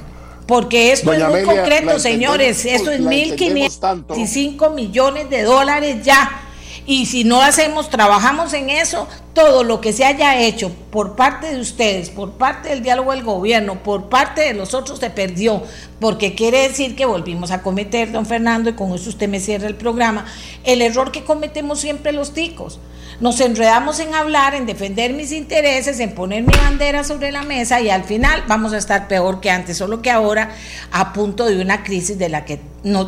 [0.48, 2.64] Porque esto es muy concreto, señores.
[2.64, 6.47] Esto es 1.505 millones de dólares ya.
[6.86, 11.54] Y si no hacemos, trabajamos en eso, todo lo que se haya hecho por parte
[11.54, 15.62] de ustedes, por parte del diálogo del gobierno, por parte de los otros se perdió,
[16.00, 19.68] porque quiere decir que volvimos a cometer, don Fernando, y con eso usted me cierra
[19.68, 20.26] el programa,
[20.64, 22.80] el error que cometemos siempre los ticos.
[23.20, 27.80] Nos enredamos en hablar, en defender mis intereses, en poner mi bandera sobre la mesa
[27.80, 30.54] y al final vamos a estar peor que antes, solo que ahora
[30.92, 32.60] a punto de una crisis de la que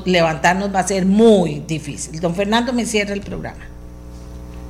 [0.05, 2.18] levantarnos va a ser muy difícil.
[2.18, 3.60] Don Fernando me cierra el programa.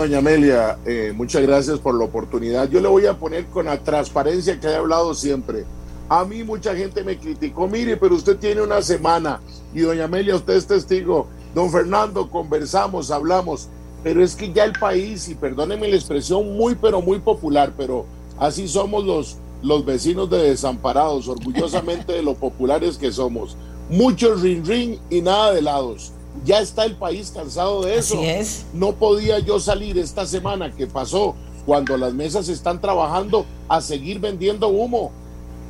[0.01, 2.71] Doña Amelia, eh, muchas gracias por la oportunidad.
[2.71, 5.67] Yo le voy a poner con la transparencia que he hablado siempre.
[6.09, 9.43] A mí mucha gente me criticó, mire, pero usted tiene una semana
[9.75, 11.27] y doña Amelia, usted es testigo.
[11.55, 13.69] Don Fernando, conversamos, hablamos
[14.03, 18.07] pero es que ya el país, y perdónenme la expresión muy, pero muy popular, pero
[18.39, 23.55] así somos los, los vecinos de desamparados, orgullosamente de lo populares que somos.
[23.91, 26.13] Muchos ring ring y nada de helados.
[26.45, 28.21] Ya está el país cansado de eso.
[28.23, 28.65] es.
[28.73, 31.35] No podía yo salir esta semana que pasó
[31.67, 35.13] cuando las mesas están trabajando a seguir vendiendo humo.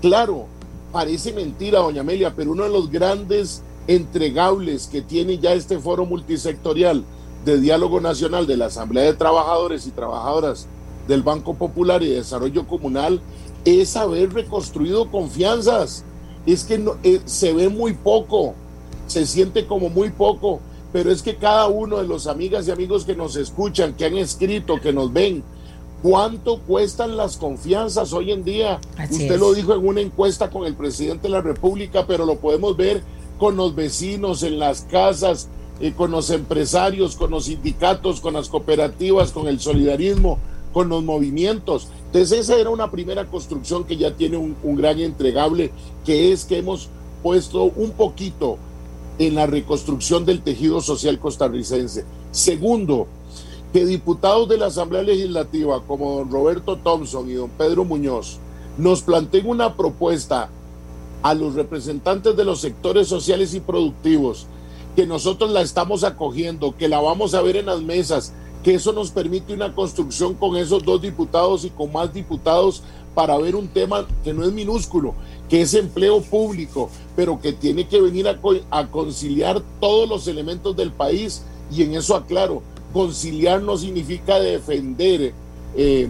[0.01, 0.47] Claro,
[0.93, 6.07] parece mentira, doña Amelia, pero uno de los grandes entregables que tiene ya este foro
[6.07, 7.05] multisectorial
[7.45, 10.67] de Diálogo Nacional de la Asamblea de Trabajadores y Trabajadoras
[11.09, 13.21] del Banco Popular y Desarrollo Comunal
[13.65, 16.05] es haber reconstruido confianzas.
[16.47, 18.55] Es que eh, se ve muy poco,
[19.11, 20.61] se siente como muy poco,
[20.93, 24.17] pero es que cada uno de los amigas y amigos que nos escuchan, que han
[24.17, 25.43] escrito, que nos ven,
[26.01, 28.81] ¿cuánto cuestan las confianzas hoy en día?
[29.11, 32.77] Usted lo dijo en una encuesta con el presidente de la República, pero lo podemos
[32.77, 33.03] ver
[33.39, 35.49] con los vecinos, en las casas,
[35.97, 40.39] con los empresarios, con los sindicatos, con las cooperativas, con el solidarismo,
[40.73, 41.89] con los movimientos.
[42.07, 45.73] Entonces esa era una primera construcción que ya tiene un, un gran entregable,
[46.05, 46.89] que es que hemos
[47.25, 48.59] puesto un poquito
[49.21, 52.07] en la reconstrucción del tejido social costarricense.
[52.31, 53.07] Segundo,
[53.71, 58.39] que diputados de la Asamblea Legislativa como don Roberto Thompson y don Pedro Muñoz
[58.79, 60.49] nos planteen una propuesta
[61.23, 64.47] a los representantes de los sectores sociales y productivos
[64.97, 68.33] que nosotros la estamos acogiendo, que la vamos a ver en las mesas,
[68.65, 72.83] que eso nos permite una construcción con esos dos diputados y con más diputados
[73.15, 75.15] para ver un tema que no es minúsculo,
[75.49, 76.89] que es empleo público,
[77.21, 78.27] pero que tiene que venir
[78.71, 82.63] a, conciliar todos los elementos del país y en eso aclaro,
[82.95, 85.35] conciliar no significa defender
[85.77, 86.09] eh,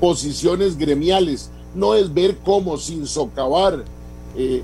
[0.00, 3.84] posiciones gremiales, no es ver cómo sin socavar
[4.38, 4.62] eh,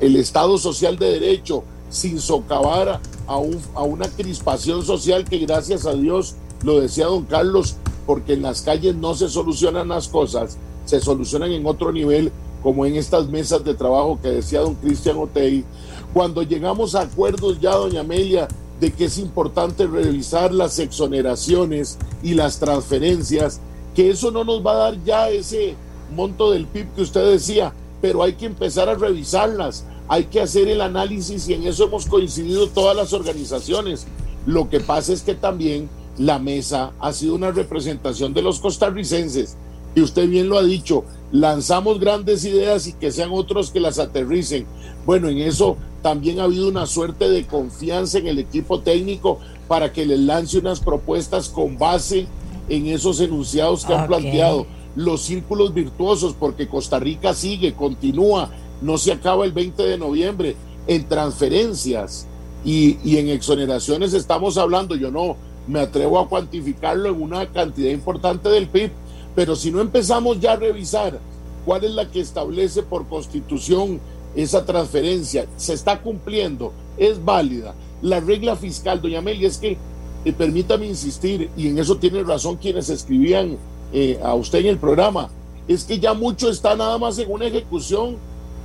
[0.00, 5.84] el Estado social de derecho, sin socavar a, un, a una crispación social que gracias
[5.84, 7.76] a Dios, lo decía don Carlos,
[8.06, 10.56] porque en las calles no se solucionan las cosas,
[10.86, 12.32] se solucionan en otro nivel,
[12.62, 15.64] como en estas mesas de trabajo que decía don Cristian Otey.
[16.12, 18.48] Cuando llegamos a acuerdos ya, doña Amelia,
[18.80, 23.60] de que es importante revisar las exoneraciones y las transferencias,
[23.94, 25.74] que eso no nos va a dar ya ese
[26.14, 30.68] monto del PIB que usted decía, pero hay que empezar a revisarlas, hay que hacer
[30.68, 34.06] el análisis y en eso hemos coincidido todas las organizaciones.
[34.46, 39.56] Lo que pasa es que también la mesa ha sido una representación de los costarricenses
[39.94, 43.98] y usted bien lo ha dicho, lanzamos grandes ideas y que sean otros que las
[43.98, 44.66] aterricen.
[45.04, 49.92] Bueno, en eso también ha habido una suerte de confianza en el equipo técnico para
[49.92, 52.26] que les lance unas propuestas con base
[52.68, 54.66] en esos enunciados que han planteado.
[54.96, 58.50] Los círculos virtuosos, porque Costa Rica sigue, continúa
[58.80, 60.56] no se acaba el 20 de noviembre.
[60.86, 62.26] En transferencias
[62.64, 65.36] y, en exoneraciones estamos hablando, yo no
[65.66, 68.90] me atrevo a cuantificarlo en una cantidad importante del PIB,
[69.38, 71.20] pero si no empezamos ya a revisar
[71.64, 74.00] cuál es la que establece por constitución
[74.34, 77.72] esa transferencia, se está cumpliendo, es válida.
[78.02, 79.76] La regla fiscal, doña Amelia, es que,
[80.24, 83.58] eh, permítame insistir, y en eso tiene razón quienes escribían
[83.92, 85.30] eh, a usted en el programa,
[85.68, 88.16] es que ya mucho está nada más en una ejecución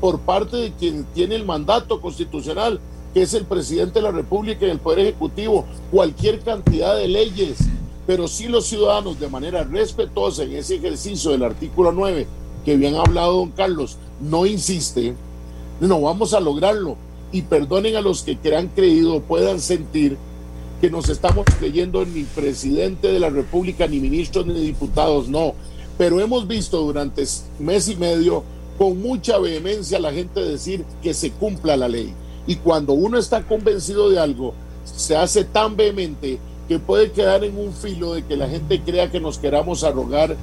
[0.02, 2.80] por parte de quien tiene el mandato constitucional,
[3.14, 7.60] que es el presidente de la República y el Poder Ejecutivo, cualquier cantidad de leyes,
[8.06, 12.28] pero si los ciudadanos de manera respetuosa en ese ejercicio del artículo 9
[12.66, 15.14] que bien ha hablado don Carlos, no insiste,
[15.80, 16.98] no vamos a lograrlo.
[17.32, 20.18] Y perdonen a los que crean creído, puedan sentir
[20.80, 25.54] que nos estamos creyendo ni presidente de la República, ni ministros, ni diputados, no.
[25.98, 27.24] Pero hemos visto durante
[27.60, 28.44] mes y medio
[28.78, 32.14] con mucha vehemencia la gente decir que se cumpla la ley.
[32.48, 34.54] Y cuando uno está convencido de algo,
[34.84, 36.40] se hace tan vehemente
[36.80, 40.36] puede quedar en un filo de que la gente crea que nos queramos arrogar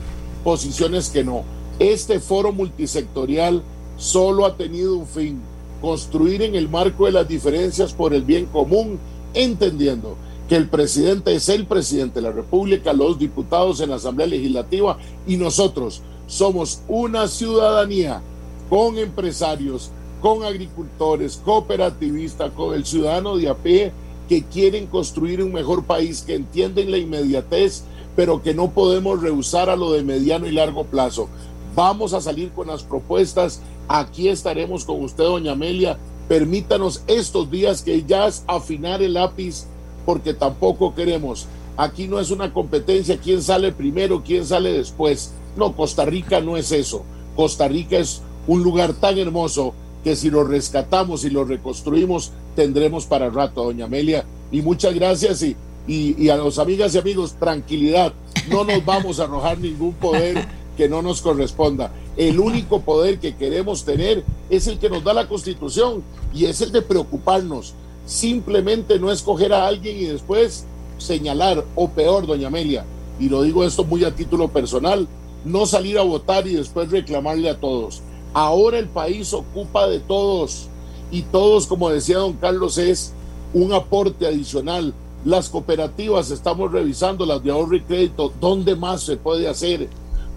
[0.44, 1.42] posiciones que no.
[1.78, 3.62] Este foro multisectorial
[3.96, 5.40] solo ha tenido un fin,
[5.80, 8.98] construir en el marco de las diferencias por el bien común,
[9.34, 10.16] entendiendo
[10.48, 14.98] que el presidente es el presidente de la República, los diputados en la Asamblea Legislativa
[15.26, 18.20] y nosotros somos una ciudadanía
[18.68, 19.90] con empresarios,
[20.20, 23.92] con agricultores, cooperativistas, con el ciudadano de a pie
[24.30, 27.82] que quieren construir un mejor país, que entienden la inmediatez,
[28.14, 31.28] pero que no podemos rehusar a lo de mediano y largo plazo.
[31.74, 33.60] Vamos a salir con las propuestas.
[33.88, 35.98] Aquí estaremos con usted, doña Amelia.
[36.28, 39.64] Permítanos estos días que ya es afinar el lápiz,
[40.06, 41.48] porque tampoco queremos.
[41.76, 45.32] Aquí no es una competencia, quién sale primero, quién sale después.
[45.56, 47.02] No, Costa Rica no es eso.
[47.34, 53.06] Costa Rica es un lugar tan hermoso que si lo rescatamos y lo reconstruimos, tendremos
[53.06, 54.24] para rato, doña Amelia.
[54.50, 55.56] Y muchas gracias y,
[55.86, 58.12] y, a los amigas y amigos, tranquilidad,
[58.48, 60.46] no nos vamos a arrojar ningún poder
[60.76, 61.92] que no nos corresponda.
[62.16, 66.02] El único poder que queremos tener es el que nos da la Constitución
[66.34, 67.74] y es el de preocuparnos.
[68.06, 70.64] Simplemente no escoger a alguien y después
[70.98, 72.84] señalar, o peor, doña Amelia,
[73.18, 75.06] y lo digo esto muy a título personal,
[75.44, 78.02] no salir a votar y después reclamarle a todos.
[78.32, 80.68] Ahora el país ocupa de todos
[81.10, 83.12] y todos, como decía don Carlos, es
[83.52, 84.94] un aporte adicional.
[85.24, 89.88] Las cooperativas estamos revisando, las de ahorro y ¿dónde más se puede hacer?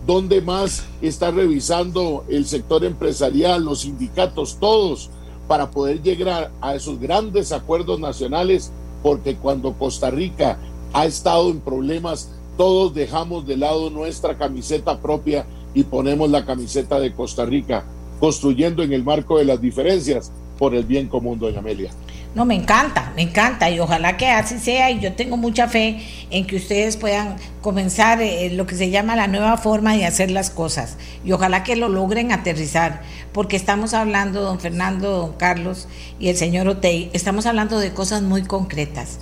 [0.06, 5.10] ¿Dónde más está revisando el sector empresarial, los sindicatos, todos,
[5.48, 8.72] para poder llegar a esos grandes acuerdos nacionales?
[9.02, 10.58] Porque cuando Costa Rica
[10.92, 17.00] ha estado en problemas, todos dejamos de lado nuestra camiseta propia y ponemos la camiseta
[17.00, 17.84] de Costa Rica,
[18.20, 21.92] construyendo en el marco de las diferencias por el bien común, doña Amelia.
[22.36, 26.02] No, me encanta, me encanta y ojalá que así sea y yo tengo mucha fe
[26.32, 30.32] en que ustedes puedan comenzar eh, lo que se llama la nueva forma de hacer
[30.32, 35.88] las cosas y ojalá que lo logren aterrizar, porque estamos hablando, don Fernando, don Carlos
[36.20, 39.20] y el señor Otey, estamos hablando de cosas muy concretas.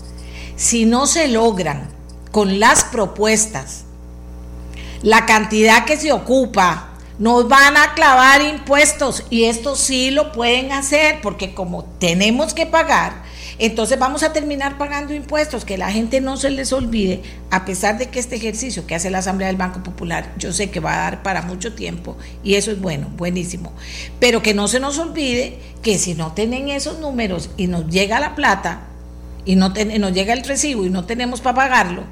[0.56, 1.90] Si no se logran
[2.32, 3.84] con las propuestas
[5.03, 6.88] la cantidad que se ocupa,
[7.18, 12.65] nos van a clavar impuestos y esto sí lo pueden hacer porque como tenemos que
[12.65, 13.22] pagar,
[13.60, 17.22] entonces vamos a terminar pagando impuestos, que la gente no se les olvide,
[17.52, 20.72] a pesar de que este ejercicio que hace la Asamblea del Banco Popular, yo sé
[20.72, 23.72] que va a dar para mucho tiempo y eso es bueno, buenísimo,
[24.19, 28.19] pero que no se nos olvide que si no tienen esos números y nos llega
[28.19, 28.82] la plata
[29.45, 32.03] y no nos llega el recibo y no tenemos para pagarlo,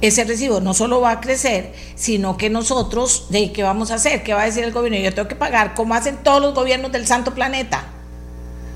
[0.00, 4.22] ese recibo no solo va a crecer, sino que nosotros, ¿de qué vamos a hacer?
[4.22, 4.98] ¿Qué va a decir el gobierno?
[4.98, 7.84] Yo tengo que pagar, como hacen todos los gobiernos del santo planeta.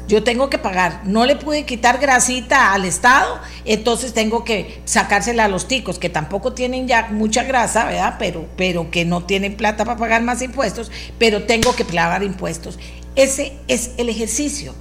[0.09, 1.03] Yo tengo que pagar.
[1.05, 6.09] No le pude quitar grasita al Estado, entonces tengo que sacársela a los ticos, que
[6.09, 8.17] tampoco tienen ya mucha grasa, ¿verdad?
[8.19, 12.79] Pero, pero que no tienen plata para pagar más impuestos, pero tengo que pagar impuestos.
[13.15, 14.75] Ese es el ejercicio.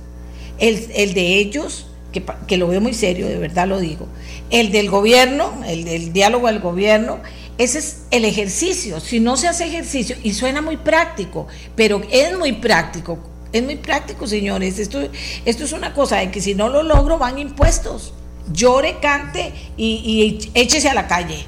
[0.57, 4.07] El, el de ellos que, lo veo muy serio, de verdad lo digo,
[4.49, 7.19] el del gobierno, el del diálogo del gobierno,
[7.57, 8.99] ese es el ejercicio.
[8.99, 13.19] Si no se hace ejercicio, y suena muy práctico, pero es muy práctico,
[13.53, 14.79] es muy práctico, señores.
[14.79, 14.99] Esto,
[15.45, 18.13] esto es una cosa de que si no lo logro, van impuestos.
[18.51, 21.45] Llore, cante y, échese a la calle.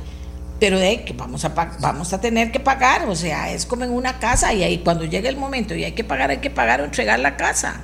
[0.60, 3.92] Pero de que vamos a, vamos a tener que pagar, o sea, es como en
[3.92, 6.80] una casa y ahí cuando llegue el momento y hay que pagar, hay que pagar
[6.80, 7.82] o entregar la casa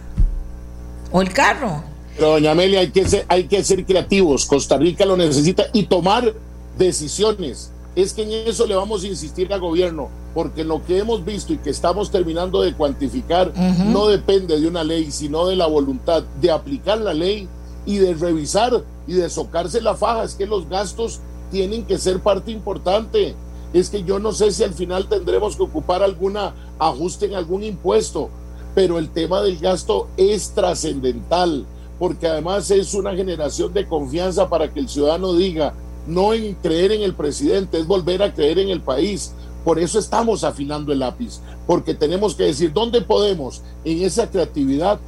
[1.12, 1.84] o el carro
[2.28, 4.46] doña Amelia, hay que, ser, hay que ser creativos.
[4.46, 6.34] Costa Rica lo necesita y tomar
[6.78, 7.72] decisiones.
[7.96, 11.54] Es que en eso le vamos a insistir al gobierno, porque lo que hemos visto
[11.54, 13.52] y que estamos terminando de cuantificar
[13.88, 17.48] no depende de una ley, sino de la voluntad de aplicar la ley
[17.86, 20.24] y de revisar y de socarse la faja.
[20.24, 21.20] Es que los gastos
[21.52, 23.36] tienen que ser parte importante.
[23.74, 27.64] Es que yo no sé si al final tendremos que ocupar alguna ajuste en algún
[27.64, 28.30] impuesto,
[28.76, 31.66] pero el tema del gasto es trascendental
[32.00, 35.74] porque además es una generación de confianza para que el ciudadano diga,
[36.08, 39.34] no en creer en el presidente, es volver a creer en el país.
[39.66, 45.00] Por eso estamos afinando el lápiz, porque tenemos que decir dónde podemos en esa creatividad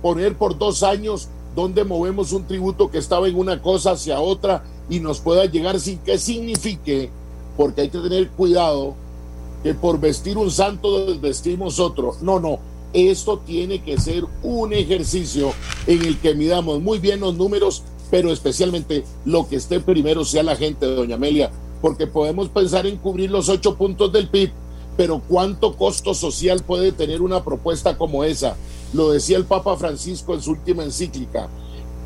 [0.00, 4.62] poner por dos años dónde movemos un tributo que estaba en una cosa hacia otra
[4.88, 7.10] y nos pueda llegar sin que signifique,
[7.56, 8.94] porque hay que tener cuidado
[9.64, 12.14] que por vestir un santo desvestimos otro.
[12.20, 12.60] No, no,
[12.96, 15.52] esto tiene que ser un ejercicio
[15.86, 20.42] en el que midamos muy bien los números, pero especialmente lo que esté primero sea
[20.42, 21.50] la gente, doña Amelia,
[21.82, 24.50] porque podemos pensar en cubrir los ocho puntos del PIB,
[24.96, 28.56] pero ¿cuánto costo social puede tener una propuesta como esa?
[28.94, 31.48] Lo decía el Papa Francisco en su última encíclica.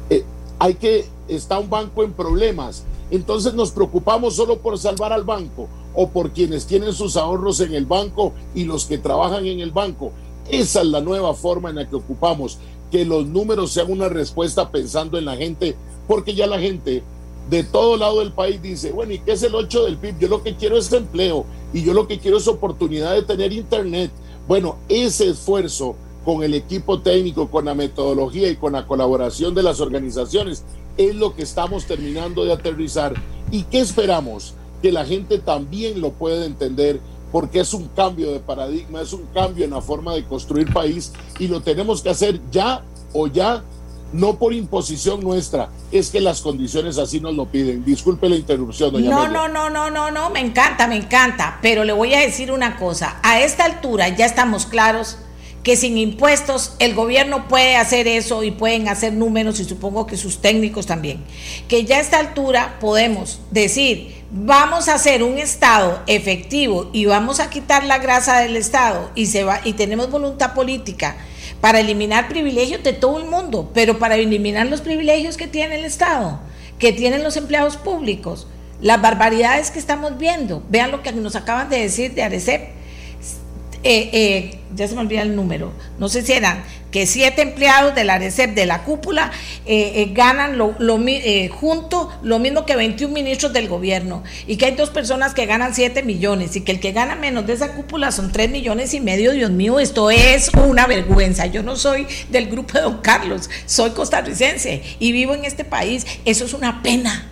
[0.08, 0.24] Eh,
[0.58, 5.68] hay que, está un banco en problemas, entonces nos preocupamos solo por salvar al banco
[5.94, 9.70] o por quienes tienen sus ahorros en el banco y los que trabajan en el
[9.70, 10.12] banco
[10.50, 12.58] Esa es la nueva forma en la que ocupamos,
[12.90, 15.76] que los números sean una respuesta pensando en la gente,
[16.08, 17.02] porque ya la gente
[17.48, 20.18] de todo lado del país dice, bueno, ¿y qué es el 8 del PIB?
[20.20, 23.52] Yo lo que quiero es empleo y yo lo que quiero es oportunidad de tener
[23.52, 24.10] internet.
[24.46, 29.62] Bueno, ese esfuerzo con el equipo técnico, con la metodología y con la colaboración de
[29.62, 30.64] las organizaciones
[30.96, 33.14] es lo que estamos terminando de aterrizar.
[33.50, 34.54] ¿Y qué esperamos?
[34.82, 37.00] Que la gente también lo pueda entender
[37.32, 41.12] porque es un cambio de paradigma, es un cambio en la forma de construir país
[41.38, 42.82] y lo tenemos que hacer ya
[43.12, 43.62] o ya,
[44.12, 47.84] no por imposición nuestra, es que las condiciones así nos lo piden.
[47.84, 51.84] Disculpe la interrupción, doña No, no, no, no, no, no, me encanta, me encanta, pero
[51.84, 55.18] le voy a decir una cosa, a esta altura ya estamos claros
[55.62, 60.16] que sin impuestos el gobierno puede hacer eso y pueden hacer números y supongo que
[60.16, 61.22] sus técnicos también.
[61.68, 67.40] Que ya a esta altura podemos decir, vamos a hacer un Estado efectivo y vamos
[67.40, 71.16] a quitar la grasa del Estado y, se va, y tenemos voluntad política
[71.60, 75.84] para eliminar privilegios de todo el mundo, pero para eliminar los privilegios que tiene el
[75.84, 76.40] Estado,
[76.78, 78.46] que tienen los empleados públicos,
[78.80, 80.62] las barbaridades que estamos viendo.
[80.70, 82.79] Vean lo que nos acaban de decir de Arecep
[83.82, 87.94] eh, eh, ya se me olvida el número, no sé si eran que siete empleados
[87.94, 89.30] de la RECEP de la cúpula
[89.64, 90.74] eh, ganan lo,
[91.50, 95.74] junto lo mismo que 21 ministros del gobierno y que hay dos personas que ganan
[95.74, 99.00] 7 millones y que el que gana menos de esa cúpula son 3 millones y
[99.00, 101.46] medio, Dios mío, esto es una vergüenza.
[101.46, 106.06] Yo no soy del grupo de Don Carlos, soy costarricense y vivo en este país,
[106.24, 107.30] eso es una pena.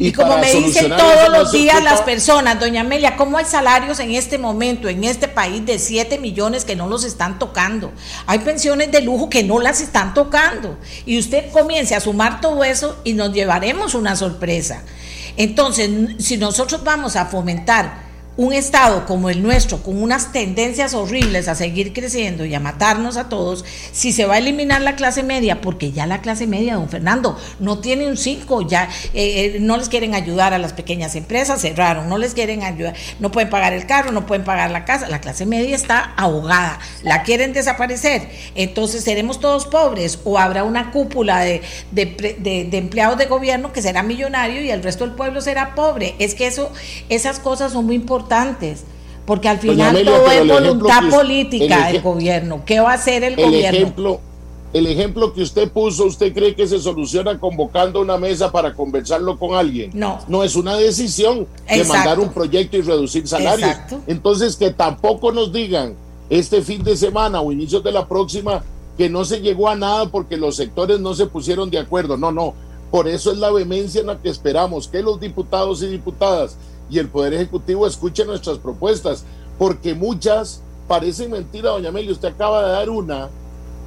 [0.00, 4.12] Y, como me dicen todos los días las personas, doña Amelia, ¿cómo hay salarios en
[4.12, 7.92] este momento, en este país, de 7 millones que no los están tocando?
[8.26, 10.78] Hay pensiones de lujo que no las están tocando.
[11.04, 14.82] Y usted comience a sumar todo eso y nos llevaremos una sorpresa.
[15.36, 18.09] Entonces, si nosotros vamos a fomentar
[18.40, 23.18] un Estado como el nuestro, con unas tendencias horribles a seguir creciendo y a matarnos
[23.18, 26.76] a todos, si se va a eliminar la clase media, porque ya la clase media,
[26.76, 30.72] don Fernando, no tiene un 5, ya eh, eh, no les quieren ayudar a las
[30.72, 34.70] pequeñas empresas, cerraron, no les quieren ayudar, no pueden pagar el carro, no pueden pagar
[34.70, 40.38] la casa, la clase media está ahogada, la quieren desaparecer, entonces seremos todos pobres o
[40.38, 41.60] habrá una cúpula de,
[41.92, 46.14] de empleados de gobierno que será millonario y el resto del pueblo será pobre.
[46.18, 46.72] Es que eso,
[47.10, 48.29] esas cosas son muy importantes
[49.26, 52.62] porque al final todo es voluntad política del gobierno.
[52.64, 53.78] ¿Qué va a hacer el, gobierno?
[53.78, 54.20] Ejemplo,
[54.72, 59.38] el ejemplo que usted puso, ¿usted cree que se soluciona convocando una mesa para conversarlo
[59.38, 59.90] con alguien?
[59.94, 60.18] No.
[60.28, 63.70] No es una decisión de mandar un proyecto y reducir salarios.
[64.06, 65.94] Entonces, que tampoco nos digan
[66.28, 68.62] este fin de semana o inicios de la próxima
[68.96, 72.16] que no se llegó a nada porque los sectores no se pusieron de acuerdo.
[72.16, 72.54] No, no.
[72.90, 76.56] Por eso es la vehemencia en la que esperamos que los diputados y diputadas
[76.90, 79.24] y el Poder Ejecutivo escuche nuestras propuestas,
[79.58, 82.12] porque muchas parecen mentira, doña Amelia.
[82.12, 83.28] Usted acaba de dar una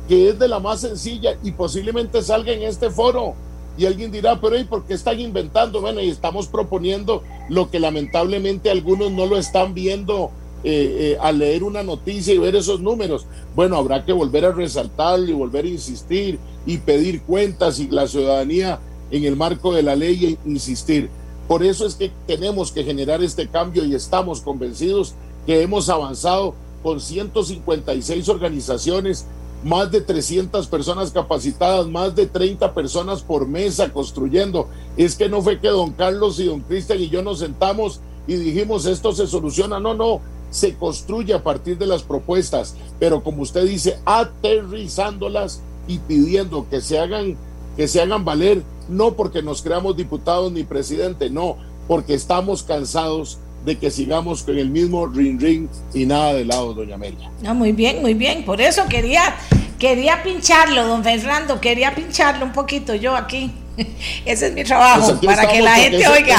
[0.08, 3.36] que es de la más sencilla y posiblemente salga en este foro.
[3.78, 5.82] Y alguien dirá, pero ¿y por qué están inventando?
[5.82, 10.32] Bueno, y estamos proponiendo lo que lamentablemente algunos no lo están viendo
[10.64, 13.26] eh, eh, al leer una noticia y ver esos números.
[13.56, 18.08] Bueno, habrá que volver a resaltar y volver a insistir y pedir cuentas y la
[18.08, 18.80] ciudadanía
[19.12, 21.10] en el marco de la ley insistir.
[21.48, 25.14] Por eso es que tenemos que generar este cambio y estamos convencidos
[25.46, 29.26] que hemos avanzado con 156 organizaciones,
[29.64, 34.68] más de 300 personas capacitadas, más de 30 personas por mesa construyendo.
[34.98, 38.36] Es que no fue que don Carlos y don Cristian y yo nos sentamos y
[38.36, 39.80] dijimos esto se soluciona.
[39.80, 45.98] No, no, se construye a partir de las propuestas, pero como usted dice, aterrizándolas y
[45.98, 47.38] pidiendo que se hagan
[47.76, 53.40] que se hagan valer, no porque nos creamos diputados ni presidente, no, porque estamos cansados
[53.66, 57.30] de que sigamos con el mismo ring ring y nada de lado, doña Amelia.
[57.42, 58.44] No, muy bien, muy bien.
[58.44, 59.36] Por eso quería,
[59.80, 63.52] quería pincharlo, don Fernando, quería pincharlo un poquito yo aquí.
[64.26, 66.38] Ese es mi trabajo, pues para que la gente oiga,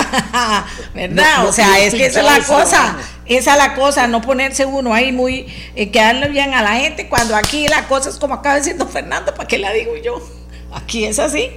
[0.94, 1.48] ¿verdad?
[1.48, 2.96] o sea, es que esa es la cosa,
[3.26, 7.08] esa es la cosa, no ponerse uno ahí muy, eh, quedarle bien a la gente,
[7.08, 10.22] cuando aquí la cosa es como acaba diciendo Fernando, ¿para qué la digo yo?
[10.74, 11.50] Aquí es así.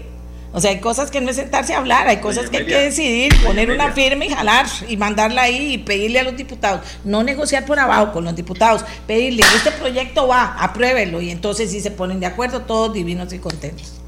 [0.54, 2.78] O sea, hay cosas que no es sentarse a hablar, hay cosas que hay que
[2.78, 7.22] decidir, poner una firma y jalar y mandarla ahí y pedirle a los diputados, no
[7.22, 11.92] negociar por abajo con los diputados, pedirle, este proyecto va, apruébelo y entonces si se
[11.92, 14.02] ponen de acuerdo todos divinos y contentos.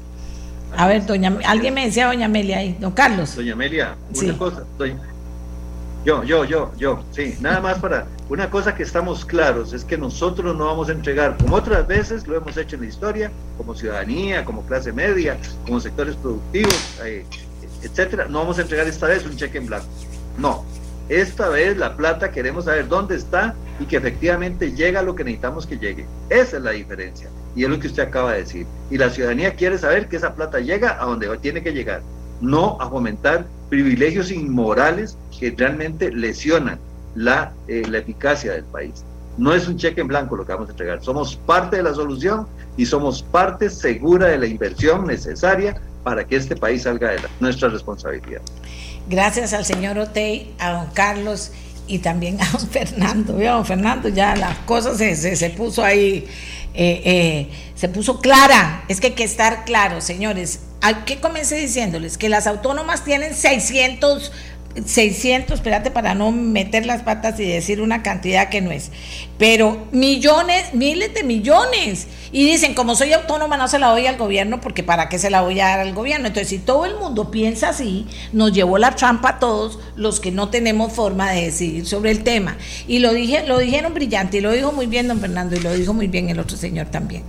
[0.76, 3.36] A ver, doña, alguien me decía doña Amelia ahí, don Carlos.
[3.36, 4.64] Doña Amelia, una cosa,
[6.04, 9.98] yo, yo, yo, yo, sí, nada más para una cosa que estamos claros es que
[9.98, 13.74] nosotros no vamos a entregar, como otras veces lo hemos hecho en la historia, como
[13.74, 15.36] ciudadanía, como clase media,
[15.66, 17.24] como sectores productivos, eh,
[17.82, 19.86] etcétera, no vamos a entregar esta vez un cheque en blanco.
[20.38, 20.64] No,
[21.10, 25.66] esta vez la plata queremos saber dónde está y que efectivamente llega lo que necesitamos
[25.66, 26.06] que llegue.
[26.28, 27.28] Esa es la diferencia.
[27.56, 28.66] Y es lo que usted acaba de decir.
[28.90, 32.00] Y la ciudadanía quiere saber que esa plata llega a donde tiene que llegar,
[32.40, 36.78] no a fomentar privilegios inmorales que realmente lesionan
[37.14, 39.02] la, eh, la eficacia del país.
[39.38, 41.02] No es un cheque en blanco lo que vamos a entregar.
[41.02, 42.46] Somos parte de la solución
[42.76, 47.70] y somos parte segura de la inversión necesaria para que este país salga de nuestra
[47.70, 48.42] responsabilidad.
[49.08, 51.52] Gracias al señor Otey, a don Carlos
[51.86, 53.36] y también a don Fernando.
[53.36, 56.28] Vio, don Fernando ya las cosas se, se, puso ahí,
[56.74, 58.84] eh, eh, se puso clara.
[58.88, 60.60] Es que hay que estar claro, señores.
[60.82, 64.32] Hay que comencé diciéndoles que las autónomas tienen 600
[64.84, 68.90] 600, espérate para no meter las patas y decir una cantidad que no es,
[69.40, 72.08] pero millones, miles de millones.
[72.30, 75.30] Y dicen, como soy autónoma, no se la doy al gobierno, porque ¿para qué se
[75.30, 76.26] la voy a dar al gobierno?
[76.26, 80.30] Entonces, si todo el mundo piensa así, nos llevó la trampa a todos los que
[80.30, 82.58] no tenemos forma de decidir sobre el tema.
[82.86, 85.72] Y lo, dije, lo dijeron brillante, y lo dijo muy bien don Fernando, y lo
[85.72, 87.24] dijo muy bien el otro señor también.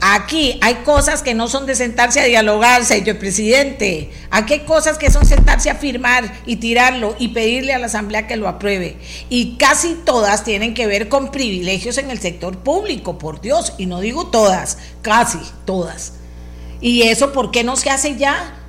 [0.00, 4.10] Aquí hay cosas que no son de sentarse a dialogar, señor presidente.
[4.30, 8.26] Aquí hay cosas que son sentarse a firmar y tirarlo y pedirle a la Asamblea
[8.26, 8.96] que lo apruebe.
[9.28, 13.72] Y casi todas tienen que ver con privilegios en el sector público, por Dios.
[13.76, 16.12] Y no digo todas, casi todas.
[16.80, 18.61] ¿Y eso por qué no se hace ya?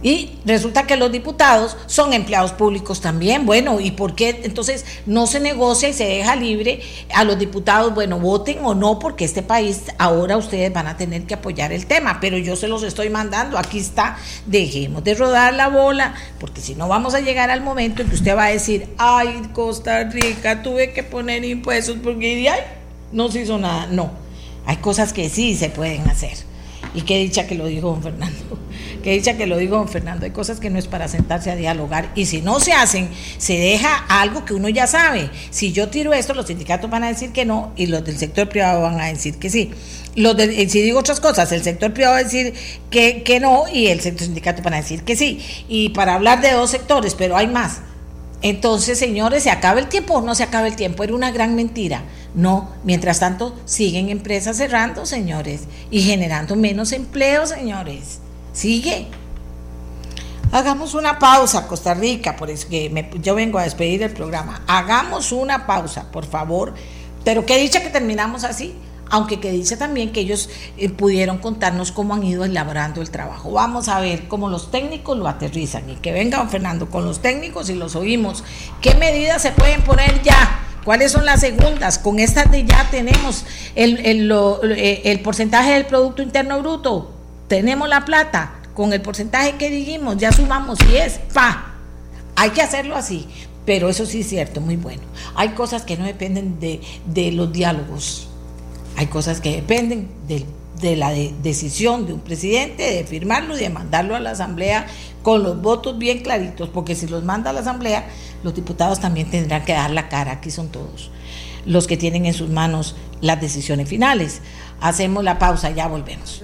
[0.00, 3.46] Y resulta que los diputados son empleados públicos también.
[3.46, 6.80] Bueno, ¿y por qué entonces no se negocia y se deja libre
[7.12, 7.92] a los diputados?
[7.94, 11.86] Bueno, voten o no, porque este país ahora ustedes van a tener que apoyar el
[11.86, 13.58] tema, pero yo se los estoy mandando.
[13.58, 14.16] Aquí está,
[14.46, 18.14] dejemos de rodar la bola, porque si no vamos a llegar al momento en que
[18.14, 22.60] usted va a decir, ay, Costa Rica, tuve que poner impuestos porque ay,
[23.10, 23.88] no se hizo nada.
[23.90, 24.12] No,
[24.64, 26.46] hay cosas que sí se pueden hacer.
[26.94, 28.58] Y qué dicha que lo dijo don Fernando.
[29.02, 30.24] Qué dicha que lo dijo don Fernando.
[30.24, 32.10] Hay cosas que no es para sentarse a dialogar.
[32.14, 33.08] Y si no se hacen,
[33.38, 35.30] se deja algo que uno ya sabe.
[35.50, 38.48] Si yo tiro esto, los sindicatos van a decir que no y los del sector
[38.48, 39.70] privado van a decir que sí.
[40.14, 42.54] Los de, si digo otras cosas, el sector privado va a decir
[42.90, 45.40] que, que no y el sector sindicato van a decir que sí.
[45.68, 47.80] Y para hablar de dos sectores, pero hay más.
[48.40, 51.02] Entonces, señores, ¿se acaba el tiempo o no se acaba el tiempo?
[51.02, 52.04] Era una gran mentira.
[52.34, 58.20] No, mientras tanto siguen empresas cerrando, señores, y generando menos empleo, señores.
[58.52, 59.06] Sigue.
[60.50, 64.62] Hagamos una pausa, Costa Rica, por eso que yo vengo a despedir el programa.
[64.66, 66.74] Hagamos una pausa, por favor.
[67.24, 68.74] Pero qué dicha que terminamos así,
[69.10, 70.48] aunque que dice también que ellos
[70.78, 73.50] eh, pudieron contarnos cómo han ido elaborando el trabajo.
[73.52, 77.68] Vamos a ver cómo los técnicos lo aterrizan y que venga Fernando con los técnicos
[77.68, 78.44] y los oímos.
[78.80, 80.64] ¿Qué medidas se pueden poner ya?
[80.84, 81.98] ¿Cuáles son las segundas?
[81.98, 83.44] Con estas de ya tenemos
[83.74, 87.12] el, eh, el, porcentaje del Producto Interno Bruto,
[87.48, 91.74] tenemos la plata, con el porcentaje que dijimos, ya sumamos y es pa.
[92.36, 93.26] Hay que hacerlo así,
[93.66, 95.02] pero eso sí es cierto, muy bueno.
[95.34, 98.28] Hay cosas que no dependen de, de los diálogos,
[98.96, 100.46] hay cosas que dependen del
[100.80, 104.86] de la decisión de un presidente de firmarlo y de mandarlo a la Asamblea
[105.22, 108.06] con los votos bien claritos, porque si los manda a la Asamblea,
[108.42, 111.10] los diputados también tendrán que dar la cara, aquí son todos
[111.66, 114.40] los que tienen en sus manos las decisiones finales.
[114.80, 116.42] Hacemos la pausa, ya volvemos.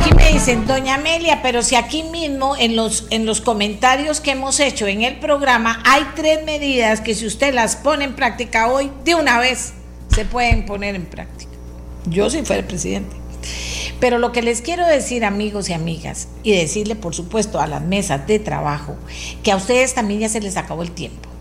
[0.00, 4.32] Aquí me dicen, doña Amelia, pero si aquí mismo en los, en los comentarios que
[4.32, 8.68] hemos hecho en el programa hay tres medidas que si usted las pone en práctica
[8.70, 9.72] hoy, de una vez
[10.14, 11.50] se pueden poner en práctica.
[12.06, 13.16] Yo si fuera el presidente.
[13.98, 17.82] Pero lo que les quiero decir, amigos y amigas, y decirle, por supuesto, a las
[17.82, 18.96] mesas de trabajo,
[19.42, 21.31] que a ustedes también ya se les acabó el tiempo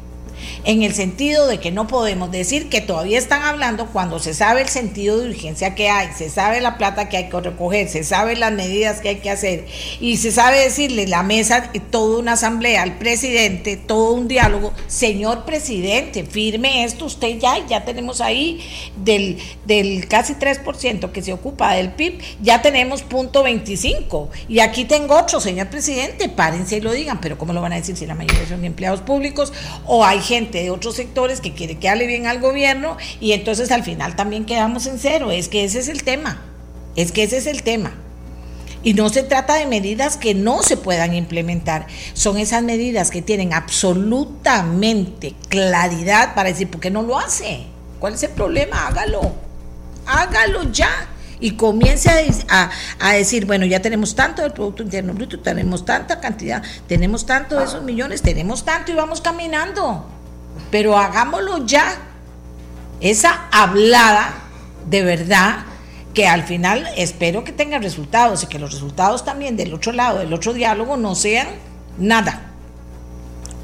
[0.64, 4.62] en el sentido de que no podemos decir que todavía están hablando cuando se sabe
[4.62, 8.04] el sentido de urgencia que hay, se sabe la plata que hay que recoger, se
[8.04, 9.66] sabe las medidas que hay que hacer
[10.00, 15.46] y se sabe decirle la mesa, toda una asamblea, al presidente, todo un diálogo, señor
[15.46, 18.62] presidente, firme esto usted ya, ya tenemos ahí
[18.98, 24.86] del, del casi 3% que se ocupa del PIB, ya tenemos punto 25 y aquí
[24.86, 28.06] tengo otro, señor presidente, párense y lo digan, pero ¿cómo lo van a decir si
[28.06, 29.52] la mayoría son empleados públicos
[29.86, 33.72] o hay gente de otros sectores que quiere que hable bien al gobierno y entonces
[33.72, 35.32] al final también quedamos en cero.
[35.32, 36.42] Es que ese es el tema.
[36.96, 37.94] Es que ese es el tema.
[38.84, 43.22] Y no se trata de medidas que no se puedan implementar, son esas medidas que
[43.22, 47.68] tienen absolutamente claridad para decir, ¿por qué no lo hace?
[48.00, 48.88] ¿Cuál es el problema?
[48.88, 49.34] Hágalo,
[50.08, 50.90] hágalo ya.
[51.40, 52.10] Y comience
[52.50, 52.70] a,
[53.00, 57.58] a decir, bueno, ya tenemos tanto del Producto Interno Bruto, tenemos tanta cantidad, tenemos tanto
[57.58, 60.06] de esos millones, tenemos tanto y vamos caminando
[60.70, 61.98] pero hagámoslo ya.
[63.00, 64.34] Esa hablada
[64.90, 65.66] de verdad
[66.14, 70.20] que al final espero que tenga resultados y que los resultados también del otro lado,
[70.20, 71.48] del otro diálogo, no sean
[71.98, 72.52] nada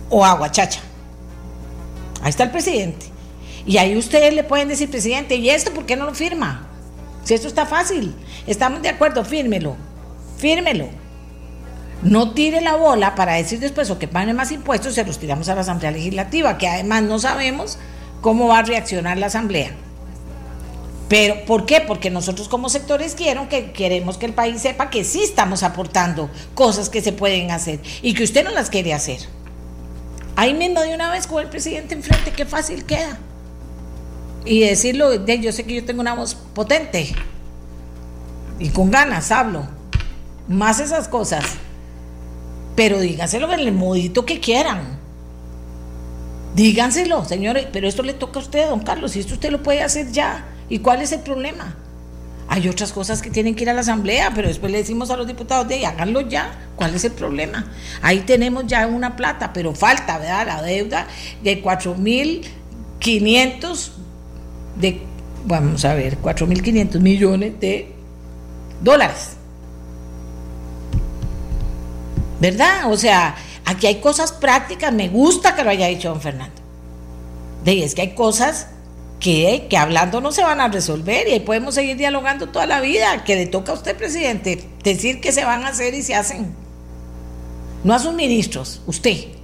[0.09, 0.81] o aguachacha.
[2.21, 3.07] Ahí está el presidente.
[3.65, 6.67] Y ahí ustedes le pueden decir, presidente, ¿y esto por qué no lo firma?
[7.23, 8.15] Si esto está fácil,
[8.47, 9.75] estamos de acuerdo, fírmelo,
[10.37, 10.87] fírmelo.
[12.09, 15.49] No tire la bola para decir después o que paguen más impuestos, se los tiramos
[15.49, 17.77] a la Asamblea Legislativa, que además no sabemos
[18.21, 19.71] cómo va a reaccionar la Asamblea.
[21.09, 21.81] Pero, ¿por qué?
[21.81, 26.89] Porque nosotros como sectores que, queremos que el país sepa que sí estamos aportando cosas
[26.89, 29.19] que se pueden hacer y que usted no las quiere hacer.
[30.35, 33.17] Ahí mismo de una vez con el presidente enfrente, qué fácil queda.
[34.45, 37.13] Y decirlo, yo sé que yo tengo una voz potente
[38.59, 39.67] y con ganas hablo.
[40.47, 41.43] Más esas cosas.
[42.77, 44.99] Pero díganselo en el modito que quieran.
[46.55, 49.81] Díganselo, señores, pero esto le toca a usted, don Carlos, y esto usted lo puede
[49.81, 50.45] hacer ya.
[50.69, 51.75] ¿Y cuál es el problema?
[52.47, 55.17] Hay otras cosas que tienen que ir a la asamblea, pero después le decimos a
[55.17, 56.69] los diputados de háganlo ya.
[56.75, 57.65] ¿Cuál es el problema?
[58.03, 60.45] Ahí tenemos ya una plata, pero falta, ¿verdad?
[60.45, 61.07] La deuda
[61.41, 63.89] de 4.500
[64.79, 65.01] de,
[65.45, 67.91] vamos a ver, 4.500 millones de
[68.83, 69.36] dólares.
[72.39, 72.91] ¿Verdad?
[72.91, 73.35] O sea,
[73.65, 76.61] aquí hay cosas prácticas, me gusta que lo haya dicho don Fernando.
[77.63, 78.67] De es que hay cosas
[79.19, 83.23] que, hablando no se van a resolver y ahí podemos seguir dialogando toda la vida,
[83.23, 86.55] que le toca a usted, presidente, decir que se van a hacer y se hacen.
[87.83, 89.36] No a sus ministros, usted.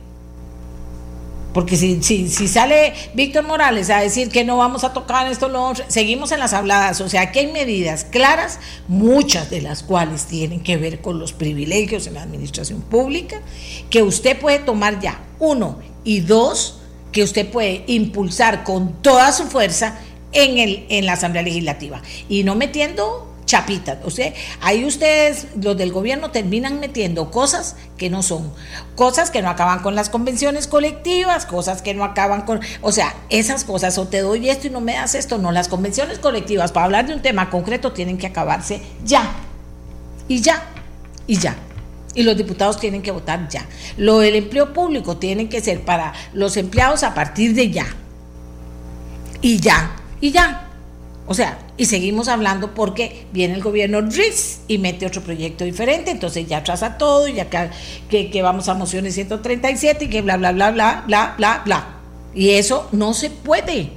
[1.54, 5.52] Porque si, si, sale Víctor Morales a decir que no vamos a tocar esto,
[5.88, 7.00] seguimos en las habladas.
[7.02, 11.32] O sea, que hay medidas claras, muchas de las cuales tienen que ver con los
[11.32, 13.42] privilegios en la administración pública,
[13.90, 16.80] que usted puede tomar ya, uno, y dos,
[17.12, 20.00] que usted puede impulsar con toda su fuerza
[20.32, 22.02] en, el, en la Asamblea Legislativa.
[22.28, 23.98] Y no metiendo chapitas.
[24.04, 28.52] O sea, ahí ustedes, los del gobierno, terminan metiendo cosas que no son,
[28.96, 33.16] cosas que no acaban con las convenciones colectivas, cosas que no acaban con, o sea,
[33.30, 36.72] esas cosas, o te doy esto y no me das esto, no, las convenciones colectivas
[36.72, 39.32] para hablar de un tema concreto tienen que acabarse ya,
[40.28, 40.64] y ya,
[41.28, 41.56] y ya
[42.16, 43.66] y los diputados tienen que votar ya.
[43.98, 47.88] Lo del empleo público tiene que ser para los empleados a partir de ya.
[49.42, 50.70] Y ya, y ya.
[51.26, 56.12] O sea, y seguimos hablando porque viene el gobierno RIS y mete otro proyecto diferente,
[56.12, 60.72] entonces ya traza todo, ya que, vamos a mociones 137 y que bla, bla, bla,
[60.72, 61.88] bla, bla, bla, bla.
[62.36, 63.92] Y eso no se puede.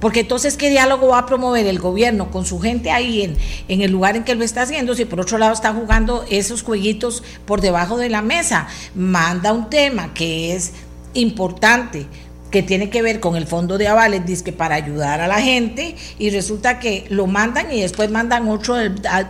[0.00, 3.36] Porque entonces, ¿qué diálogo va a promover el gobierno con su gente ahí en,
[3.68, 4.94] en, el lugar en que lo está haciendo?
[4.94, 9.68] Si por otro lado está jugando esos jueguitos por debajo de la mesa, manda un
[9.68, 10.72] tema que es
[11.12, 12.06] importante,
[12.50, 15.94] que tiene que ver con el fondo de avales, dice para ayudar a la gente,
[16.18, 18.76] y resulta que lo mandan y después mandan otro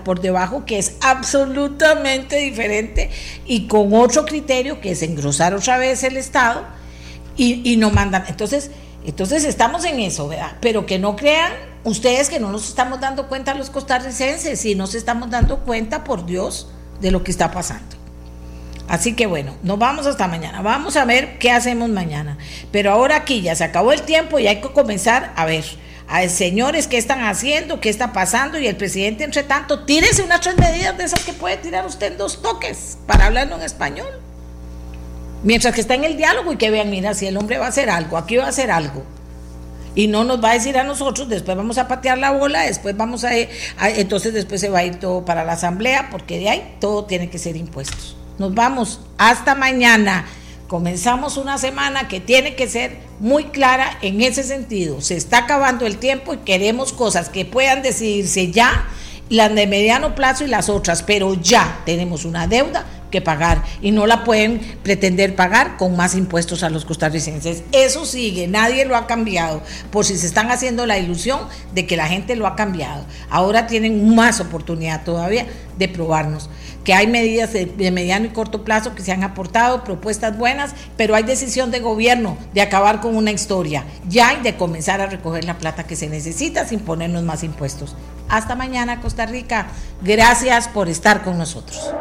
[0.04, 3.10] por debajo que es absolutamente diferente
[3.46, 6.64] y con otro criterio que es engrosar otra vez el Estado
[7.36, 8.24] y, y no mandan.
[8.28, 8.70] Entonces,
[9.04, 10.56] entonces estamos en eso, ¿verdad?
[10.60, 11.52] Pero que no crean
[11.84, 16.26] ustedes que no nos estamos dando cuenta los costarricenses, si nos estamos dando cuenta, por
[16.26, 16.68] Dios,
[17.00, 17.99] de lo que está pasando.
[18.90, 20.62] Así que bueno, nos vamos hasta mañana.
[20.62, 22.36] Vamos a ver qué hacemos mañana.
[22.72, 25.64] Pero ahora aquí ya se acabó el tiempo y hay que comenzar a ver.
[26.08, 27.78] A señores, ¿qué están haciendo?
[27.78, 28.58] ¿Qué está pasando?
[28.58, 32.08] Y el presidente, entre tanto, tírese unas tres medidas de esas que puede tirar usted
[32.08, 34.08] en dos toques para hablarlo en español.
[35.44, 37.68] Mientras que está en el diálogo y que vean, mira, si el hombre va a
[37.68, 39.04] hacer algo, aquí va a hacer algo.
[39.94, 42.96] Y no nos va a decir a nosotros, después vamos a patear la bola, después
[42.96, 46.76] vamos a, entonces después se va a ir todo para la asamblea, porque de ahí
[46.80, 48.16] todo tiene que ser impuestos.
[48.40, 50.24] Nos vamos, hasta mañana.
[50.66, 55.02] Comenzamos una semana que tiene que ser muy clara en ese sentido.
[55.02, 58.88] Se está acabando el tiempo y queremos cosas que puedan decidirse ya,
[59.28, 63.90] las de mediano plazo y las otras, pero ya tenemos una deuda que pagar y
[63.90, 67.64] no la pueden pretender pagar con más impuestos a los costarricenses.
[67.72, 71.40] Eso sigue, nadie lo ha cambiado, por si se están haciendo la ilusión
[71.74, 73.04] de que la gente lo ha cambiado.
[73.28, 75.46] Ahora tienen más oportunidad todavía
[75.76, 76.48] de probarnos
[76.90, 81.14] que hay medidas de, mediano y corto plazo que se han aportado, propuestas buenas, pero
[81.14, 85.44] hay decisión de gobierno de acabar con una historia ya y de comenzar a recoger
[85.44, 87.94] la plata que se necesita sin ponernos más impuestos.
[88.28, 89.68] Hasta mañana, Costa Rica.
[90.02, 91.94] Gracias por estar con nosotros.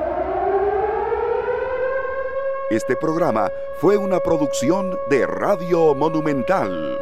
[2.72, 3.52] Este programa
[3.82, 6.98] fue una producción de Radio Monumental.